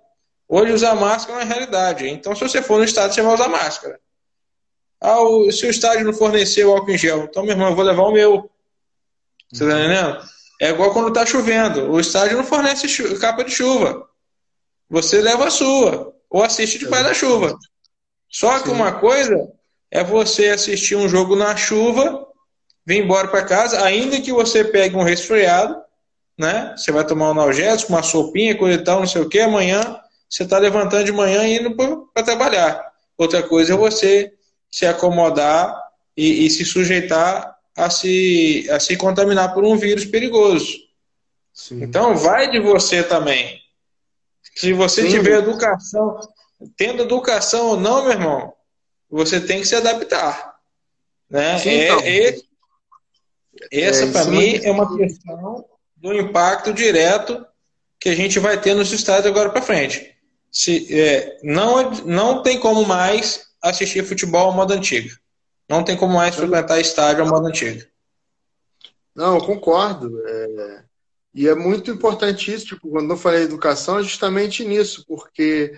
Hoje 0.47 0.72
usar 0.72 0.95
máscara 0.95 1.41
é 1.41 1.43
uma 1.43 1.53
realidade. 1.53 2.07
Então 2.07 2.34
se 2.34 2.39
você 2.39 2.61
for 2.61 2.78
no 2.78 2.86
estádio 2.86 3.15
você 3.15 3.22
vai 3.22 3.34
usar 3.34 3.49
máscara. 3.49 3.99
Ah, 5.01 5.20
o, 5.20 5.51
se 5.51 5.65
o 5.65 5.70
estádio 5.70 6.05
não 6.05 6.13
fornecer 6.13 6.63
o 6.63 6.72
álcool 6.72 6.91
em 6.91 6.97
gel, 6.97 7.26
então 7.26 7.43
meu 7.43 7.51
irmão, 7.51 7.68
eu 7.68 7.76
vou 7.76 7.84
levar 7.84 8.03
o 8.03 8.13
meu. 8.13 8.49
Você 9.51 9.65
está 9.65 9.78
entendendo? 9.78 10.22
É 10.61 10.70
igual 10.70 10.93
quando 10.93 11.09
está 11.09 11.26
chovendo. 11.26 11.91
O 11.91 11.99
estádio 11.99 12.38
não 12.38 12.45
fornece 12.45 12.88
capa 13.20 13.43
de 13.43 13.51
chuva. 13.51 14.07
Você 14.89 15.22
leva 15.22 15.47
a 15.47 15.51
sua 15.51 16.15
ou 16.30 16.41
assiste 16.41 16.80
debaixo 16.80 17.07
da 17.07 17.13
chuva. 17.13 17.59
Só 18.30 18.57
que 18.59 18.70
Sim. 18.70 18.76
uma 18.76 18.93
coisa 18.93 19.51
é 19.92 20.04
você 20.04 20.50
assistir 20.50 20.96
um 20.96 21.08
jogo 21.08 21.36
na 21.36 21.56
chuva, 21.56 22.28
vir 22.86 23.04
embora 23.04 23.28
para 23.28 23.46
casa, 23.46 23.84
ainda 23.84 24.22
que 24.22 24.32
você 24.32 24.64
pegue 24.64 24.96
um 24.96 25.04
resfriado, 25.04 25.76
né? 26.38 26.74
Você 26.78 26.92
vai 26.92 27.06
tomar 27.06 27.28
um 27.28 27.32
analgésico, 27.32 27.92
uma 27.92 28.04
sopinha, 28.04 28.58
coisa 28.58 28.80
e 28.80 28.84
tal, 28.84 29.00
não 29.00 29.08
sei 29.08 29.22
o 29.22 29.30
que, 29.30 29.40
amanhã 29.40 30.00
você 30.30 30.44
está 30.44 30.58
levantando 30.58 31.06
de 31.06 31.12
manhã 31.12 31.48
e 31.48 31.58
indo 31.58 31.76
para 32.14 32.24
trabalhar. 32.24 32.86
Outra 33.18 33.42
coisa 33.42 33.74
é 33.74 33.78
você 33.78 34.34
se 34.70 34.86
acomodar 34.86 35.76
e, 36.16 36.46
e, 36.46 36.50
se 36.50 36.66
sujeitar 36.66 37.56
a 37.76 37.90
se, 37.90 38.68
a 38.70 38.80
se 38.80 38.98
contaminar 38.98 39.54
por 39.54 39.64
um 39.64 39.78
vírus 39.78 40.06
perigoso. 40.06 40.76
Sim. 41.54 41.82
Então 41.82 42.16
vai 42.16 42.50
de 42.52 42.60
você 42.60 43.02
também. 43.04 43.60
Se 44.56 44.74
você 44.74 45.04
Sim. 45.04 45.10
tiver 45.10 45.40
educação, 45.40 46.20
tendo 46.76 47.04
educação 47.04 47.68
ou 47.68 47.80
não, 47.80 48.04
meu 48.04 48.12
irmão, 48.12 48.54
você 49.10 49.39
tem 49.39 49.62
que 49.62 49.68
se 49.68 49.76
adaptar. 49.76 50.58
Né? 51.30 51.58
Sim, 51.60 51.70
é, 51.70 51.86
então. 51.86 51.99
é, 52.03 52.38
essa, 53.72 54.05
é, 54.05 54.12
para 54.12 54.26
mim, 54.26 54.60
é 54.64 54.72
uma 54.72 54.97
questão 54.97 55.66
do 55.95 56.14
impacto 56.14 56.74
direto 56.74 57.45
que 57.99 58.10
a 58.10 58.16
gente 58.16 58.39
vai 58.39 58.60
ter 58.60 58.74
nos 58.74 58.91
estados 58.91 59.26
agora 59.26 59.49
para 59.49 59.62
frente. 59.62 60.16
Se, 60.51 60.88
é, 60.97 61.39
não, 61.43 61.91
não 62.05 62.41
tem 62.41 62.60
como 62.60 62.86
mais 62.86 63.47
assistir 63.62 64.05
futebol 64.05 64.51
à 64.51 64.53
moda 64.53 64.76
antiga. 64.76 65.16
Não 65.68 65.84
tem 65.84 65.97
como 65.97 66.14
mais 66.14 66.36
frequentar 66.36 66.80
estádio 66.80 67.24
à 67.24 67.28
moda 67.28 67.49
antiga. 67.49 67.88
Não, 69.14 69.36
eu 69.36 69.43
concordo. 69.43 70.22
É, 70.26 70.84
e 71.34 71.47
é 71.47 71.55
muito 71.55 71.91
importante 71.91 72.53
isso, 72.53 72.68
tipo, 72.68 72.89
quando 72.89 73.12
eu 73.12 73.18
falei 73.18 73.43
educação, 73.43 73.99
é 73.99 74.03
justamente 74.03 74.64
nisso, 74.64 75.03
porque 75.08 75.74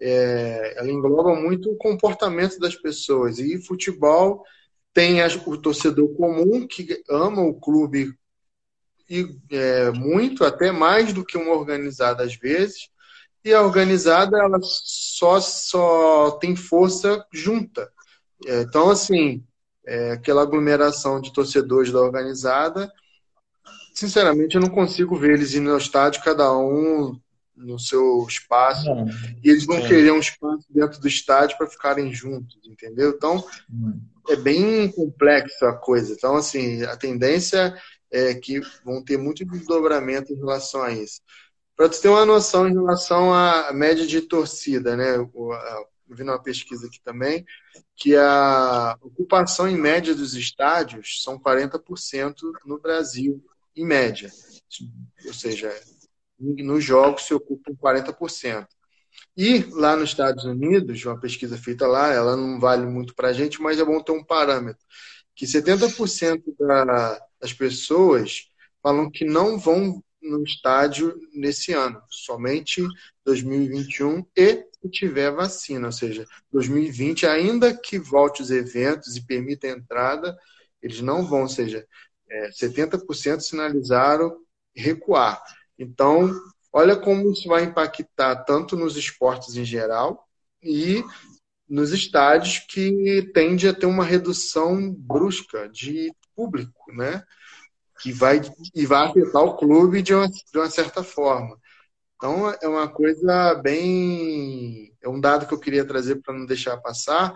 é, 0.00 0.74
ela 0.76 0.90
engloba 0.90 1.34
muito 1.34 1.70
o 1.70 1.76
comportamento 1.76 2.58
das 2.58 2.74
pessoas. 2.74 3.38
E 3.38 3.58
futebol 3.58 4.44
tem 4.92 5.22
as, 5.22 5.34
o 5.46 5.56
torcedor 5.56 6.14
comum 6.14 6.66
que 6.66 7.02
ama 7.08 7.42
o 7.42 7.54
clube 7.54 8.14
e 9.10 9.26
é, 9.50 9.90
muito, 9.90 10.44
até 10.44 10.70
mais 10.70 11.12
do 11.12 11.24
que 11.24 11.36
uma 11.36 11.52
organizada 11.52 12.22
às 12.22 12.34
vezes. 12.34 12.90
E 13.44 13.54
a 13.54 13.62
organizada 13.62 14.38
ela 14.38 14.58
só, 14.62 15.40
só 15.40 16.32
tem 16.32 16.54
força 16.54 17.24
junta. 17.32 17.90
É, 18.46 18.62
então, 18.62 18.90
assim, 18.90 19.44
é, 19.86 20.12
aquela 20.12 20.42
aglomeração 20.42 21.20
de 21.20 21.32
torcedores 21.32 21.90
da 21.90 22.00
organizada 22.00 22.92
sinceramente, 23.98 24.54
eu 24.54 24.60
não 24.60 24.68
consigo 24.68 25.16
ver 25.16 25.34
eles 25.34 25.54
indo 25.54 25.72
ao 25.72 25.76
estádio, 25.76 26.22
cada 26.22 26.56
um 26.56 27.18
no 27.58 27.78
seu 27.78 28.24
espaço. 28.28 28.88
e 29.42 29.50
eles 29.50 29.64
vão 29.64 29.80
querer 29.80 30.12
um 30.12 30.18
espaço 30.18 30.66
dentro 30.70 31.00
do 31.00 31.08
estádio 31.08 31.56
para 31.58 31.66
ficarem 31.66 32.12
juntos, 32.12 32.58
entendeu? 32.66 33.10
Então, 33.10 33.44
é 34.28 34.36
bem 34.36 34.90
complexa 34.92 35.68
a 35.68 35.74
coisa. 35.74 36.12
Então, 36.12 36.36
assim, 36.36 36.82
a 36.84 36.96
tendência 36.96 37.74
é 38.10 38.34
que 38.34 38.60
vão 38.84 39.02
ter 39.02 39.18
muito 39.18 39.44
desdobramento 39.44 40.32
em 40.32 40.36
relação 40.36 40.82
a 40.82 40.92
isso. 40.92 41.20
Para 41.76 41.86
você 41.86 42.02
ter 42.02 42.08
uma 42.08 42.26
noção 42.26 42.68
em 42.68 42.72
relação 42.72 43.32
à 43.32 43.72
média 43.72 44.06
de 44.06 44.20
torcida, 44.22 44.96
né? 44.96 45.16
Eu 45.16 45.30
vi 46.10 46.22
uma 46.22 46.42
pesquisa 46.42 46.86
aqui 46.86 47.00
também, 47.04 47.44
que 47.94 48.16
a 48.16 48.96
ocupação 49.02 49.68
em 49.68 49.76
média 49.76 50.14
dos 50.14 50.34
estádios 50.34 51.22
são 51.22 51.38
40% 51.38 52.34
no 52.64 52.80
Brasil 52.80 53.44
em 53.76 53.84
média. 53.84 54.30
Ou 55.26 55.34
seja, 55.34 55.72
nos 56.38 56.84
jogos 56.84 57.26
se 57.26 57.34
ocupam 57.34 57.74
40%. 57.74 58.66
E 59.36 59.64
lá 59.72 59.96
nos 59.96 60.10
Estados 60.10 60.44
Unidos, 60.44 61.04
uma 61.04 61.18
pesquisa 61.18 61.56
feita 61.56 61.86
lá, 61.86 62.12
ela 62.12 62.36
não 62.36 62.58
vale 62.60 62.86
muito 62.86 63.14
para 63.14 63.28
a 63.28 63.32
gente, 63.32 63.60
mas 63.60 63.78
é 63.78 63.84
bom 63.84 64.00
ter 64.02 64.12
um 64.12 64.24
parâmetro, 64.24 64.84
que 65.34 65.46
70% 65.46 66.42
da, 66.58 67.20
das 67.40 67.52
pessoas 67.52 68.48
falam 68.82 69.10
que 69.10 69.24
não 69.24 69.58
vão 69.58 70.02
no 70.20 70.42
estádio 70.42 71.14
nesse 71.32 71.72
ano, 71.72 72.00
somente 72.10 72.82
2021 73.24 74.24
e 74.36 74.66
se 74.80 74.90
tiver 74.90 75.30
vacina, 75.30 75.86
ou 75.86 75.92
seja, 75.92 76.26
2020, 76.52 77.26
ainda 77.26 77.74
que 77.76 77.98
volte 77.98 78.42
os 78.42 78.50
eventos 78.50 79.16
e 79.16 79.24
permita 79.24 79.66
a 79.66 79.70
entrada, 79.70 80.36
eles 80.82 81.00
não 81.00 81.24
vão, 81.24 81.42
ou 81.42 81.48
seja, 81.48 81.86
é, 82.30 82.50
70% 82.50 83.40
sinalizaram 83.40 84.36
recuar. 84.74 85.42
Então, 85.78 86.30
olha 86.72 86.96
como 86.96 87.30
isso 87.30 87.48
vai 87.48 87.64
impactar 87.64 88.44
tanto 88.44 88.76
nos 88.76 88.96
esportes 88.96 89.56
em 89.56 89.64
geral 89.64 90.26
e 90.62 91.04
nos 91.68 91.92
estádios 91.92 92.58
que 92.58 93.30
tende 93.34 93.68
a 93.68 93.74
ter 93.74 93.86
uma 93.86 94.04
redução 94.04 94.92
brusca 94.92 95.68
de 95.68 96.12
público, 96.34 96.92
né? 96.92 97.22
que 97.98 98.12
vai, 98.12 98.40
e 98.74 98.86
vai 98.86 99.06
afetar 99.06 99.42
o 99.42 99.56
clube 99.56 100.02
de 100.02 100.14
uma, 100.14 100.28
de 100.28 100.58
uma 100.58 100.70
certa 100.70 101.02
forma. 101.02 101.58
Então, 102.16 102.50
é 102.62 102.68
uma 102.68 102.88
coisa 102.88 103.54
bem. 103.54 104.92
É 105.02 105.08
um 105.08 105.20
dado 105.20 105.46
que 105.46 105.54
eu 105.54 105.60
queria 105.60 105.84
trazer 105.84 106.16
para 106.16 106.34
não 106.34 106.46
deixar 106.46 106.76
passar, 106.78 107.34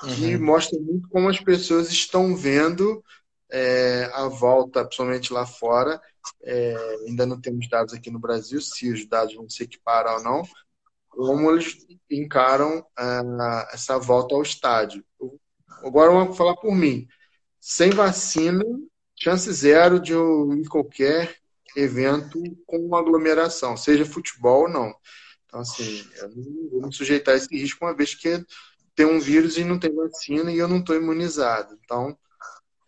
que 0.00 0.36
uhum. 0.36 0.44
mostra 0.44 0.78
muito 0.80 1.08
como 1.08 1.28
as 1.28 1.40
pessoas 1.40 1.90
estão 1.90 2.34
vendo 2.36 3.02
é, 3.50 4.10
a 4.14 4.28
volta, 4.28 4.84
principalmente 4.84 5.32
lá 5.32 5.44
fora. 5.46 6.00
É, 6.42 6.76
ainda 7.06 7.26
não 7.26 7.40
temos 7.40 7.68
dados 7.68 7.94
aqui 7.94 8.10
no 8.10 8.18
Brasil, 8.18 8.60
se 8.60 8.90
os 8.90 9.06
dados 9.06 9.34
vão 9.34 9.48
se 9.48 9.62
equiparar 9.62 10.16
ou 10.18 10.22
não, 10.22 10.42
como 11.08 11.50
eles 11.50 11.86
encaram 12.10 12.78
uh, 12.78 13.66
essa 13.72 13.98
volta 13.98 14.34
ao 14.34 14.42
estádio. 14.42 15.04
Agora 15.82 16.12
vamos 16.12 16.36
falar 16.36 16.56
por 16.56 16.74
mim. 16.74 17.06
Sem 17.60 17.90
vacina, 17.90 18.64
chance 19.16 19.52
zero 19.52 20.00
de 20.00 20.12
eu 20.12 20.52
ir 20.54 20.68
qualquer 20.68 21.36
evento 21.76 22.40
com 22.66 22.94
aglomeração, 22.94 23.76
seja 23.76 24.04
futebol 24.04 24.62
ou 24.62 24.68
não. 24.68 24.94
Então, 25.46 25.60
assim, 25.60 26.04
eu 26.16 26.28
não 26.28 26.70
vou 26.70 26.86
me 26.86 26.94
sujeitar 26.94 27.34
a 27.34 27.36
esse 27.36 27.48
risco, 27.50 27.84
uma 27.84 27.96
vez 27.96 28.14
que 28.14 28.44
tem 28.94 29.06
um 29.06 29.20
vírus 29.20 29.56
e 29.56 29.64
não 29.64 29.78
tem 29.78 29.94
vacina 29.94 30.52
e 30.52 30.58
eu 30.58 30.68
não 30.68 30.78
estou 30.78 30.96
imunizado. 30.96 31.78
Então, 31.84 32.16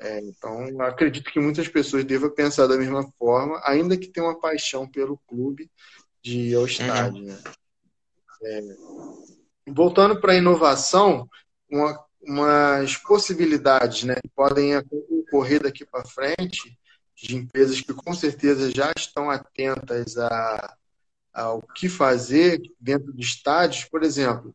é, 0.01 0.18
então, 0.20 0.80
acredito 0.80 1.30
que 1.30 1.38
muitas 1.38 1.68
pessoas 1.68 2.05
devam 2.05 2.30
pensar 2.30 2.66
da 2.66 2.76
mesma 2.78 3.07
forma, 3.18 3.61
ainda 3.64 3.98
que 3.98 4.09
tenham 4.09 4.30
uma 4.30 4.40
paixão 4.40 4.88
pelo 4.88 5.18
clube 5.28 5.70
de 6.22 6.38
ir 6.38 6.55
ao 6.55 6.64
estádio. 6.64 7.22
Né? 7.22 7.38
É, 8.42 8.61
voltando 9.68 10.18
para 10.18 10.32
a 10.32 10.36
inovação, 10.36 11.28
uma, 11.70 12.03
umas 12.22 12.96
possibilidades 12.96 14.05
né, 14.05 14.14
que 14.14 14.28
podem 14.34 14.72
ocorrer 15.11 15.62
daqui 15.62 15.84
para 15.84 16.05
frente 16.07 16.78
de 17.14 17.36
empresas 17.36 17.82
que 17.82 17.92
com 17.92 18.14
certeza 18.14 18.70
já 18.70 18.90
estão 18.96 19.28
atentas 19.28 20.16
a, 20.16 20.76
ao 21.30 21.61
que 21.61 21.90
fazer 21.90 22.62
dentro 22.80 23.12
de 23.12 23.22
estádios, 23.22 23.84
por 23.84 24.03
exemplo, 24.03 24.55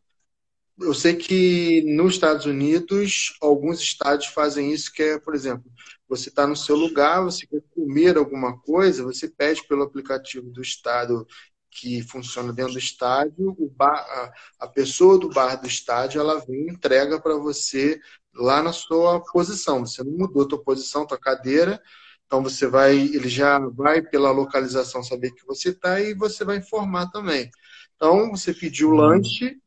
eu 0.78 0.94
sei 0.94 1.14
que 1.14 1.82
nos 1.82 2.14
Estados 2.14 2.46
Unidos, 2.46 3.36
alguns 3.40 3.80
estádios 3.80 4.26
fazem 4.32 4.72
isso, 4.72 4.92
que 4.92 5.02
é, 5.02 5.18
por 5.18 5.34
exemplo, 5.34 5.70
você 6.08 6.28
está 6.28 6.46
no 6.46 6.56
seu 6.56 6.76
lugar, 6.76 7.22
você 7.24 7.46
quer 7.46 7.62
comer 7.74 8.16
alguma 8.16 8.58
coisa, 8.58 9.02
você 9.02 9.28
pede 9.28 9.66
pelo 9.66 9.82
aplicativo 9.82 10.50
do 10.50 10.60
estado 10.60 11.26
que 11.70 12.02
funciona 12.02 12.52
dentro 12.52 12.72
do 12.72 12.78
estádio, 12.78 13.54
o 13.58 13.70
bar, 13.70 14.32
a, 14.58 14.66
pessoa 14.66 15.18
do 15.18 15.28
bar 15.28 15.56
do 15.56 15.66
estádio, 15.66 16.20
ela 16.20 16.38
vem 16.40 16.68
e 16.68 16.70
entrega 16.70 17.20
para 17.20 17.36
você 17.36 18.00
lá 18.34 18.62
na 18.62 18.72
sua 18.72 19.20
posição. 19.20 19.80
Você 19.80 20.02
não 20.02 20.12
mudou 20.12 20.44
a 20.44 20.48
tua 20.48 20.62
posição, 20.62 21.06
tua 21.06 21.18
cadeira, 21.18 21.80
então 22.24 22.42
você 22.42 22.66
vai, 22.66 22.96
ele 22.96 23.28
já 23.28 23.58
vai 23.58 24.00
pela 24.02 24.30
localização 24.30 25.02
saber 25.02 25.32
que 25.32 25.44
você 25.46 25.70
está 25.70 26.00
e 26.00 26.14
você 26.14 26.44
vai 26.44 26.58
informar 26.58 27.10
também. 27.10 27.50
Então 27.94 28.30
você 28.30 28.54
pediu 28.54 28.88
o 28.88 28.92
uhum. 28.92 28.98
lanche, 28.98 29.58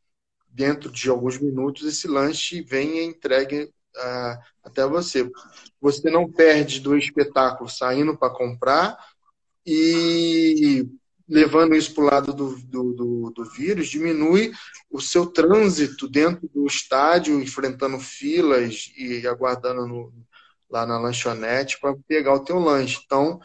dentro 0.50 0.92
de 0.92 1.10
alguns 1.10 1.38
minutos 1.40 1.88
esse 1.88 2.08
lanche 2.08 2.62
vem 2.62 3.00
e 3.00 3.06
entregue 3.06 3.64
uh, 3.64 4.40
até 4.64 4.86
você. 4.86 5.30
Você 5.82 6.10
não 6.10 6.30
perde 6.30 6.80
do 6.80 6.98
espetáculo 6.98 7.70
saindo 7.70 8.18
para 8.18 8.34
comprar 8.34 8.98
e 9.66 10.88
levando 11.28 11.76
isso 11.76 11.94
para 11.94 12.04
o 12.04 12.08
lado 12.08 12.34
do, 12.34 12.56
do, 12.58 12.94
do, 12.94 13.32
do, 13.36 13.46
vírus, 13.46 13.88
diminui 13.88 14.52
o 14.90 15.00
seu 15.00 15.28
trânsito 15.28 16.10
dentro 16.10 16.50
do 16.50 16.66
estádio, 16.66 17.40
enfrentando 17.40 18.00
filas 18.00 18.92
e 18.98 19.28
aguardando 19.28 19.86
no, 19.86 20.12
lá 20.68 20.88
na 20.88 20.98
lanchonete 21.00 21.80
para 21.80 21.96
pegar 22.08 22.34
o 22.34 22.44
teu 22.44 22.58
lanche. 22.58 23.00
Então, 23.06 23.40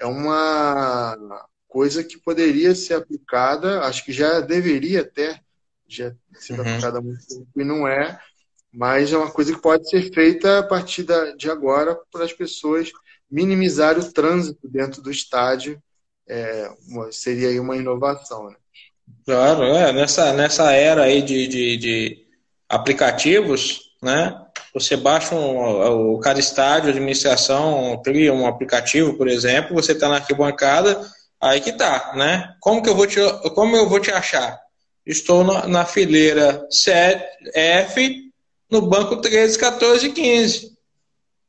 é 0.00 0.06
uma 0.06 1.16
coisa 1.68 2.02
que 2.02 2.18
poderia 2.18 2.74
ser 2.74 2.94
aplicada, 2.94 3.82
acho 3.82 4.04
que 4.04 4.12
já 4.12 4.40
deveria 4.40 5.02
até 5.02 5.40
já 5.88 6.12
ser 6.34 6.54
uhum. 6.54 6.60
aplicada 6.60 6.98
há 6.98 7.02
muito 7.02 7.26
tempo 7.26 7.48
e 7.56 7.64
não 7.64 7.88
é, 7.88 8.18
mas 8.72 9.12
é 9.12 9.16
uma 9.16 9.30
coisa 9.30 9.54
que 9.54 9.60
pode 9.60 9.88
ser 9.88 10.12
feita 10.12 10.58
a 10.58 10.62
partir 10.62 11.06
de 11.36 11.50
agora 11.50 11.98
para 12.12 12.24
as 12.24 12.32
pessoas 12.32 12.90
minimizarem 13.30 14.02
o 14.02 14.12
trânsito 14.12 14.68
dentro 14.68 15.02
do 15.02 15.10
estádio 15.10 15.82
é, 16.28 16.70
seria 17.10 17.48
aí 17.48 17.58
uma 17.58 17.76
inovação. 17.76 18.50
Né? 18.50 18.56
Claro, 19.24 19.64
é, 19.64 19.92
nessa, 19.92 20.32
nessa 20.32 20.72
era 20.72 21.04
aí 21.04 21.22
de, 21.22 21.48
de, 21.48 21.76
de 21.76 22.26
aplicativos, 22.68 23.80
né? 24.02 24.44
Você 24.74 24.96
baixa 24.96 25.34
um, 25.34 26.14
o 26.14 26.20
cada 26.20 26.38
estádio, 26.38 26.90
administração, 26.90 28.00
cria 28.04 28.32
um 28.32 28.46
aplicativo, 28.46 29.16
por 29.16 29.26
exemplo, 29.26 29.74
você 29.74 29.92
está 29.92 30.08
na 30.08 30.16
arquibancada, 30.16 31.00
aí 31.40 31.60
que 31.60 31.72
tá, 31.72 32.12
né? 32.14 32.54
Como 32.60 32.82
que 32.82 32.88
eu 32.88 32.94
vou 32.94 33.06
te, 33.06 33.18
como 33.54 33.76
eu 33.76 33.88
vou 33.88 33.98
te 33.98 34.10
achar? 34.10 34.58
Estou 35.08 35.42
na, 35.42 35.66
na 35.66 35.84
fileira 35.86 36.66
7, 36.70 37.24
F, 37.54 38.30
no 38.70 38.82
banco 38.82 39.16
13, 39.16 39.58
14 39.58 40.10
15. 40.10 40.76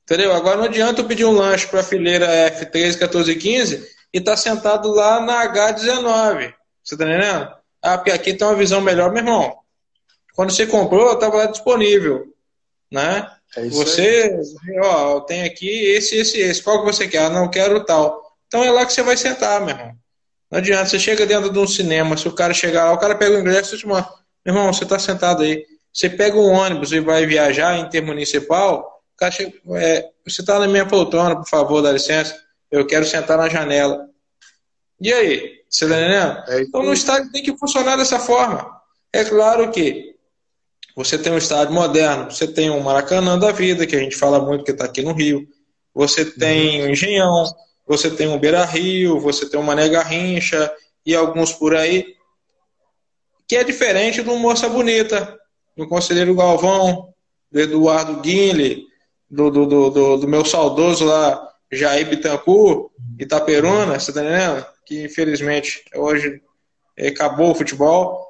Entendeu? 0.03 0.34
Agora 0.34 0.55
não 0.55 0.64
adianta 0.64 1.01
eu 1.01 1.05
pedir 1.05 1.26
um 1.26 1.34
lanche 1.34 1.68
para 1.68 1.82
a 1.82 1.84
fileira 1.84 2.26
F, 2.26 2.66
13, 2.66 2.97
14 2.97 3.36
15 3.36 3.88
e 4.14 4.22
tá 4.22 4.38
sentado 4.38 4.89
lá 4.91 5.20
na 5.20 5.45
H19. 5.53 6.53
Você 6.82 6.97
tá 6.97 7.03
entendendo? 7.03 7.53
Ah, 7.82 7.97
porque 7.97 8.12
aqui 8.12 8.34
tem 8.34 8.47
uma 8.47 8.55
visão 8.55 8.80
melhor, 8.80 9.12
meu 9.12 9.22
irmão. 9.22 9.57
Quando 10.34 10.51
você 10.51 10.66
comprou, 10.66 11.12
estava 11.12 11.36
lá 11.36 11.45
disponível, 11.47 12.34
né? 12.89 13.30
É 13.57 13.68
você, 13.68 14.39
aí. 14.68 14.80
ó, 14.82 15.20
tem 15.20 15.43
aqui 15.43 15.68
esse, 15.68 16.16
esse, 16.16 16.39
esse. 16.39 16.64
Qual 16.64 16.80
que 16.80 16.93
você 16.93 17.10
quer? 17.10 17.26
Ah, 17.26 17.30
não 17.30 17.49
quero 17.49 17.84
tal. 17.84 18.22
Então 18.47 18.64
é 18.64 18.72
lá 18.72 18.86
que 18.86 18.93
você 18.93 19.03
vai 19.03 19.18
sentar, 19.18 19.60
meu 19.60 19.76
irmão. 19.76 19.95
Não 20.52 20.60
adianta, 20.60 20.86
você 20.86 21.00
chega 21.00 21.26
dentro 21.26 21.52
de 21.52 21.60
um 21.60 21.68
cinema, 21.68 22.18
se 22.18 22.28
o 22.28 22.34
cara 22.34 22.54
chegar 22.54 22.86
lá, 22.86 22.93
o 22.93 22.97
cara 22.97 23.16
pega 23.16 23.36
o 23.36 23.39
ingresso 23.39 23.76
e 23.76 23.78
te 23.78 23.88
mostra, 23.88 24.14
meu 24.45 24.56
irmão, 24.56 24.74
você 24.74 24.84
está 24.84 24.97
sentado 24.97 25.43
aí. 25.43 25.64
Você 25.93 26.10
pega 26.10 26.38
um 26.38 26.52
ônibus 26.52 26.91
e 26.91 27.00
vai 27.00 27.26
viajar 27.26 27.78
intermunicipal, 27.78 29.02
o 29.14 29.18
cara 29.18 29.32
chega, 29.32 29.54
é, 29.76 30.10
você 30.26 30.41
está 30.41 30.60
na 30.60 30.68
minha 30.68 30.86
poltrona, 30.86 31.36
por 31.36 31.47
favor, 31.47 31.82
dá 31.82 31.91
licença 31.91 32.36
eu 32.72 32.86
quero 32.86 33.06
sentar 33.06 33.38
na 33.38 33.50
janela. 33.50 34.08
E 35.02 35.12
aí? 35.12 35.60
Você 35.70 35.88
tá 35.88 35.95
entendendo? 35.95 36.43
É 36.47 36.62
então 36.62 36.84
no 36.84 36.93
estádio 36.93 37.32
tem 37.32 37.43
que 37.43 37.58
funcionar 37.58 37.95
dessa 37.95 38.20
forma. 38.20 38.70
É 39.14 39.24
claro 39.24 39.72
que 39.72 40.16
você 40.95 41.18
tem 41.18 41.32
um 41.32 41.38
estádio 41.38 41.74
moderno, 41.74 42.30
você 42.30 42.47
tem 42.47 42.70
um 42.70 42.80
Maracanã 42.82 43.38
da 43.38 43.52
vida, 43.52 43.88
que 43.88 43.95
a 43.95 44.00
gente 44.00 44.16
fala 44.16 44.39
muito 44.39 44.64
que 44.64 44.72
está 44.72 44.86
aqui 44.86 45.02
no 45.02 45.14
Rio, 45.14 45.47
você 45.93 46.26
tem 46.26 46.82
uhum. 46.82 46.88
um 46.88 46.89
Engenhão, 46.91 47.43
você 47.89 48.11
tem 48.11 48.27
um 48.27 48.37
Beira 48.37 48.63
Rio, 48.63 49.19
você 49.19 49.49
tem 49.49 49.59
uma 49.59 49.73
Nega 49.73 50.03
Rincha 50.03 50.71
e 51.03 51.15
alguns 51.15 51.51
por 51.51 51.75
aí, 51.75 52.05
que 53.47 53.55
é 53.55 53.63
diferente 53.63 54.21
do 54.21 54.35
Moça 54.37 54.69
Bonita, 54.69 55.35
do 55.75 55.87
Conselheiro 55.87 56.35
Galvão, 56.35 57.11
do 57.51 57.59
Eduardo 57.59 58.21
Guinle, 58.21 58.85
do, 59.27 59.49
do, 59.49 59.65
do, 59.65 60.17
do 60.17 60.27
meu 60.27 60.45
saudoso 60.45 61.03
lá, 61.03 61.51
Jair 61.71 62.07
Bittencourt, 62.07 62.91
Itaperuna, 63.17 63.99
você 63.99 64.13
tá 64.13 64.21
entendendo? 64.21 64.65
Que 64.85 65.03
infelizmente 65.05 65.83
hoje 65.95 66.43
acabou 67.07 67.51
o 67.51 67.55
futebol. 67.55 68.23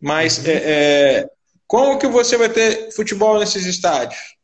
Mas 0.00 0.38
uhum. 0.38 0.44
é, 0.50 0.56
é, 0.56 1.30
como 1.68 1.98
que 2.00 2.08
você 2.08 2.36
vai 2.36 2.48
ter 2.48 2.90
futebol 2.92 3.38
nesses 3.38 3.64
estádios? 3.64 4.37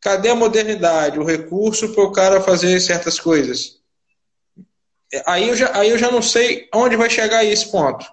Cadê 0.00 0.30
a 0.30 0.34
modernidade, 0.34 1.18
o 1.18 1.24
recurso 1.24 1.92
para 1.92 2.04
o 2.04 2.12
cara 2.12 2.40
fazer 2.40 2.80
certas 2.80 3.20
coisas? 3.20 3.80
Aí 5.26 5.48
eu, 5.48 5.56
já, 5.56 5.76
aí 5.76 5.90
eu 5.90 5.98
já 5.98 6.10
não 6.10 6.22
sei 6.22 6.68
onde 6.74 6.96
vai 6.96 7.10
chegar 7.10 7.44
esse 7.44 7.70
ponto. 7.70 8.06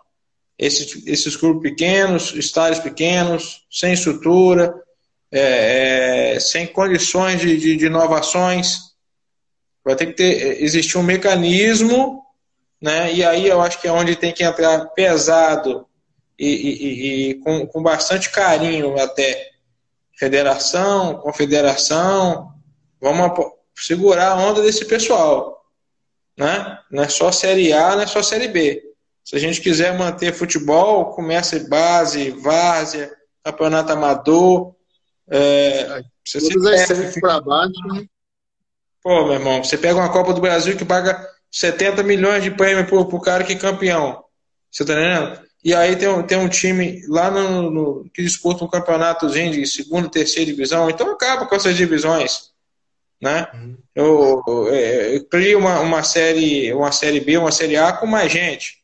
Esses, 0.57 1.05
esses 1.05 1.35
clubes 1.35 1.61
pequenos, 1.61 2.33
estádios 2.33 2.79
pequenos, 2.79 3.65
sem 3.71 3.93
estrutura, 3.93 4.73
é, 5.31 6.33
é, 6.35 6.39
sem 6.39 6.65
condições 6.67 7.39
de, 7.39 7.57
de, 7.57 7.77
de 7.77 7.85
inovações 7.85 8.87
vai 9.87 9.95
ter 9.95 10.07
que 10.07 10.13
ter, 10.13 10.61
existir 10.61 10.97
um 10.97 11.03
mecanismo, 11.03 12.21
né? 12.81 13.13
E 13.13 13.23
aí 13.23 13.47
eu 13.47 13.61
acho 13.61 13.79
que 13.79 13.87
é 13.87 13.91
onde 13.91 14.17
tem 14.17 14.33
que 14.33 14.43
entrar 14.43 14.85
pesado 14.87 15.87
e, 16.37 16.47
e, 16.47 17.29
e 17.29 17.33
com, 17.35 17.65
com 17.65 17.81
bastante 17.81 18.29
carinho 18.29 18.99
até 18.99 19.49
federação, 20.17 21.17
confederação, 21.17 22.53
vamos 22.99 23.31
segurar 23.75 24.31
a 24.31 24.35
onda 24.35 24.61
desse 24.61 24.85
pessoal, 24.85 25.63
né? 26.37 26.79
Não 26.91 27.03
é 27.03 27.09
só 27.09 27.31
série 27.31 27.71
A, 27.71 27.95
não 27.95 28.01
é 28.01 28.07
só 28.07 28.23
série 28.23 28.47
B. 28.47 28.83
Se 29.23 29.35
a 29.35 29.39
gente 29.39 29.61
quiser 29.61 29.97
manter 29.97 30.33
futebol, 30.33 31.11
começa 31.11 31.59
base, 31.67 32.31
várzea, 32.31 33.13
campeonato 33.43 33.91
amador, 33.91 34.73
é, 35.29 36.01
Todas 36.33 36.65
as 36.65 36.87
séries 36.87 37.19
para 37.19 37.39
baixo, 37.39 37.73
né? 37.87 38.05
Pô, 39.01 39.25
meu 39.25 39.33
irmão, 39.33 39.63
você 39.63 39.77
pega 39.77 39.99
uma 39.99 40.11
Copa 40.11 40.33
do 40.33 40.41
Brasil 40.41 40.75
que 40.75 40.83
paga 40.83 41.25
70 41.51 42.03
milhões 42.03 42.43
de 42.43 42.51
prêmio 42.51 42.85
pro, 42.85 43.07
pro 43.07 43.21
cara 43.21 43.43
que 43.43 43.53
é 43.53 43.57
campeão. 43.57 44.23
Você 44.69 44.83
tá 44.83 44.93
entendendo? 44.93 45.46
E 45.63 45.73
aí 45.73 45.95
tem 45.95 46.07
um, 46.07 46.23
tem 46.23 46.37
um 46.37 46.47
time 46.47 47.03
lá 47.07 47.29
no, 47.31 47.69
no 47.69 48.09
que 48.13 48.21
disputa 48.21 48.63
um 48.63 48.69
campeonatozinho 48.69 49.51
de 49.51 49.65
segunda, 49.65 50.09
terceira 50.09 50.45
divisão. 50.45 50.89
Então 50.89 51.11
acaba 51.11 51.45
com 51.45 51.55
essas 51.55 51.75
divisões. 51.75 52.51
né? 53.21 53.47
Uhum. 53.53 53.77
Eu, 53.95 54.43
eu, 54.47 54.67
eu 54.67 55.25
crio 55.25 55.59
uma, 55.59 55.79
uma 55.79 56.03
série, 56.03 56.71
uma 56.73 56.91
série 56.91 57.19
B, 57.19 57.37
uma 57.37 57.51
série 57.51 57.75
A 57.75 57.91
com 57.91 58.05
mais 58.05 58.31
gente 58.31 58.77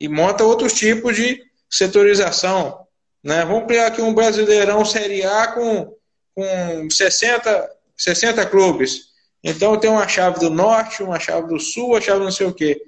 e 0.00 0.08
monta 0.08 0.44
outros 0.44 0.72
tipos 0.72 1.16
de 1.16 1.40
setorização, 1.70 2.86
né? 3.22 3.44
Vamos 3.44 3.66
criar 3.66 3.86
aqui 3.86 4.02
um 4.02 4.14
Brasileirão 4.14 4.84
Série 4.84 5.24
A 5.24 5.48
com, 5.48 5.94
com 6.34 6.90
60, 6.90 7.70
60 7.96 8.46
clubes. 8.46 9.12
Então 9.42 9.78
tem 9.78 9.90
uma 9.90 10.06
chave 10.06 10.40
do 10.40 10.50
Norte, 10.50 11.02
uma 11.02 11.18
chave 11.18 11.48
do 11.48 11.58
Sul, 11.58 11.90
uma 11.90 12.00
chave 12.00 12.22
não 12.22 12.30
sei 12.30 12.46
o 12.46 12.54
quê. 12.54 12.80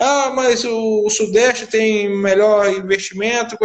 Ah, 0.00 0.30
mas 0.30 0.64
o, 0.64 1.04
o 1.04 1.10
Sudeste 1.10 1.66
tem 1.66 2.08
melhor 2.08 2.68
investimento. 2.72 3.56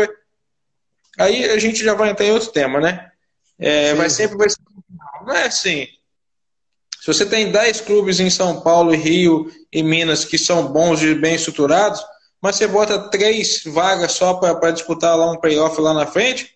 Aí 1.17 1.45
a 1.49 1.57
gente 1.59 1.83
já 1.83 1.93
vai 1.93 2.09
entrar 2.09 2.25
em 2.25 2.31
outro 2.31 2.51
tema, 2.51 2.79
né? 2.79 3.11
É, 3.59 3.93
vai 3.93 4.09
sempre 4.09 4.37
vai 4.37 4.49
ser... 4.49 4.57
Não 5.25 5.33
é 5.33 5.45
assim. 5.45 5.87
Se 6.99 7.07
você 7.07 7.25
tem 7.25 7.51
10 7.51 7.81
clubes 7.81 8.19
em 8.19 8.29
São 8.29 8.61
Paulo, 8.61 8.91
Rio 8.91 9.51
e 9.71 9.83
Minas 9.83 10.25
que 10.25 10.37
são 10.37 10.67
bons 10.67 11.01
e 11.01 11.13
bem 11.13 11.35
estruturados, 11.35 12.03
mas 12.41 12.55
você 12.55 12.67
bota 12.67 13.09
três 13.09 13.63
vagas 13.65 14.13
só 14.13 14.33
para 14.33 14.71
disputar 14.71 15.17
lá 15.17 15.31
um 15.31 15.39
playoff 15.39 15.79
lá 15.79 15.93
na 15.93 16.07
frente, 16.07 16.55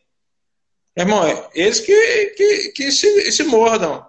irmão, 0.96 1.26
é 1.26 1.50
eles 1.54 1.80
que, 1.80 2.26
que, 2.36 2.70
que 2.70 2.92
se, 2.92 3.32
se 3.32 3.44
mordam. 3.44 4.06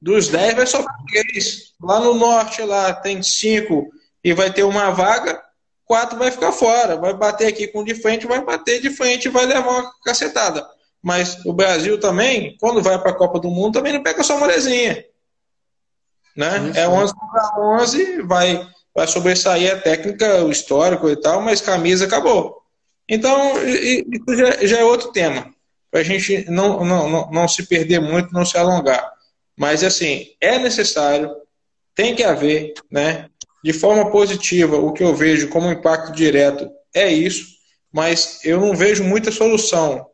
Dos 0.00 0.28
10 0.28 0.54
vai 0.54 0.66
sobrar 0.66 0.96
três. 1.10 1.72
Lá 1.80 2.00
no 2.00 2.14
norte 2.14 2.62
lá 2.62 2.92
tem 2.92 3.22
cinco 3.22 3.90
e 4.24 4.32
vai 4.32 4.52
ter 4.52 4.62
uma 4.62 4.90
vaga, 4.90 5.42
quatro 5.84 6.18
vai 6.18 6.30
ficar 6.30 6.52
fora. 6.52 6.96
Vai 6.96 7.14
bater 7.14 7.46
aqui 7.48 7.66
com 7.66 7.84
de 7.84 7.94
frente, 7.94 8.26
vai 8.26 8.44
bater 8.44 8.80
de 8.80 8.90
frente 8.90 9.26
e 9.26 9.30
vai 9.30 9.46
levar 9.46 9.68
uma 9.68 9.92
cacetada. 10.04 10.66
Mas 11.02 11.44
o 11.44 11.52
Brasil 11.52 11.98
também, 11.98 12.56
quando 12.60 12.80
vai 12.80 12.98
para 13.00 13.10
a 13.10 13.16
Copa 13.16 13.40
do 13.40 13.50
Mundo, 13.50 13.74
também 13.74 13.92
não 13.92 14.02
pega 14.02 14.22
só 14.22 14.38
molezinha. 14.38 15.04
Né? 16.36 16.70
Isso. 16.70 16.78
É 16.78 16.88
11 16.88 17.12
contra 17.14 17.60
11, 17.82 18.22
vai, 18.22 18.68
vai 18.94 19.06
sobressair 19.06 19.74
a 19.74 19.80
técnica, 19.80 20.44
o 20.44 20.50
histórico 20.50 21.10
e 21.10 21.16
tal, 21.16 21.42
mas 21.42 21.60
camisa 21.60 22.06
acabou. 22.06 22.62
Então, 23.08 23.54
isso 23.66 24.36
já, 24.36 24.66
já 24.66 24.78
é 24.78 24.84
outro 24.84 25.12
tema, 25.12 25.52
para 25.90 26.00
a 26.00 26.04
gente 26.04 26.48
não, 26.48 26.84
não, 26.84 27.10
não, 27.10 27.30
não 27.30 27.48
se 27.48 27.66
perder 27.66 28.00
muito, 28.00 28.32
não 28.32 28.44
se 28.44 28.56
alongar. 28.56 29.12
Mas, 29.56 29.82
assim, 29.82 30.28
é 30.40 30.58
necessário, 30.58 31.30
tem 31.94 32.14
que 32.14 32.22
haver, 32.22 32.72
né? 32.90 33.28
De 33.62 33.72
forma 33.72 34.10
positiva, 34.10 34.76
o 34.76 34.92
que 34.92 35.04
eu 35.04 35.14
vejo 35.14 35.48
como 35.48 35.70
impacto 35.70 36.12
direto 36.12 36.70
é 36.94 37.10
isso, 37.10 37.46
mas 37.92 38.40
eu 38.44 38.60
não 38.60 38.74
vejo 38.74 39.04
muita 39.04 39.30
solução 39.30 40.06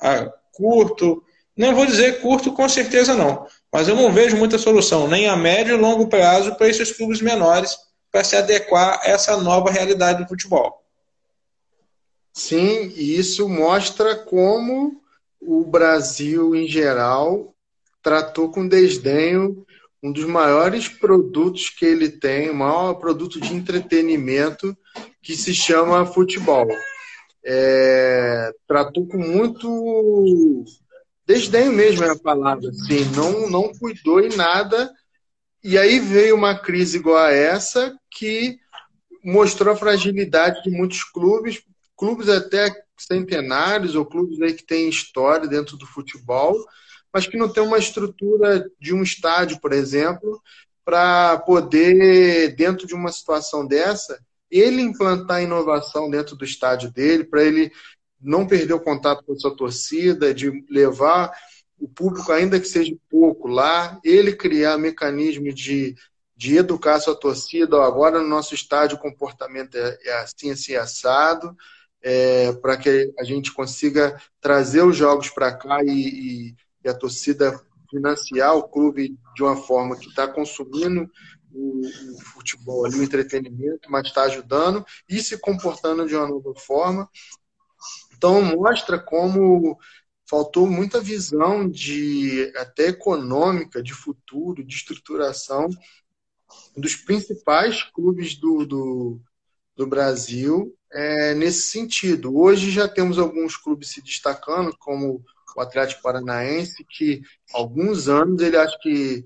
a 0.00 0.30
curto, 0.52 1.22
não 1.56 1.74
vou 1.74 1.84
dizer 1.84 2.20
curto 2.20 2.52
com 2.52 2.68
certeza 2.68 3.14
não, 3.14 3.46
mas 3.72 3.88
eu 3.88 3.96
não 3.96 4.12
vejo 4.12 4.36
muita 4.36 4.58
solução, 4.58 5.06
nem 5.08 5.28
a 5.28 5.36
médio 5.36 5.74
e 5.74 5.80
longo 5.80 6.08
prazo, 6.08 6.54
para 6.54 6.68
esses 6.68 6.92
clubes 6.92 7.20
menores, 7.20 7.76
para 8.10 8.24
se 8.24 8.36
adequar 8.36 9.00
a 9.02 9.08
essa 9.08 9.36
nova 9.36 9.70
realidade 9.70 10.22
do 10.22 10.28
futebol. 10.28 10.82
Sim, 12.32 12.92
e 12.94 13.18
isso 13.18 13.48
mostra 13.48 14.14
como 14.14 15.02
o 15.40 15.64
Brasil, 15.64 16.54
em 16.54 16.66
geral, 16.66 17.54
tratou 18.02 18.50
com 18.50 18.66
desdenho 18.66 19.66
um 20.02 20.12
dos 20.12 20.24
maiores 20.24 20.88
produtos 20.88 21.70
que 21.70 21.84
ele 21.84 22.08
tem, 22.08 22.50
o 22.50 22.54
maior 22.54 22.94
produto 22.94 23.40
de 23.40 23.52
entretenimento, 23.52 24.76
que 25.22 25.36
se 25.36 25.54
chama 25.54 26.06
futebol. 26.06 26.68
É, 27.44 28.52
tratou 28.66 29.06
com 29.06 29.18
muito 29.18 30.64
desdenho 31.26 31.72
mesmo 31.72 32.04
é 32.04 32.10
a 32.10 32.18
palavra, 32.18 32.70
assim, 32.70 33.04
não, 33.14 33.50
não 33.50 33.72
cuidou 33.74 34.20
em 34.20 34.34
nada. 34.34 34.90
E 35.62 35.76
aí 35.76 35.98
veio 35.98 36.34
uma 36.36 36.58
crise 36.58 36.98
igual 36.98 37.16
a 37.16 37.32
essa 37.32 37.94
que 38.10 38.58
mostrou 39.22 39.74
a 39.74 39.76
fragilidade 39.76 40.62
de 40.62 40.70
muitos 40.70 41.04
clubes, 41.04 41.62
clubes 41.96 42.28
até 42.28 42.72
centenários 42.96 43.94
ou 43.94 44.06
clubes 44.06 44.40
aí 44.40 44.54
que 44.54 44.64
têm 44.64 44.88
história 44.88 45.46
dentro 45.46 45.76
do 45.76 45.86
futebol, 45.86 46.56
mas 47.12 47.26
que 47.26 47.36
não 47.36 47.48
tem 47.48 47.62
uma 47.62 47.78
estrutura 47.78 48.64
de 48.80 48.94
um 48.94 49.02
estádio, 49.02 49.60
por 49.60 49.72
exemplo, 49.72 50.40
para 50.84 51.38
poder, 51.40 52.54
dentro 52.56 52.86
de 52.86 52.94
uma 52.94 53.12
situação 53.12 53.66
dessa, 53.66 54.18
ele 54.50 54.80
implantar 54.80 55.42
inovação 55.42 56.08
dentro 56.08 56.34
do 56.34 56.44
estádio 56.44 56.90
dele, 56.90 57.24
para 57.24 57.42
ele 57.42 57.70
não 58.20 58.46
perder 58.46 58.74
o 58.74 58.80
contato 58.80 59.24
com 59.24 59.32
a 59.32 59.38
sua 59.38 59.54
torcida, 59.54 60.32
de 60.34 60.50
levar 60.68 61.32
o 61.78 61.88
público, 61.88 62.32
ainda 62.32 62.58
que 62.58 62.66
seja 62.66 62.96
pouco, 63.08 63.46
lá, 63.48 64.00
ele 64.02 64.34
criar 64.34 64.78
mecanismos 64.78 65.54
de, 65.54 65.94
de 66.36 66.56
educar 66.56 66.94
a 66.94 67.00
sua 67.00 67.14
torcida. 67.14 67.82
Agora, 67.84 68.20
no 68.20 68.28
nosso 68.28 68.54
estádio, 68.54 68.96
o 68.96 69.00
comportamento 69.00 69.76
é, 69.76 69.98
é 70.04 70.12
assim, 70.20 70.50
assim, 70.50 70.74
assado, 70.74 71.56
é, 72.02 72.52
para 72.54 72.76
que 72.76 73.12
a 73.18 73.24
gente 73.24 73.52
consiga 73.52 74.20
trazer 74.40 74.82
os 74.82 74.96
jogos 74.96 75.30
para 75.30 75.56
cá 75.56 75.82
e, 75.84 75.90
e, 75.90 76.56
e, 76.84 76.88
a 76.88 76.94
torcida 76.94 77.60
financiar 77.90 78.54
o 78.56 78.68
clube 78.68 79.18
de 79.34 79.42
uma 79.42 79.56
forma 79.56 79.96
que 79.96 80.08
está 80.08 80.28
consumindo 80.28 81.10
o, 81.52 81.80
o, 81.80 82.20
futebol, 82.20 82.84
ali, 82.84 82.96
o 82.96 83.02
entretenimento, 83.02 83.90
mas 83.90 84.06
está 84.06 84.22
ajudando 84.24 84.84
e 85.08 85.20
se 85.20 85.38
comportando 85.38 86.06
de 86.06 86.14
uma 86.14 86.28
nova 86.28 86.54
forma. 86.54 87.08
Então, 88.14 88.42
mostra 88.42 88.98
como 88.98 89.78
faltou 90.28 90.66
muita 90.66 91.00
visão 91.00 91.68
de 91.68 92.52
até 92.56 92.88
econômica, 92.88 93.82
de 93.82 93.94
futuro, 93.94 94.62
de 94.62 94.74
estruturação 94.74 95.68
dos 96.76 96.94
principais 96.96 97.82
clubes 97.82 98.36
do, 98.36 98.66
do, 98.66 99.20
do 99.74 99.86
Brasil 99.86 100.74
é, 100.92 101.34
nesse 101.34 101.70
sentido. 101.70 102.36
Hoje 102.36 102.70
já 102.70 102.86
temos 102.86 103.18
alguns 103.18 103.56
clubes 103.56 103.90
se 103.90 104.02
destacando, 104.02 104.76
como 104.78 105.24
o 105.56 105.60
Atlético 105.60 106.02
Paranaense, 106.02 106.84
que 106.88 107.22
alguns 107.52 108.08
anos 108.08 108.40
ele 108.42 108.56
acho 108.56 108.78
que 108.80 109.24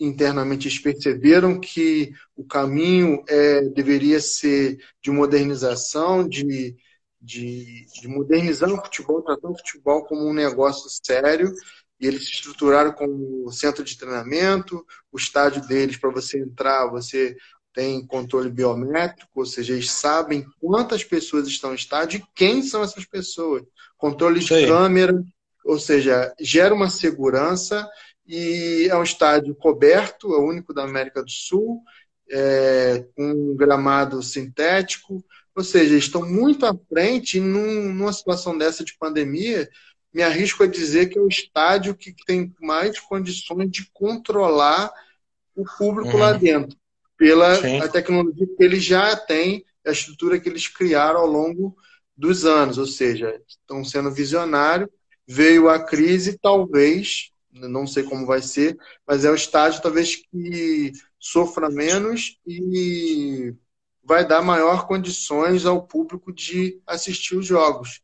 internamente 0.00 0.66
eles 0.66 0.78
perceberam 0.78 1.60
que 1.60 2.12
o 2.34 2.44
caminho 2.44 3.22
é, 3.28 3.62
deveria 3.62 4.20
ser 4.20 4.78
de 5.02 5.10
modernização, 5.10 6.28
de 6.28 6.76
de, 7.26 7.86
de 8.00 8.06
modernizar 8.06 8.72
o 8.72 8.76
futebol, 8.76 9.20
tratando 9.20 9.54
o 9.54 9.58
futebol 9.58 10.04
como 10.04 10.28
um 10.28 10.32
negócio 10.32 10.88
sério. 11.04 11.52
E 11.98 12.06
eles 12.06 12.26
se 12.26 12.34
estruturaram 12.34 12.92
como 12.92 13.50
centro 13.50 13.82
de 13.82 13.96
treinamento, 13.96 14.84
o 15.10 15.16
estádio 15.16 15.66
deles, 15.66 15.96
para 15.96 16.10
você 16.10 16.38
entrar, 16.38 16.90
você 16.90 17.36
tem 17.72 18.06
controle 18.06 18.50
biométrico, 18.50 19.30
ou 19.34 19.46
seja, 19.46 19.72
eles 19.72 19.90
sabem 19.90 20.46
quantas 20.60 21.02
pessoas 21.02 21.48
estão 21.48 21.70
no 21.70 21.76
estádio 21.76 22.20
e 22.20 22.24
quem 22.34 22.62
são 22.62 22.82
essas 22.82 23.04
pessoas. 23.04 23.62
Controle 23.98 24.40
de 24.40 24.48
câmera, 24.48 25.22
ou 25.66 25.78
seja, 25.78 26.32
gera 26.40 26.74
uma 26.74 26.88
segurança 26.88 27.88
e 28.26 28.88
é 28.90 28.96
um 28.96 29.02
estádio 29.02 29.54
coberto, 29.54 30.32
é 30.34 30.38
o 30.38 30.46
único 30.46 30.72
da 30.72 30.84
América 30.84 31.22
do 31.22 31.30
Sul, 31.30 31.82
é, 32.30 33.04
com 33.14 33.52
um 33.52 33.56
gramado 33.56 34.22
sintético, 34.22 35.24
ou 35.54 35.64
seja, 35.64 35.96
estão 35.96 36.28
muito 36.28 36.66
à 36.66 36.76
frente 36.88 37.40
num, 37.40 37.92
numa 37.92 38.12
situação 38.12 38.56
dessa 38.56 38.84
de 38.84 38.96
pandemia. 38.98 39.68
Me 40.12 40.22
arrisco 40.22 40.62
a 40.62 40.66
dizer 40.66 41.06
que 41.06 41.18
é 41.18 41.20
o 41.20 41.28
estádio 41.28 41.94
que 41.94 42.14
tem 42.26 42.54
mais 42.60 42.98
condições 43.00 43.70
de 43.70 43.90
controlar 43.92 44.92
o 45.54 45.64
público 45.78 46.10
uhum. 46.10 46.18
lá 46.18 46.32
dentro, 46.32 46.76
pela 47.16 47.54
a 47.82 47.88
tecnologia 47.88 48.46
que 48.46 48.62
eles 48.62 48.84
já 48.84 49.16
têm, 49.16 49.64
a 49.86 49.90
estrutura 49.90 50.38
que 50.38 50.48
eles 50.48 50.68
criaram 50.68 51.20
ao 51.20 51.26
longo 51.26 51.76
dos 52.14 52.44
anos. 52.44 52.76
Ou 52.76 52.86
seja, 52.86 53.40
estão 53.48 53.84
sendo 53.84 54.10
visionários. 54.12 54.90
Veio 55.26 55.68
a 55.68 55.84
crise, 55.84 56.38
talvez, 56.38 57.30
não 57.52 57.86
sei 57.86 58.02
como 58.02 58.26
vai 58.26 58.42
ser, 58.42 58.76
mas 59.06 59.24
é 59.24 59.30
o 59.30 59.34
estádio 59.34 59.82
talvez 59.82 60.16
que 60.16 60.92
sofra 61.18 61.68
menos 61.68 62.38
e 62.46 63.54
vai 64.04 64.26
dar 64.26 64.42
maior 64.42 64.86
condições 64.86 65.66
ao 65.66 65.84
público 65.84 66.32
de 66.32 66.80
assistir 66.86 67.36
os 67.36 67.46
jogos, 67.46 68.00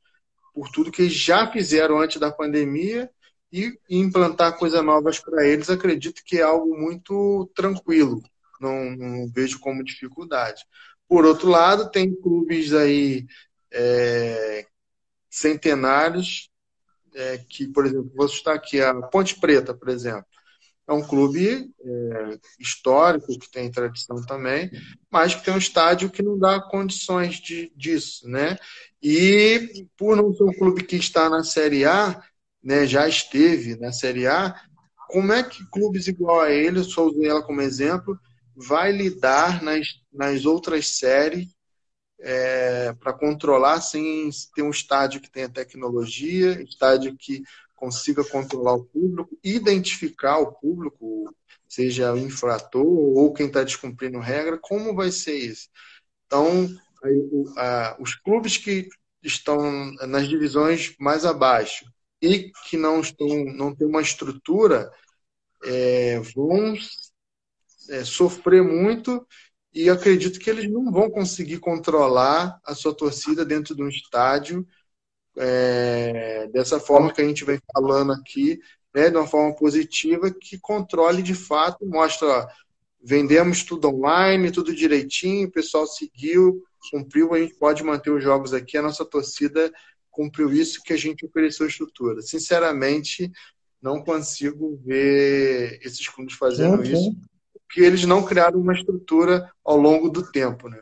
por 0.52 0.68
tudo 0.70 0.90
que 0.90 1.08
já 1.08 1.50
fizeram 1.50 1.98
antes 2.00 2.18
da 2.18 2.32
pandemia 2.32 3.08
e 3.52 3.78
implantar 3.88 4.58
coisas 4.58 4.82
novas 4.84 5.18
para 5.20 5.46
eles, 5.46 5.70
acredito 5.70 6.22
que 6.24 6.38
é 6.38 6.42
algo 6.42 6.76
muito 6.76 7.50
tranquilo, 7.54 8.22
não, 8.60 8.90
não, 8.96 9.28
vejo 9.32 9.60
como 9.60 9.84
dificuldade. 9.84 10.64
Por 11.06 11.24
outro 11.24 11.48
lado, 11.48 11.90
tem 11.90 12.14
clubes 12.14 12.72
aí 12.72 13.26
é, 13.70 14.66
centenários 15.30 16.50
é, 17.14 17.38
que, 17.38 17.68
por 17.68 17.86
exemplo, 17.86 18.10
vou 18.14 18.28
citar 18.28 18.54
aqui 18.54 18.80
a 18.80 18.94
Ponte 18.94 19.38
Preta, 19.38 19.74
por 19.74 19.88
exemplo 19.88 20.26
é 20.88 20.92
um 20.92 21.02
clube 21.02 21.70
é, 21.84 22.38
histórico, 22.58 23.38
que 23.38 23.50
tem 23.50 23.70
tradição 23.70 24.20
também, 24.22 24.70
mas 25.10 25.34
que 25.34 25.44
tem 25.44 25.54
um 25.54 25.58
estádio 25.58 26.10
que 26.10 26.22
não 26.22 26.38
dá 26.38 26.60
condições 26.60 27.36
de, 27.36 27.72
disso, 27.76 28.28
né? 28.28 28.56
E 29.02 29.86
por 29.96 30.16
não 30.16 30.32
ser 30.32 30.44
um 30.44 30.52
clube 30.52 30.84
que 30.84 30.96
está 30.96 31.28
na 31.28 31.44
Série 31.44 31.84
A, 31.84 32.22
né, 32.62 32.86
já 32.86 33.08
esteve 33.08 33.76
na 33.76 33.92
Série 33.92 34.26
A, 34.26 34.54
como 35.08 35.32
é 35.32 35.42
que 35.42 35.68
clubes 35.70 36.06
igual 36.08 36.40
a 36.40 36.50
ele, 36.50 36.82
só 36.84 37.06
usei 37.06 37.28
ela 37.28 37.42
como 37.42 37.60
exemplo, 37.60 38.18
vai 38.54 38.92
lidar 38.92 39.62
nas, 39.62 39.88
nas 40.12 40.44
outras 40.44 40.88
séries 40.88 41.48
é, 42.22 42.92
para 42.94 43.12
controlar 43.12 43.80
sem 43.80 44.30
ter 44.54 44.62
um 44.62 44.70
estádio 44.70 45.20
que 45.20 45.30
tenha 45.30 45.48
tecnologia, 45.48 46.62
estádio 46.62 47.16
que 47.16 47.42
consiga 47.74 48.24
controlar 48.24 48.74
o 48.74 48.84
público, 48.84 49.36
identificar 49.42 50.38
o 50.38 50.52
público, 50.52 51.34
seja 51.68 52.12
o 52.14 52.18
infrator 52.18 52.86
ou 52.86 53.32
quem 53.32 53.46
está 53.48 53.64
descumprindo 53.64 54.20
regra, 54.20 54.56
como 54.56 54.94
vai 54.94 55.10
ser 55.10 55.36
isso? 55.36 55.68
Então, 56.26 56.68
a, 57.56 57.96
os 57.98 58.14
clubes 58.14 58.56
que 58.56 58.88
estão 59.22 59.92
nas 60.06 60.28
divisões 60.28 60.94
mais 60.98 61.24
abaixo 61.24 61.84
e 62.20 62.52
que 62.68 62.76
não 62.76 63.00
estão 63.00 63.26
não 63.46 63.74
têm 63.74 63.88
uma 63.88 64.00
estrutura 64.00 64.90
é, 65.64 66.20
vão 66.34 66.74
é, 67.90 68.04
sofrer 68.04 68.62
muito 68.62 69.26
e 69.74 69.88
acredito 69.88 70.38
que 70.38 70.50
eles 70.50 70.70
não 70.70 70.90
vão 70.90 71.10
conseguir 71.10 71.58
controlar 71.58 72.60
a 72.64 72.74
sua 72.74 72.94
torcida 72.94 73.44
dentro 73.44 73.74
de 73.74 73.82
um 73.82 73.88
estádio 73.88 74.66
é, 75.36 76.46
dessa 76.48 76.78
forma 76.78 77.12
que 77.12 77.22
a 77.22 77.24
gente 77.26 77.44
vem 77.44 77.58
falando 77.72 78.12
aqui, 78.12 78.60
né, 78.94 79.08
de 79.08 79.16
uma 79.16 79.26
forma 79.26 79.54
positiva, 79.54 80.30
que 80.30 80.58
controle 80.58 81.22
de 81.22 81.34
fato, 81.34 81.86
mostra, 81.86 82.26
ó, 82.26 82.48
vendemos 83.02 83.64
tudo 83.64 83.88
online, 83.88 84.52
tudo 84.52 84.74
direitinho, 84.74 85.48
o 85.48 85.52
pessoal 85.52 85.86
seguiu, 85.86 86.62
cumpriu, 86.90 87.32
a 87.32 87.38
gente 87.38 87.54
pode 87.54 87.82
manter 87.82 88.10
os 88.10 88.22
jogos 88.22 88.52
aqui, 88.52 88.76
a 88.76 88.82
nossa 88.82 89.04
torcida 89.04 89.72
cumpriu 90.10 90.52
isso 90.52 90.82
que 90.82 90.92
a 90.92 90.96
gente 90.96 91.24
ofereceu 91.24 91.66
estrutura. 91.66 92.20
Sinceramente, 92.20 93.32
não 93.80 94.04
consigo 94.04 94.80
ver 94.84 95.80
esses 95.82 96.06
clubes 96.08 96.34
fazendo 96.34 96.84
isso, 96.84 97.16
porque 97.72 97.80
eles 97.80 98.04
não 98.04 98.22
criaram 98.22 98.60
uma 98.60 98.74
estrutura 98.74 99.50
ao 99.64 99.78
longo 99.78 100.10
do 100.10 100.30
tempo, 100.30 100.68
né? 100.68 100.78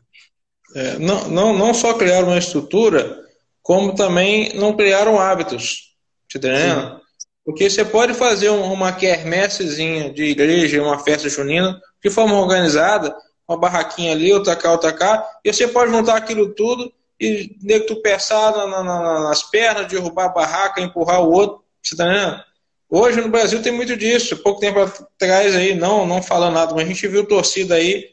É, 0.74 0.98
não, 0.98 1.28
não, 1.28 1.56
não 1.56 1.72
só 1.72 1.94
criaram 1.94 2.28
uma 2.28 2.38
estrutura, 2.38 3.24
como 3.62 3.94
também 3.94 4.52
não 4.54 4.76
criaram 4.76 5.18
hábitos. 5.18 5.94
Tá 6.32 6.38
entendendo? 6.38 6.90
Sim. 6.90 7.00
Porque 7.44 7.70
você 7.70 7.84
pode 7.84 8.12
fazer 8.14 8.48
uma 8.48 8.92
quermessezinha 8.92 10.12
de 10.12 10.24
igreja, 10.24 10.82
uma 10.82 10.98
festa 10.98 11.28
junina, 11.28 11.80
de 12.02 12.10
forma 12.10 12.36
organizada, 12.36 13.16
uma 13.48 13.56
barraquinha 13.56 14.12
ali, 14.12 14.32
outra 14.32 14.56
cá, 14.56 14.72
outra 14.72 14.92
cá, 14.92 15.24
e 15.44 15.52
você 15.52 15.68
pode 15.68 15.92
juntar 15.92 16.16
aquilo 16.16 16.54
tudo 16.54 16.92
e 17.20 17.56
nego 17.62 17.86
tu 17.86 18.02
pensar 18.02 18.52
na, 18.52 18.82
na, 18.82 19.20
nas 19.20 19.42
pernas, 19.44 19.86
derrubar 19.86 20.26
a 20.26 20.30
barraca, 20.30 20.80
empurrar 20.80 21.22
o 21.22 21.30
outro. 21.30 21.64
Você 21.82 21.96
tá 21.96 22.04
entendendo? 22.04 22.49
Hoje 22.90 23.20
no 23.20 23.28
Brasil 23.28 23.62
tem 23.62 23.72
muito 23.72 23.96
disso. 23.96 24.36
Pouco 24.38 24.60
tempo 24.60 24.80
atrás 24.80 25.54
aí, 25.54 25.74
não, 25.74 26.04
não 26.04 26.20
falando 26.20 26.54
nada, 26.54 26.74
mas 26.74 26.84
a 26.84 26.88
gente 26.88 27.06
viu 27.06 27.24
torcida 27.24 27.76
aí 27.76 28.10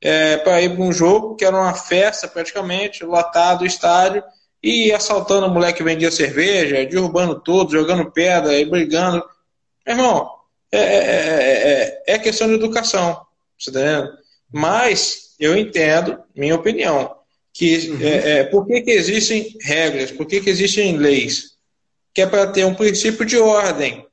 é, 0.00 0.36
para 0.38 0.60
ir 0.60 0.74
para 0.74 0.84
um 0.84 0.92
jogo 0.92 1.36
que 1.36 1.44
era 1.44 1.56
uma 1.56 1.74
festa 1.74 2.28
praticamente, 2.28 3.04
lotado 3.04 3.62
o 3.62 3.66
estádio, 3.66 4.22
e 4.62 4.92
assaltando 4.92 5.46
o 5.46 5.50
moleque 5.50 5.78
que 5.78 5.84
vendia 5.84 6.10
cerveja, 6.10 6.84
derrubando 6.84 7.40
todos, 7.40 7.72
jogando 7.72 8.10
pedra 8.10 8.58
e 8.58 8.64
brigando. 8.64 9.24
Meu 9.86 9.96
irmão, 9.96 10.30
é, 10.70 10.78
é, 10.78 12.02
é, 12.06 12.14
é 12.14 12.18
questão 12.18 12.46
de 12.46 12.54
educação, 12.54 13.20
você 13.58 13.72
tá 13.72 13.80
entendendo? 13.80 14.10
Mas 14.52 15.34
eu 15.38 15.56
entendo, 15.56 16.18
minha 16.34 16.54
opinião, 16.54 17.16
que 17.52 17.90
uhum. 17.90 17.98
é, 18.02 18.44
por 18.44 18.66
que, 18.66 18.82
que 18.82 18.90
existem 18.90 19.56
regras, 19.62 20.10
por 20.10 20.26
que, 20.26 20.40
que 20.40 20.50
existem 20.50 20.96
leis? 20.96 21.52
Que 22.12 22.22
é 22.22 22.26
para 22.26 22.46
ter 22.46 22.64
um 22.64 22.74
princípio 22.74 23.24
de 23.24 23.38
ordem. 23.38 24.06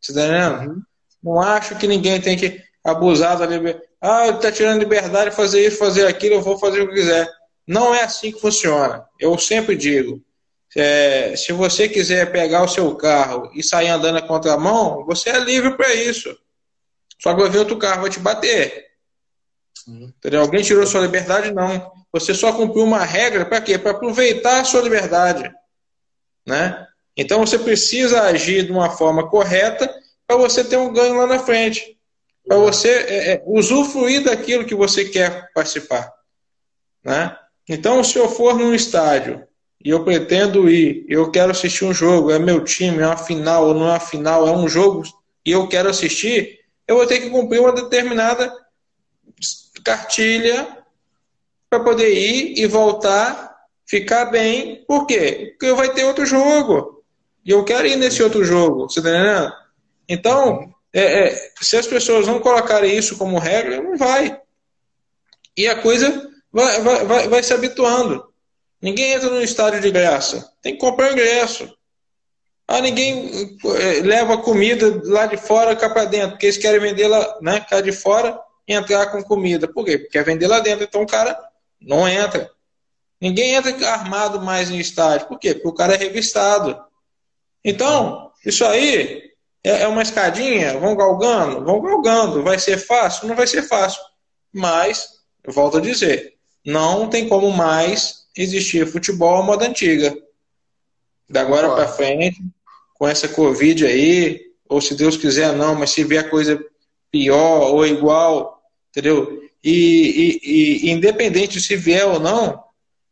Você 0.00 0.12
tá 0.12 0.20
entendendo? 0.20 0.70
Uhum. 0.70 0.82
Não 1.22 1.40
acho 1.40 1.76
que 1.76 1.86
ninguém 1.86 2.20
tem 2.20 2.36
que 2.36 2.62
abusar 2.84 3.38
da 3.38 3.46
liberdade. 3.46 3.86
Ah, 4.00 4.28
ele 4.28 4.36
está 4.36 4.52
tirando 4.52 4.78
liberdade 4.78 5.30
de 5.30 5.36
fazer 5.36 5.66
isso, 5.66 5.78
fazer 5.78 6.06
aquilo, 6.06 6.36
eu 6.36 6.42
vou 6.42 6.58
fazer 6.58 6.82
o 6.82 6.88
que 6.88 6.94
quiser. 6.94 7.28
Não 7.66 7.94
é 7.94 8.04
assim 8.04 8.30
que 8.30 8.40
funciona. 8.40 9.04
Eu 9.18 9.36
sempre 9.38 9.74
digo: 9.74 10.22
é, 10.76 11.34
se 11.36 11.52
você 11.52 11.88
quiser 11.88 12.30
pegar 12.30 12.62
o 12.62 12.68
seu 12.68 12.94
carro 12.94 13.50
e 13.54 13.62
sair 13.62 13.88
andando 13.88 14.18
a 14.18 14.26
contramão, 14.26 15.04
você 15.04 15.30
é 15.30 15.38
livre 15.40 15.76
para 15.76 15.92
isso. 15.94 16.36
Só 17.20 17.34
que 17.34 17.40
vai 17.40 17.50
ver 17.50 17.58
outro 17.58 17.78
carro 17.78 18.02
vai 18.02 18.10
te 18.10 18.20
bater. 18.20 18.86
Entendeu? 19.88 20.40
Alguém 20.40 20.62
tirou 20.62 20.86
sua 20.86 21.00
liberdade? 21.00 21.52
Não. 21.52 21.92
Você 22.12 22.34
só 22.34 22.52
cumpriu 22.52 22.84
uma 22.84 23.04
regra 23.04 23.46
para 23.46 23.60
quê? 23.60 23.78
Para 23.78 23.92
aproveitar 23.92 24.60
a 24.60 24.64
sua 24.64 24.82
liberdade. 24.82 25.50
Né? 26.46 26.86
Então 27.16 27.40
você 27.40 27.58
precisa 27.58 28.22
agir 28.22 28.66
de 28.66 28.72
uma 28.72 28.90
forma 28.90 29.28
correta 29.28 29.92
para 30.26 30.36
você 30.36 30.62
ter 30.62 30.76
um 30.76 30.92
ganho 30.92 31.16
lá 31.16 31.26
na 31.26 31.38
frente. 31.38 31.96
Para 32.46 32.58
você 32.58 32.88
é, 32.88 33.32
é, 33.32 33.42
usufruir 33.46 34.24
daquilo 34.24 34.64
que 34.64 34.74
você 34.74 35.06
quer 35.06 35.50
participar. 35.52 36.12
Né? 37.02 37.36
Então, 37.68 38.04
se 38.04 38.18
eu 38.18 38.28
for 38.28 38.56
num 38.56 38.74
estádio 38.74 39.46
e 39.84 39.90
eu 39.90 40.04
pretendo 40.04 40.68
ir, 40.68 41.04
eu 41.08 41.30
quero 41.30 41.50
assistir 41.50 41.84
um 41.84 41.94
jogo, 41.94 42.30
é 42.30 42.38
meu 42.38 42.62
time, 42.62 43.02
é 43.02 43.06
uma 43.06 43.16
final 43.16 43.68
ou 43.68 43.74
não 43.74 43.86
é 43.88 43.92
uma 43.92 44.00
final, 44.00 44.46
é 44.46 44.52
um 44.52 44.68
jogo 44.68 45.02
e 45.44 45.50
eu 45.50 45.68
quero 45.68 45.88
assistir, 45.88 46.60
eu 46.86 46.96
vou 46.96 47.06
ter 47.06 47.20
que 47.20 47.30
cumprir 47.30 47.60
uma 47.60 47.72
determinada 47.72 48.52
cartilha 49.84 50.84
para 51.68 51.80
poder 51.80 52.12
ir 52.12 52.58
e 52.58 52.66
voltar, 52.66 53.56
ficar 53.84 54.26
bem. 54.26 54.84
Por 54.86 55.06
quê? 55.06 55.54
Porque 55.58 55.72
vai 55.74 55.92
ter 55.92 56.04
outro 56.04 56.24
jogo. 56.24 56.95
E 57.46 57.52
eu 57.52 57.64
quero 57.64 57.86
ir 57.86 57.94
nesse 57.94 58.20
outro 58.24 58.44
jogo, 58.44 58.90
você 58.90 59.00
tá 59.00 59.08
entendendo? 59.08 59.52
Então, 60.08 60.74
é, 60.92 61.28
é, 61.28 61.50
se 61.60 61.76
as 61.76 61.86
pessoas 61.86 62.26
não 62.26 62.40
colocarem 62.40 62.96
isso 62.96 63.16
como 63.16 63.38
regra, 63.38 63.80
não 63.80 63.96
vai. 63.96 64.40
E 65.56 65.68
a 65.68 65.80
coisa 65.80 66.28
vai, 66.52 66.80
vai, 66.80 67.04
vai, 67.04 67.28
vai 67.28 67.42
se 67.44 67.54
habituando. 67.54 68.26
Ninguém 68.82 69.12
entra 69.12 69.30
no 69.30 69.40
estádio 69.40 69.80
de 69.80 69.92
graça. 69.92 70.52
Tem 70.60 70.72
que 70.72 70.80
comprar 70.80 71.12
ingresso. 71.12 71.72
Ah, 72.66 72.80
ninguém 72.80 73.56
eh, 73.64 74.00
leva 74.02 74.38
comida 74.38 75.00
lá 75.04 75.26
de 75.26 75.36
fora 75.36 75.76
cá 75.76 75.88
para 75.88 76.04
dentro, 76.04 76.30
porque 76.30 76.46
eles 76.46 76.58
querem 76.58 76.80
vender 76.80 77.06
lá, 77.06 77.38
né, 77.40 77.60
cá 77.60 77.80
de 77.80 77.92
fora 77.92 78.40
e 78.66 78.74
entrar 78.74 79.06
com 79.06 79.22
comida. 79.22 79.68
Por 79.68 79.84
quê? 79.84 79.98
Porque 79.98 80.18
quer 80.18 80.24
vender 80.24 80.48
lá 80.48 80.58
dentro. 80.58 80.84
Então 80.84 81.02
o 81.02 81.06
cara 81.06 81.38
não 81.80 82.08
entra. 82.08 82.50
Ninguém 83.20 83.54
entra 83.54 83.72
armado 83.88 84.40
mais 84.40 84.68
em 84.68 84.78
estádio. 84.78 85.28
Por 85.28 85.38
quê? 85.38 85.54
Porque 85.54 85.68
o 85.68 85.72
cara 85.72 85.94
é 85.94 85.96
revistado. 85.96 86.85
Então, 87.64 88.30
isso 88.44 88.64
aí 88.64 89.30
é, 89.64 89.82
é 89.82 89.88
uma 89.88 90.02
escadinha, 90.02 90.78
vão 90.78 90.94
galgando, 90.94 91.64
vão 91.64 91.80
galgando. 91.80 92.42
Vai 92.42 92.58
ser 92.58 92.78
fácil? 92.78 93.26
Não 93.26 93.34
vai 93.34 93.46
ser 93.46 93.62
fácil. 93.62 94.00
Mas, 94.52 95.08
volto 95.46 95.78
a 95.78 95.80
dizer, 95.80 96.34
não 96.64 97.08
tem 97.08 97.28
como 97.28 97.50
mais 97.50 98.26
existir 98.36 98.86
futebol 98.86 99.36
à 99.36 99.42
moda 99.42 99.66
antiga. 99.66 100.16
Da 101.28 101.40
agora 101.40 101.68
para 101.74 101.88
frente, 101.88 102.40
com 102.94 103.08
essa 103.08 103.28
Covid 103.28 103.84
aí, 103.86 104.40
ou 104.68 104.80
se 104.80 104.94
Deus 104.94 105.16
quiser 105.16 105.52
não, 105.52 105.74
mas 105.74 105.90
se 105.90 106.04
vier 106.04 106.30
coisa 106.30 106.64
pior 107.10 107.72
ou 107.72 107.86
igual, 107.86 108.62
entendeu? 108.90 109.42
E, 109.62 110.40
e, 110.44 110.86
e 110.86 110.90
independente 110.90 111.60
se 111.60 111.74
vier 111.76 112.06
ou 112.06 112.20
não, 112.20 112.62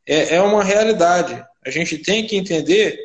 é, 0.06 0.36
é 0.36 0.40
uma 0.40 0.62
realidade. 0.62 1.44
A 1.64 1.70
gente 1.70 1.98
tem 1.98 2.26
que 2.26 2.36
entender 2.36 2.98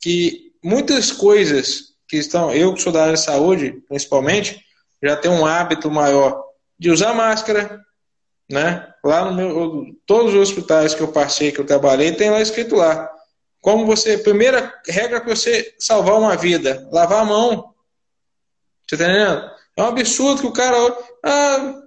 que 0.00 0.47
muitas 0.62 1.10
coisas 1.10 1.94
que 2.08 2.16
estão, 2.16 2.52
eu 2.52 2.74
que 2.74 2.82
sou 2.82 2.92
da 2.92 3.02
área 3.02 3.14
de 3.14 3.20
saúde, 3.20 3.82
principalmente, 3.88 4.64
já 5.02 5.16
tenho 5.16 5.34
um 5.34 5.46
hábito 5.46 5.90
maior 5.90 6.42
de 6.78 6.90
usar 6.90 7.14
máscara, 7.14 7.80
né? 8.50 8.92
Lá 9.04 9.24
no 9.24 9.34
meu, 9.34 9.86
todos 10.06 10.34
os 10.34 10.40
hospitais 10.40 10.94
que 10.94 11.02
eu 11.02 11.08
passei, 11.08 11.52
que 11.52 11.60
eu 11.60 11.66
trabalhei, 11.66 12.12
tem 12.12 12.30
lá 12.30 12.40
escrito 12.40 12.76
lá. 12.76 13.10
Como 13.60 13.86
você, 13.86 14.18
primeira 14.18 14.72
regra 14.86 15.20
para 15.20 15.34
você 15.34 15.74
salvar 15.78 16.18
uma 16.18 16.36
vida, 16.36 16.88
lavar 16.90 17.22
a 17.22 17.24
mão. 17.24 17.74
Você 18.88 18.96
tá 18.96 19.04
entendendo? 19.04 19.50
É 19.76 19.82
um 19.82 19.86
absurdo 19.86 20.40
que 20.40 20.46
o 20.46 20.52
cara, 20.52 20.76
ah, 21.22 21.82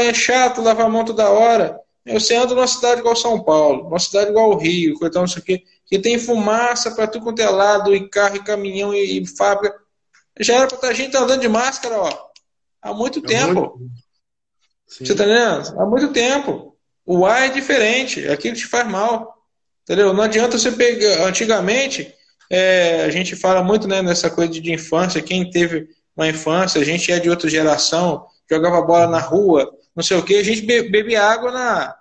é 0.00 0.14
chato 0.14 0.62
lavar 0.62 0.86
a 0.86 0.88
mão 0.88 1.04
toda 1.04 1.28
hora. 1.28 1.78
Você 2.06 2.34
anda 2.36 2.54
numa 2.54 2.66
cidade 2.66 3.00
igual 3.00 3.16
São 3.16 3.42
Paulo, 3.42 3.88
uma 3.88 3.98
cidade 3.98 4.30
igual 4.30 4.50
o 4.50 4.56
Rio, 4.56 4.96
então 5.02 5.22
não 5.22 5.28
sei 5.28 5.42
o 5.42 5.44
quê, 5.44 5.64
que 5.86 5.98
tem 5.98 6.18
fumaça 6.18 6.90
para 6.90 7.06
tudo 7.06 7.24
quanto 7.24 7.40
é 7.40 7.48
lado, 7.48 7.94
e 7.94 8.08
carro, 8.08 8.36
e 8.36 8.44
caminhão, 8.44 8.92
e, 8.92 9.22
e 9.22 9.26
fábrica. 9.26 9.76
Já 10.40 10.56
era 10.56 10.66
para 10.66 10.76
estar 10.76 10.92
gente 10.92 11.16
andando 11.16 11.40
de 11.40 11.48
máscara, 11.48 11.98
ó, 11.98 12.28
há 12.82 12.92
muito 12.92 13.20
é 13.20 13.22
tempo. 13.22 13.78
Muito... 13.78 13.90
Você 14.86 15.14
tá 15.14 15.24
entendendo? 15.24 15.80
Há 15.80 15.86
muito 15.86 16.12
tempo. 16.12 16.76
O 17.04 17.24
ar 17.24 17.46
é 17.46 17.48
diferente, 17.48 18.24
é 18.24 18.32
aquilo 18.32 18.56
te 18.56 18.66
faz 18.66 18.86
mal. 18.88 19.34
Entendeu? 19.82 20.12
Não 20.12 20.22
adianta 20.22 20.58
você 20.58 20.72
pegar. 20.72 21.24
Antigamente, 21.26 22.12
é, 22.50 23.04
a 23.04 23.10
gente 23.10 23.36
fala 23.36 23.62
muito 23.62 23.86
né, 23.86 24.02
nessa 24.02 24.28
coisa 24.28 24.52
de 24.52 24.72
infância, 24.72 25.22
quem 25.22 25.48
teve 25.48 25.88
uma 26.16 26.28
infância, 26.28 26.80
a 26.80 26.84
gente 26.84 27.12
é 27.12 27.18
de 27.18 27.30
outra 27.30 27.48
geração, 27.48 28.26
jogava 28.50 28.82
bola 28.82 29.06
na 29.06 29.20
rua, 29.20 29.70
não 29.94 30.02
sei 30.02 30.16
o 30.16 30.22
que, 30.22 30.36
a 30.36 30.42
gente 30.42 30.62
bebia 30.62 31.22
água 31.22 31.52
na, 31.52 31.94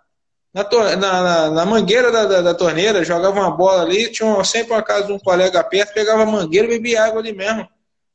na, 0.55 0.95
na, 0.95 1.51
na 1.51 1.65
mangueira 1.65 2.09
da, 2.09 2.25
da, 2.25 2.41
da, 2.41 2.53
torneira, 2.53 3.03
jogava 3.03 3.37
uma 3.37 3.51
bola 3.51 3.81
ali, 3.81 4.09
tinha 4.09 4.41
sempre 4.45 4.71
uma 4.71 4.81
casa 4.81 5.07
de 5.07 5.11
um 5.11 5.19
colega 5.19 5.61
perto, 5.61 5.93
pegava 5.93 6.23
a 6.23 6.25
mangueira 6.25 6.65
e 6.65 6.69
bebia 6.69 7.03
água 7.03 7.19
ali 7.19 7.33
mesmo. 7.33 7.67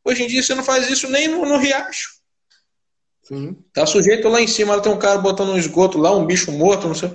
Hoje 0.03 0.23
em 0.23 0.27
dia 0.27 0.43
você 0.43 0.55
não 0.55 0.65
faz 0.65 0.89
isso 0.89 1.07
nem 1.11 1.29
no, 1.29 1.45
no 1.45 1.59
riacho. 1.59 2.09
Sim. 3.25 3.59
Tá 3.75 3.85
sujeito 3.85 4.27
lá 4.27 4.41
em 4.41 4.47
cima, 4.47 4.81
tem 4.81 4.91
um 4.91 4.99
cara 4.99 5.19
botando 5.19 5.51
um 5.51 5.59
esgoto 5.59 5.99
lá, 5.99 6.17
um 6.17 6.25
bicho 6.25 6.51
morto, 6.51 6.89
não 6.89 6.95
sei. 6.95 7.15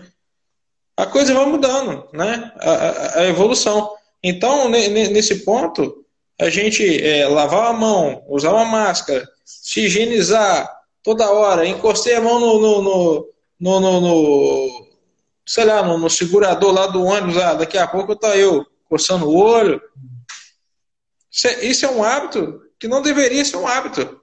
A 0.95 1.07
coisa 1.07 1.33
vai 1.33 1.45
mudando, 1.47 2.07
né? 2.13 2.51
A, 2.59 2.71
a, 2.71 3.19
a 3.21 3.27
evolução. 3.27 3.91
Então, 4.21 4.69
nesse 4.69 5.43
ponto, 5.43 6.05
a 6.39 6.51
gente 6.51 7.03
é, 7.03 7.27
lavar 7.27 7.71
a 7.71 7.73
mão, 7.73 8.23
usar 8.27 8.51
uma 8.51 8.63
máscara, 8.63 9.27
se 9.43 9.81
higienizar 9.81 10.71
toda 11.01 11.31
hora, 11.31 11.67
encostei 11.67 12.13
a 12.13 12.21
mão 12.21 12.39
no, 12.39 12.59
no, 12.59 13.27
no, 13.59 13.79
no 13.79 14.84
sei 15.47 15.65
lá, 15.65 15.83
no, 15.83 15.97
no, 15.97 16.09
segurador 16.09 16.73
lá 16.73 16.87
do 16.87 17.03
ônibus, 17.03 17.37
ah, 17.37 17.53
daqui 17.53 17.77
a 17.77 17.87
pouco 17.87 18.15
tá 18.15 18.35
eu 18.35 18.65
coçando 18.89 19.27
o 19.27 19.35
olho. 19.35 19.81
Isso 21.31 21.47
é, 21.47 21.65
isso 21.65 21.85
é 21.85 21.89
um 21.89 22.03
hábito 22.03 22.61
que 22.79 22.87
não 22.87 23.01
deveria 23.01 23.43
ser 23.45 23.57
um 23.57 23.67
hábito. 23.67 24.21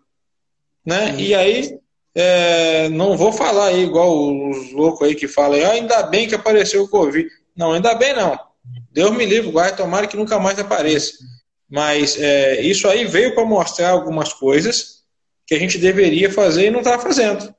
Né? 0.85 1.15
E 1.17 1.35
aí, 1.35 1.79
é, 2.15 2.89
não 2.89 3.17
vou 3.17 3.33
falar 3.33 3.67
aí 3.67 3.85
igual 3.85 4.11
os 4.51 4.73
loucos 4.73 5.07
aí 5.07 5.15
que 5.15 5.29
falam, 5.29 5.65
ah, 5.65 5.71
ainda 5.71 6.03
bem 6.05 6.29
que 6.29 6.35
apareceu 6.35 6.83
o 6.83 6.89
Covid. 6.89 7.29
Não, 7.57 7.73
ainda 7.73 7.95
bem 7.95 8.15
não. 8.15 8.39
Deus 8.91 9.13
me 9.17 9.25
livre, 9.25 9.51
guarde, 9.51 9.77
tomara 9.77 10.07
que 10.07 10.17
nunca 10.17 10.39
mais 10.39 10.59
apareça. 10.59 11.13
Mas 11.69 12.19
é, 12.21 12.61
isso 12.61 12.87
aí 12.89 13.07
veio 13.07 13.35
para 13.35 13.45
mostrar 13.45 13.91
algumas 13.91 14.33
coisas 14.33 15.03
que 15.47 15.55
a 15.55 15.59
gente 15.59 15.79
deveria 15.79 16.31
fazer 16.31 16.67
e 16.67 16.71
não 16.71 16.81
está 16.81 16.99
fazendo. 16.99 17.55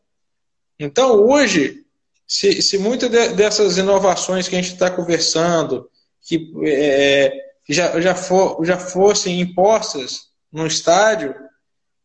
Então, 0.80 1.16
hoje, 1.28 1.82
se, 2.28 2.61
se 2.61 2.78
muitas 2.78 3.09
de, 3.09 3.30
dessas 3.30 3.78
inovações 3.78 4.47
que 4.47 4.55
a 4.55 4.61
gente 4.61 4.74
está 4.74 4.89
conversando, 4.89 5.89
que 6.21 6.51
é, 6.65 7.34
já, 7.69 7.99
já, 7.99 8.15
for, 8.15 8.63
já 8.63 8.78
fossem 8.78 9.41
impostas 9.41 10.28
no 10.51 10.65
estádio, 10.65 11.36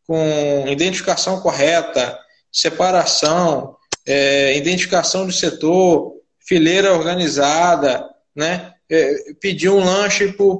com 0.05 0.65
identificação 0.67 1.39
correta, 1.39 2.17
separação, 2.51 3.77
é, 4.05 4.57
identificação 4.57 5.27
de 5.27 5.33
setor, 5.33 6.15
fileira 6.39 6.93
organizada, 6.93 8.09
né? 8.35 8.73
É, 8.91 9.33
pedir 9.39 9.69
um 9.69 9.83
lanche 9.83 10.31
por, 10.31 10.59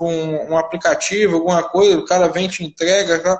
um 0.00 0.56
aplicativo, 0.56 1.36
alguma 1.36 1.62
coisa, 1.62 1.98
o 1.98 2.06
cara 2.06 2.28
vem 2.28 2.48
te 2.48 2.64
entrega. 2.64 3.38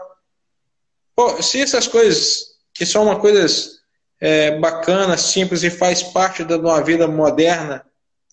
Pô, 1.17 1.43
se 1.43 1.63
essas 1.63 1.87
coisas, 1.87 2.51
que 2.75 2.85
são 2.85 3.05
uma 3.05 3.19
coisas 3.19 3.80
é, 4.21 4.59
bacanas, 4.59 5.23
simples 5.23 5.63
e 5.63 5.71
faz 5.71 6.03
parte 6.03 6.45
da 6.45 6.59
uma 6.59 6.83
vida 6.83 7.09
moderna 7.09 7.85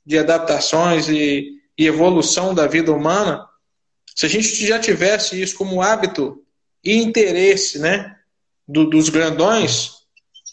de 0.05 0.17
adaptações 0.17 1.07
e, 1.07 1.53
e 1.77 1.85
evolução 1.85 2.53
da 2.53 2.67
vida 2.67 2.91
humana, 2.91 3.47
se 4.15 4.25
a 4.25 4.29
gente 4.29 4.65
já 4.65 4.79
tivesse 4.79 5.41
isso 5.41 5.55
como 5.55 5.81
hábito 5.81 6.43
e 6.83 6.97
interesse 6.97 7.79
né, 7.79 8.15
do, 8.67 8.89
dos 8.89 9.09
grandões, 9.09 9.97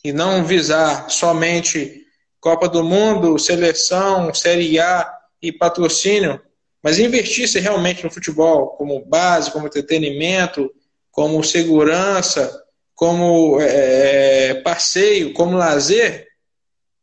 e 0.05 0.13
não 0.13 0.45
visar 0.45 1.09
somente 1.09 2.05
Copa 2.39 2.69
do 2.69 2.85
Mundo, 2.85 3.39
seleção, 3.39 4.35
Série 4.35 4.79
A 4.79 5.11
e 5.41 5.51
patrocínio, 5.51 6.39
mas 6.83 6.99
investisse 6.99 7.59
realmente 7.59 8.05
no 8.05 8.11
futebol 8.11 8.77
como 8.77 9.03
base, 9.07 9.51
como 9.51 9.67
entretenimento, 9.67 10.71
como 11.11 11.43
segurança, 11.43 12.64
como 12.95 13.61
é, 13.61 14.55
passeio, 14.63 15.33
como 15.33 15.57
lazer. 15.57 16.27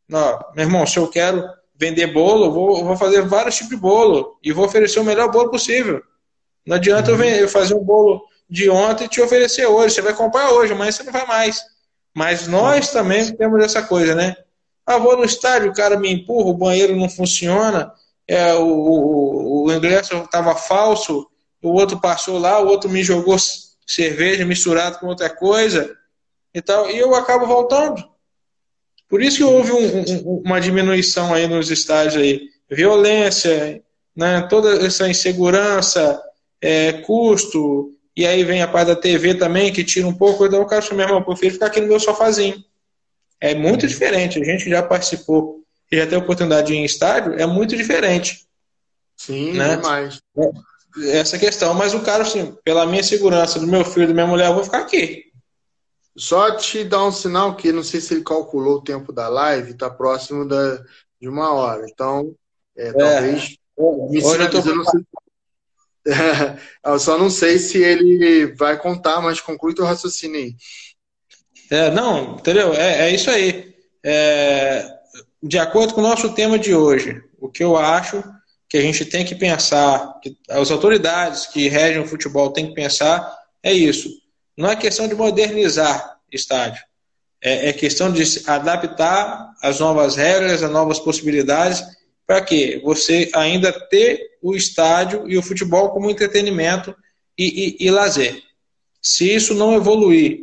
Não, 0.08 0.38
meu 0.54 0.64
irmão, 0.64 0.86
se 0.86 0.98
eu 0.98 1.08
quero 1.08 1.44
vender 1.74 2.06
bolo, 2.08 2.52
vou, 2.52 2.84
vou 2.84 2.96
fazer 2.96 3.22
vários 3.22 3.56
tipos 3.56 3.70
de 3.70 3.76
bolo 3.76 4.38
e 4.42 4.52
vou 4.52 4.64
oferecer 4.64 5.00
o 5.00 5.04
melhor 5.04 5.30
bolo 5.30 5.50
possível. 5.50 6.02
Não 6.66 6.76
adianta 6.76 7.10
eu, 7.10 7.16
vender, 7.16 7.42
eu 7.42 7.48
fazer 7.48 7.74
um 7.74 7.84
bolo 7.84 8.22
de 8.48 8.70
ontem 8.70 9.04
e 9.04 9.08
te 9.08 9.20
oferecer 9.20 9.66
hoje. 9.66 9.94
Você 9.94 10.02
vai 10.02 10.14
comprar 10.14 10.50
hoje, 10.52 10.72
amanhã 10.72 10.92
você 10.92 11.02
não 11.02 11.12
vai 11.12 11.26
mais. 11.26 11.60
Mas 12.14 12.46
nós 12.46 12.90
também 12.90 13.34
temos 13.34 13.62
essa 13.64 13.82
coisa, 13.82 14.14
né? 14.14 14.36
Ah, 14.86 14.98
vou 14.98 15.16
no 15.16 15.24
estádio, 15.24 15.70
o 15.70 15.74
cara 15.74 15.98
me 15.98 16.12
empurra, 16.12 16.50
o 16.50 16.56
banheiro 16.56 16.96
não 16.96 17.08
funciona, 17.08 17.92
é, 18.26 18.52
o, 18.54 18.66
o, 18.66 19.64
o 19.66 19.72
ingresso 19.72 20.14
estava 20.16 20.54
falso, 20.54 21.26
o 21.62 21.70
outro 21.70 22.00
passou 22.00 22.38
lá, 22.38 22.60
o 22.60 22.66
outro 22.66 22.90
me 22.90 23.02
jogou 23.02 23.36
cerveja 23.94 24.44
misturado 24.44 24.98
com 24.98 25.06
outra 25.06 25.28
coisa 25.28 25.96
e 26.54 26.60
tal, 26.60 26.90
e 26.90 26.98
eu 26.98 27.14
acabo 27.14 27.46
voltando. 27.46 28.02
Por 29.08 29.20
isso 29.20 29.38
que 29.38 29.44
houve 29.44 29.72
um, 29.72 30.00
um, 30.00 30.42
uma 30.44 30.60
diminuição 30.60 31.34
aí 31.34 31.46
nos 31.46 31.70
estádios 31.70 32.16
aí. 32.16 32.48
Violência, 32.70 33.82
né, 34.16 34.40
toda 34.48 34.86
essa 34.86 35.08
insegurança, 35.08 36.20
é, 36.60 36.92
custo, 36.92 37.92
e 38.16 38.26
aí 38.26 38.44
vem 38.44 38.62
a 38.62 38.68
parte 38.68 38.88
da 38.88 38.96
TV 38.96 39.34
também, 39.34 39.72
que 39.72 39.84
tira 39.84 40.06
um 40.06 40.14
pouco, 40.14 40.46
então 40.46 40.62
o 40.62 40.66
cara 40.66 40.82
meu 40.92 41.00
irmão, 41.00 41.18
eu 41.18 41.24
prefiro 41.24 41.54
ficar 41.54 41.66
aqui 41.66 41.80
no 41.80 41.88
meu 41.88 42.00
sofazinho. 42.00 42.62
É 43.40 43.54
muito 43.54 43.86
diferente. 43.86 44.40
A 44.40 44.44
gente 44.44 44.70
já 44.70 44.82
participou 44.82 45.62
e 45.90 45.96
já 45.96 46.04
teve 46.04 46.16
oportunidade 46.16 46.68
de 46.68 46.74
ir 46.74 46.76
em 46.76 46.84
estádio, 46.84 47.34
é 47.34 47.46
muito 47.46 47.76
diferente. 47.76 48.46
Sim, 49.16 49.52
né? 49.52 49.76
demais. 49.76 50.20
Essa 51.06 51.38
questão, 51.38 51.72
mas 51.72 51.94
o 51.94 52.00
cara, 52.00 52.22
assim, 52.22 52.56
pela 52.64 52.86
minha 52.86 53.02
segurança, 53.02 53.58
do 53.58 53.66
meu 53.66 53.84
filho, 53.84 54.08
da 54.08 54.14
minha 54.14 54.26
mulher, 54.26 54.48
eu 54.48 54.54
vou 54.54 54.64
ficar 54.64 54.80
aqui. 54.80 55.32
Só 56.16 56.56
te 56.56 56.84
dar 56.84 57.04
um 57.04 57.12
sinal 57.12 57.56
que 57.56 57.72
não 57.72 57.82
sei 57.82 58.00
se 58.00 58.12
ele 58.12 58.24
calculou 58.24 58.76
o 58.76 58.82
tempo 58.82 59.12
da 59.12 59.28
live, 59.28 59.72
está 59.72 59.88
próximo 59.88 60.46
da, 60.46 60.82
de 61.20 61.28
uma 61.28 61.52
hora. 61.54 61.86
Então, 61.88 62.34
é, 62.76 62.88
é. 62.88 62.92
talvez. 62.92 63.56
Me 64.10 64.22
Hoje 64.22 64.42
eu, 64.42 64.50
tô... 64.50 64.58
eu, 64.58 64.84
sei... 64.84 65.00
eu 66.84 66.98
só 66.98 67.16
não 67.16 67.30
sei 67.30 67.58
se 67.58 67.82
ele 67.82 68.54
vai 68.54 68.78
contar, 68.78 69.22
mas 69.22 69.40
conclui 69.40 69.74
teu 69.74 69.86
raciocínio 69.86 70.38
aí. 70.38 70.54
É, 71.70 71.90
não, 71.90 72.34
entendeu? 72.34 72.74
É, 72.74 73.08
é 73.08 73.14
isso 73.14 73.30
aí. 73.30 73.74
É, 74.04 74.86
de 75.42 75.58
acordo 75.58 75.94
com 75.94 76.00
o 76.00 76.06
nosso 76.06 76.34
tema 76.34 76.58
de 76.58 76.74
hoje, 76.74 77.22
o 77.40 77.48
que 77.48 77.64
eu 77.64 77.76
acho 77.76 78.22
que 78.72 78.78
a 78.78 78.80
gente 78.80 79.04
tem 79.04 79.22
que 79.22 79.34
pensar, 79.34 80.18
que 80.22 80.34
as 80.48 80.70
autoridades 80.70 81.44
que 81.44 81.68
regem 81.68 82.00
o 82.00 82.06
futebol 82.06 82.54
têm 82.54 82.68
que 82.68 82.74
pensar, 82.74 83.38
é 83.62 83.70
isso. 83.70 84.08
Não 84.56 84.70
é 84.70 84.74
questão 84.74 85.06
de 85.06 85.14
modernizar 85.14 86.16
estádio. 86.32 86.82
É, 87.38 87.68
é 87.68 87.72
questão 87.74 88.10
de 88.10 88.22
adaptar 88.46 89.52
às 89.62 89.78
novas 89.78 90.16
regras, 90.16 90.62
às 90.62 90.70
novas 90.70 90.98
possibilidades, 90.98 91.84
para 92.26 92.40
que 92.40 92.80
você 92.82 93.30
ainda 93.34 93.70
ter 93.90 94.38
o 94.40 94.56
estádio 94.56 95.28
e 95.28 95.36
o 95.36 95.42
futebol 95.42 95.90
como 95.90 96.10
entretenimento 96.10 96.96
e, 97.36 97.76
e, 97.78 97.86
e 97.86 97.90
lazer. 97.90 98.42
Se 99.02 99.34
isso 99.34 99.52
não 99.52 99.74
evoluir 99.74 100.40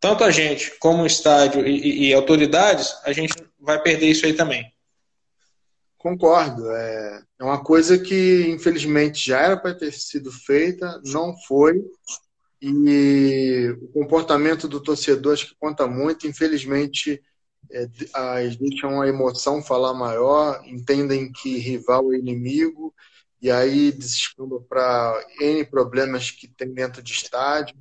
tanto 0.00 0.24
a 0.24 0.32
gente 0.32 0.72
como 0.80 1.04
o 1.04 1.06
estádio 1.06 1.64
e, 1.64 1.78
e, 1.78 2.08
e 2.08 2.14
autoridades, 2.14 2.96
a 3.04 3.12
gente 3.12 3.32
vai 3.60 3.80
perder 3.80 4.08
isso 4.08 4.26
aí 4.26 4.32
também. 4.32 4.72
Concordo. 5.96 6.68
É, 6.72 7.29
é 7.40 7.44
uma 7.44 7.62
coisa 7.62 7.98
que, 7.98 8.48
infelizmente, 8.48 9.26
já 9.26 9.40
era 9.40 9.56
para 9.56 9.74
ter 9.74 9.92
sido 9.92 10.30
feita, 10.30 11.00
não 11.06 11.34
foi. 11.48 11.82
E 12.60 13.74
o 13.80 13.88
comportamento 13.88 14.68
do 14.68 14.80
torcedor 14.80 15.32
acho 15.32 15.48
que 15.48 15.56
conta 15.58 15.86
muito. 15.86 16.26
Infelizmente, 16.26 17.22
é, 17.72 17.88
as 18.12 18.56
deixam 18.56 19.00
a 19.00 19.08
emoção 19.08 19.62
falar 19.62 19.94
maior, 19.94 20.62
entendem 20.66 21.32
que 21.32 21.58
rival 21.58 22.12
é 22.12 22.18
inimigo, 22.18 22.94
e 23.40 23.50
aí 23.50 23.90
descamba 23.90 24.60
para 24.68 25.24
N 25.40 25.64
problemas 25.64 26.30
que 26.30 26.46
tem 26.46 26.72
dentro 26.72 27.02
de 27.02 27.12
estádio 27.12 27.74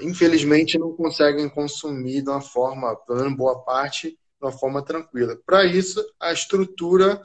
infelizmente 0.00 0.78
não 0.78 0.92
conseguem 0.92 1.48
consumir 1.48 2.22
de 2.22 2.28
uma 2.28 2.40
forma, 2.40 2.96
pelo 2.96 3.20
menos 3.20 3.36
boa 3.36 3.60
parte, 3.60 4.10
de 4.10 4.16
uma 4.40 4.52
forma 4.52 4.82
tranquila. 4.82 5.38
Para 5.46 5.64
isso, 5.64 6.04
a 6.20 6.32
estrutura 6.32 7.20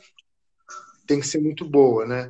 tem 1.10 1.20
que 1.20 1.28
ser 1.28 1.39
muito 1.41 1.66
boa, 1.66 2.05
né? 2.05 2.30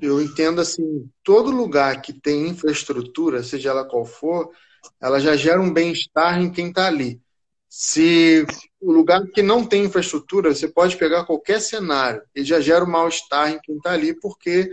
Eu 0.00 0.22
entendo 0.22 0.60
assim, 0.60 1.10
todo 1.24 1.50
lugar 1.50 2.00
que 2.00 2.12
tem 2.12 2.46
infraestrutura, 2.46 3.42
seja 3.42 3.70
ela 3.70 3.84
qual 3.84 4.04
for, 4.04 4.52
ela 5.02 5.18
já 5.18 5.34
gera 5.34 5.60
um 5.60 5.72
bem-estar 5.72 6.40
em 6.40 6.48
quem 6.48 6.68
está 6.68 6.86
ali. 6.86 7.20
Se 7.68 8.46
o 8.80 8.92
lugar 8.92 9.26
que 9.26 9.42
não 9.42 9.66
tem 9.66 9.84
infraestrutura, 9.84 10.54
você 10.54 10.68
pode 10.68 10.96
pegar 10.96 11.24
qualquer 11.24 11.60
cenário, 11.60 12.22
ele 12.32 12.44
já 12.44 12.60
gera 12.60 12.84
um 12.84 12.88
mal-estar 12.88 13.50
em 13.50 13.58
quem 13.60 13.78
está 13.78 13.90
ali, 13.90 14.14
porque 14.14 14.70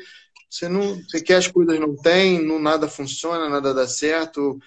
você 0.47 0.69
não, 0.69 1.01
você 1.01 1.19
quer 1.19 1.37
as 1.37 1.47
coisas 1.47 1.79
não 1.79 1.95
tem, 1.95 2.45
não 2.45 2.59
nada 2.59 2.87
funciona, 2.87 3.49
nada 3.49 3.73
dá 3.73 3.87
certo, 3.87 4.59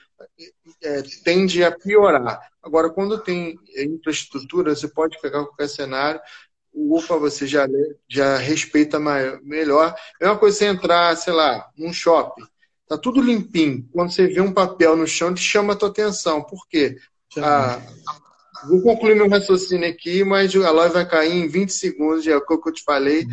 é, 0.82 1.02
tende 1.22 1.62
a 1.62 1.70
piorar. 1.70 2.40
Agora, 2.60 2.90
quando 2.90 3.22
tem 3.22 3.56
infraestrutura, 3.76 4.74
você 4.74 4.88
pode 4.88 5.20
pegar 5.20 5.44
qualquer 5.44 5.68
cenário, 5.68 6.20
o 6.74 6.98
UPA 6.98 7.16
você 7.16 7.46
já, 7.46 7.66
já 8.08 8.36
respeita 8.36 8.98
maior, 8.98 9.40
melhor. 9.42 9.94
É 10.20 10.26
uma 10.26 10.38
coisa 10.38 10.58
você 10.58 10.66
entrar, 10.66 11.16
sei 11.16 11.32
lá, 11.32 11.66
num 11.78 11.92
shopping, 11.92 12.42
tá 12.88 12.98
tudo 12.98 13.22
limpinho. 13.22 13.88
Quando 13.92 14.12
você 14.12 14.26
vê 14.26 14.40
um 14.40 14.52
papel 14.52 14.96
no 14.96 15.06
chão, 15.06 15.32
te 15.32 15.42
chama 15.42 15.72
a 15.72 15.76
tua 15.76 15.88
atenção. 15.88 16.42
Por 16.42 16.66
quê? 16.68 16.96
Ah, 17.38 17.80
vou 18.68 18.82
concluir 18.82 19.14
meu 19.14 19.28
raciocínio 19.28 19.88
aqui, 19.88 20.24
mas 20.24 20.54
a 20.54 20.70
live 20.70 20.94
vai 20.94 21.08
cair 21.08 21.32
em 21.32 21.48
20 21.48 21.70
segundos, 21.70 22.26
é 22.26 22.36
o 22.36 22.44
que 22.44 22.68
eu 22.68 22.72
te 22.72 22.82
falei. 22.82 23.26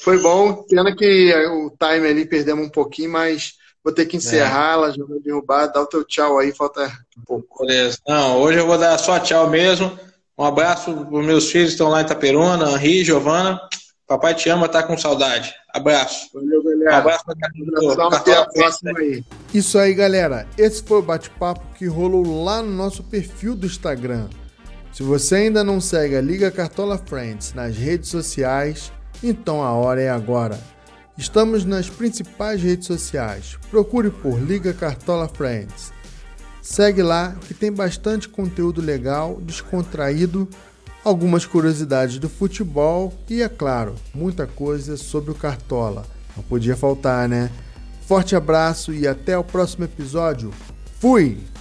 Foi 0.00 0.20
bom, 0.20 0.64
pena 0.64 0.94
que 0.96 1.32
o 1.46 1.70
time 1.70 2.08
ali 2.08 2.26
perdemos 2.26 2.66
um 2.66 2.70
pouquinho, 2.70 3.10
mas 3.10 3.54
Vou 3.84 3.92
ter 3.92 4.06
que 4.06 4.16
encerrar, 4.16 4.70
é. 4.70 4.72
ela 4.74 4.92
já 4.92 5.04
vai 5.04 5.18
derrubar. 5.18 5.66
Dá 5.66 5.82
o 5.82 5.86
teu 5.86 6.04
tchau 6.04 6.38
aí, 6.38 6.52
falta 6.52 6.86
um 7.18 7.22
pouco. 7.22 7.66
Beleza. 7.66 7.98
Não, 8.06 8.40
hoje 8.40 8.58
eu 8.58 8.66
vou 8.66 8.78
dar 8.78 8.96
só 8.96 9.18
tchau 9.18 9.50
mesmo. 9.50 9.98
Um 10.42 10.44
abraço 10.44 10.92
para 10.92 11.18
os 11.20 11.24
meus 11.24 11.52
filhos 11.52 11.68
que 11.68 11.74
estão 11.74 11.88
lá 11.88 12.00
em 12.00 12.04
Itaperuna, 12.04 12.72
Henri, 12.72 13.04
Giovana. 13.04 13.60
Papai 14.08 14.34
te 14.34 14.48
ama, 14.48 14.68
tá 14.68 14.82
com 14.82 14.98
saudade. 14.98 15.54
Abraço. 15.72 16.30
Valeu, 16.34 16.64
galera. 16.64 16.90
Um 16.90 16.98
abraço 16.98 17.24
pra 17.24 18.18
Até 18.18 18.36
a 18.36 18.44
próxima 18.46 18.98
aí. 18.98 19.24
Isso 19.54 19.78
aí, 19.78 19.94
galera. 19.94 20.48
Esse 20.58 20.82
foi 20.82 20.98
o 20.98 21.02
bate-papo 21.02 21.62
que 21.78 21.86
rolou 21.86 22.42
lá 22.42 22.60
no 22.60 22.72
nosso 22.72 23.04
perfil 23.04 23.54
do 23.54 23.66
Instagram. 23.66 24.26
Se 24.92 25.04
você 25.04 25.36
ainda 25.36 25.62
não 25.62 25.80
segue 25.80 26.16
a 26.16 26.20
Liga 26.20 26.50
Cartola 26.50 26.98
Friends 26.98 27.54
nas 27.54 27.76
redes 27.76 28.08
sociais, 28.08 28.92
então 29.22 29.62
a 29.62 29.70
hora 29.70 30.02
é 30.02 30.10
agora. 30.10 30.58
Estamos 31.16 31.64
nas 31.64 31.88
principais 31.88 32.60
redes 32.60 32.88
sociais. 32.88 33.56
Procure 33.70 34.10
por 34.10 34.40
Liga 34.40 34.72
Cartola 34.74 35.28
Friends. 35.28 35.92
Segue 36.62 37.02
lá 37.02 37.34
que 37.48 37.52
tem 37.52 37.72
bastante 37.72 38.28
conteúdo 38.28 38.80
legal, 38.80 39.40
descontraído, 39.42 40.48
algumas 41.04 41.44
curiosidades 41.44 42.18
do 42.18 42.28
futebol 42.28 43.12
e, 43.28 43.42
é 43.42 43.48
claro, 43.48 43.96
muita 44.14 44.46
coisa 44.46 44.96
sobre 44.96 45.32
o 45.32 45.34
Cartola. 45.34 46.06
Não 46.36 46.44
podia 46.44 46.76
faltar, 46.76 47.28
né? 47.28 47.50
Forte 48.06 48.36
abraço 48.36 48.94
e 48.94 49.08
até 49.08 49.36
o 49.36 49.42
próximo 49.42 49.84
episódio. 49.84 50.52
Fui! 51.00 51.51